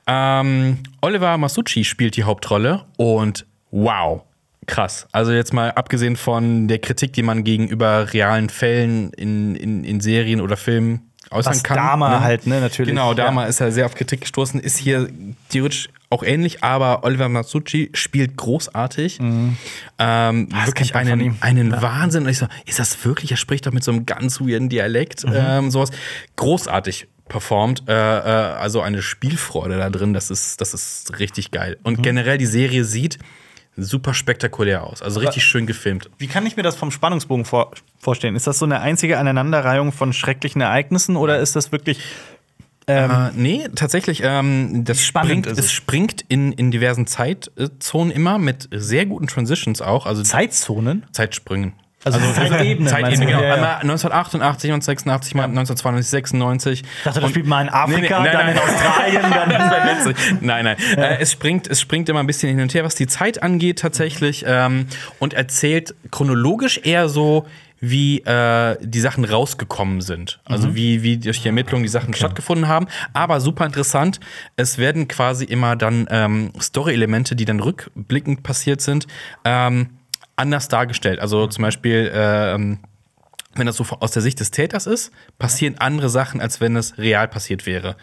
[0.07, 4.23] Ähm, Oliver Masucci spielt die Hauptrolle und wow,
[4.65, 5.07] krass.
[5.11, 9.99] Also jetzt mal abgesehen von der Kritik, die man gegenüber realen Fällen in, in, in
[10.01, 11.01] Serien oder Filmen
[11.31, 11.75] äußern Was kann.
[11.77, 12.89] Dama halt, ne, natürlich.
[12.89, 13.47] Genau, Dama Ja.
[13.47, 15.09] ist ja sehr auf Kritik gestoßen, ist hier
[15.49, 19.19] theoretisch auch ähnlich, aber Oliver Masucci spielt großartig.
[19.19, 22.23] Ähm, wirklich kennt man von einen, einen Wahnsinn.
[22.23, 23.31] Und ich so, ist das wirklich?
[23.31, 25.33] Er spricht doch mit so einem ganz weirden Dialekt, Mhm.
[25.35, 25.91] ähm, sowas.
[26.37, 27.07] Großartig.
[27.27, 27.83] Performt.
[27.87, 31.77] Äh, äh, also eine Spielfreude da drin, das ist, das ist richtig geil.
[31.79, 31.85] Mhm.
[31.85, 33.17] Und generell die Serie sieht
[33.75, 35.01] super spektakulär aus.
[35.01, 36.09] Also richtig schön gefilmt.
[36.17, 38.35] Wie kann ich mir das vom Spannungsbogen vor vorstellen?
[38.35, 41.99] Ist das so eine einzige Aneinanderreihung von schrecklichen Ereignissen oder ist das wirklich.
[42.87, 45.71] Ähm, Äh, nee, tatsächlich, ähm, das springt, es es?
[45.73, 50.05] springt in, in diversen Zeitzonen immer mit sehr guten Transitions auch.
[50.05, 51.05] Also Zeitzonen?
[51.11, 51.73] Zeitsprüngen.
[52.03, 52.87] Also, Zeitebenen.
[52.87, 53.25] Zeitebene, du?
[53.25, 53.41] genau.
[53.41, 53.53] Ja, ja.
[53.55, 56.81] Einmal 1988, 1986, mal 1992, 96.
[56.81, 58.55] Ich dachte, das spielt mal in Afrika, Nee, nee, nein, dann nein.
[58.55, 60.41] in Australien, dann wär witzig.
[60.41, 60.77] Nein, nein.
[60.95, 63.79] Äh, es, springt, es springt immer ein bisschen hin und her, was die Zeit angeht,
[63.79, 64.45] tatsächlich.
[64.47, 64.87] Ähm,
[65.19, 67.45] und erzählt chronologisch eher so,
[67.79, 70.39] wie äh, die Sachen rausgekommen sind.
[70.45, 72.87] Also wie, wie durch die Ermittlungen die Sachen stattgefunden haben.
[73.13, 74.19] Aber super interessant,
[74.55, 79.05] es werden quasi immer dann ähm, Story-Elemente, die dann rückblickend passiert sind,
[79.45, 79.89] ähm,
[80.37, 81.19] anders dargestellt.
[81.19, 82.79] Also zum Beispiel ähm,
[83.57, 86.97] wenn das so aus der Sicht des Täters ist, passieren andere Sachen, als wenn es
[86.97, 87.95] real passiert wäre.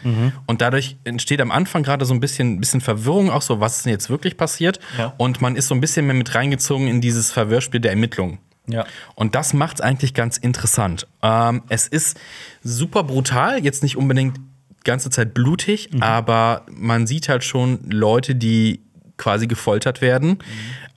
[0.45, 3.85] Und dadurch entsteht am Anfang gerade so ein bisschen, bisschen Verwirrung, auch so, was ist
[3.85, 4.79] denn jetzt wirklich passiert?
[4.97, 5.13] Ja.
[5.17, 8.39] Und man ist so ein bisschen mehr mit reingezogen in dieses Verwirrspiel der Ermittlungen.
[8.67, 8.85] Ja.
[9.13, 11.07] Und das macht es eigentlich ganz interessant.
[11.21, 12.19] Ähm, es ist
[12.63, 18.35] super brutal, jetzt nicht unbedingt die ganze Zeit blutig, aber man sieht halt schon Leute,
[18.35, 18.81] die
[19.17, 20.39] quasi gefoltert werden,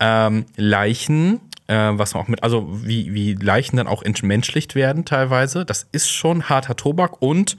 [0.00, 5.04] ähm, Leichen, äh, was man auch mit, also wie, wie Leichen dann auch entmenschlicht werden
[5.04, 5.64] teilweise.
[5.64, 7.56] Das ist schon harter Tobak und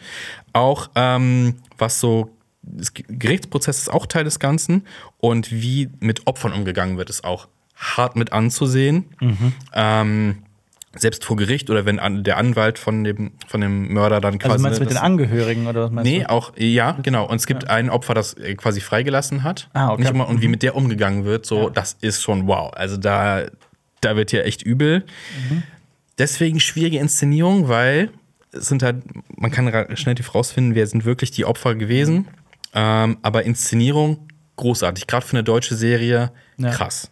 [0.53, 4.85] auch ähm, was so das Gerichtsprozess ist auch Teil des Ganzen
[5.17, 9.05] und wie mit Opfern umgegangen wird, ist auch hart mit anzusehen.
[9.73, 10.43] Ähm,
[10.95, 14.53] selbst vor Gericht oder wenn an, der Anwalt von dem, von dem Mörder dann quasi.
[14.53, 16.29] Also meinst du mit den Angehörigen oder was meinst Nee, du?
[16.29, 17.27] auch, ja, genau.
[17.27, 19.69] Und es gibt ein Opfer, das äh, quasi freigelassen hat.
[19.73, 20.01] Ah, okay.
[20.01, 22.73] Nicht immer, und wie mit der umgegangen wird, so, das ist schon wow.
[22.73, 23.43] Also da,
[24.01, 25.05] da wird ja echt übel.
[25.49, 25.63] Mhm.
[26.17, 28.09] Deswegen schwierige Inszenierung, weil
[28.51, 29.03] es sind halt,
[29.37, 32.27] man kann schnell rausfinden, wer sind wirklich die Opfer gewesen.
[32.73, 35.07] Ähm, aber Inszenierung großartig.
[35.07, 36.69] Gerade für eine deutsche Serie Ja.
[36.69, 36.71] Mhm.
[36.71, 37.11] krass.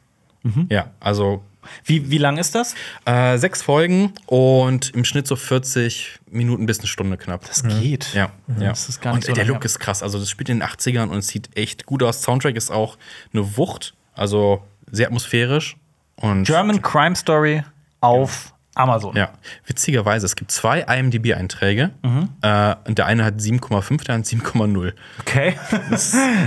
[0.70, 1.44] Ja, also
[1.84, 2.76] Wie, wie lang ist das?
[3.06, 7.45] äh, sechs Folgen und im Schnitt so 40 Minuten bis eine Stunde knapp.
[7.48, 8.14] Das geht.
[8.14, 8.69] Ja, ja.
[8.69, 9.45] Das ist gar nicht und so der.
[9.45, 10.03] Look ist krass.
[10.03, 12.22] Also, das spielt in den 80ern und es sieht echt gut aus.
[12.22, 12.98] Soundtrack ist auch
[13.34, 15.77] eine Wucht, also sehr atmosphärisch.
[16.15, 17.64] Und German Crime Story
[18.02, 19.16] auf Amazon.
[19.16, 19.30] ja,
[19.66, 21.91] witzigerweise, es gibt zwei IMDb-Einträge.
[22.04, 22.30] Mhm.
[22.41, 24.94] Äh, und der eine hat 7,5, der andere 7,0.
[25.22, 25.54] Okay.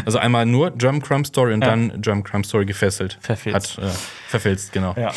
[0.05, 3.19] Also einmal nur German Crime Story und dann German Crime Story gefesselt.
[3.21, 3.77] Verfilzt.
[3.79, 3.91] Hat, äh,
[4.29, 4.95] verfilzt, genau.
[4.97, 5.13] ja.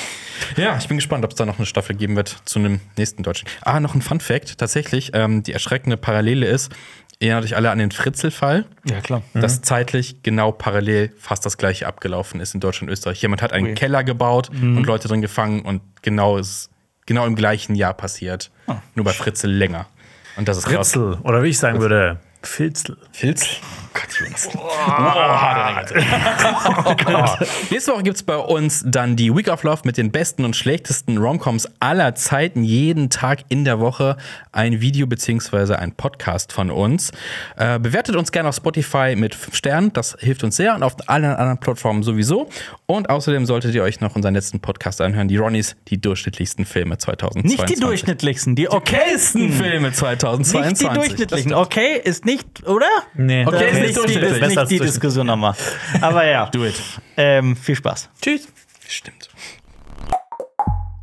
[0.57, 3.23] Ja, ich bin gespannt, ob es da noch eine Staffel geben wird zu einem nächsten
[3.23, 3.48] Deutschen.
[3.61, 4.57] Ah, noch ein Fun Fact.
[4.57, 6.72] Tatsächlich, ähm, die erschreckende Parallele ist,
[7.19, 9.22] ihr erinnert euch alle an den Fritzel-Fall, Ja, klar.
[9.34, 13.22] dass zeitlich genau parallel fast das gleiche abgelaufen ist in Deutschland und Österreich.
[13.22, 13.73] Jemand hat einen Ui.
[13.76, 16.69] Keller gebaut und Leute drin gefangen und genau ist
[17.05, 18.51] genau im gleichen Jahr passiert.
[18.95, 19.88] Nur bei Fritzel länger.
[20.35, 20.95] Und das ist krass.
[20.95, 21.19] Ritzel.
[21.23, 22.97] Oder wie ich sagen würde, Filzel.
[23.11, 23.47] Filz?
[23.94, 24.49] Gott, Jungs.
[24.56, 24.60] Oh,
[27.70, 30.56] Nächste Woche gibt es bei uns dann die Week of Love mit den besten und
[30.56, 32.64] schlechtesten Romcoms aller Zeiten.
[32.64, 34.18] Jeden Tag in der Woche
[34.52, 35.76] ein Video bzw.
[35.76, 37.11] ein Podcast von uns.
[37.56, 39.94] Äh, bewertet uns gerne auf Spotify mit 5 Sternen.
[39.94, 42.49] Das hilft uns sehr und auf allen anderen Plattformen sowieso.
[42.88, 45.28] Und außerdem solltet ihr euch noch unseren letzten Podcast anhören.
[45.28, 47.60] Die Ronnies, die durchschnittlichsten Filme 2022.
[47.60, 49.53] Nicht die durchschnittlichsten, die okaysten.
[49.53, 50.88] Filme Nicht 2022.
[50.88, 51.53] die durchschnittlichen.
[51.53, 52.88] Okay, ist nicht, oder?
[53.14, 53.45] Nee.
[53.45, 54.80] Okay, ist Das nicht die, Besser nicht als die.
[54.80, 55.55] Diskussion nochmal.
[56.01, 56.45] Aber ja.
[56.51, 56.76] Do it.
[57.18, 58.10] Ähm, viel Spaß.
[58.22, 58.47] Tschüss.
[58.88, 59.30] Stimmt.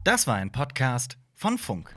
[0.05, 1.95] Das war ein Podcast von Funk.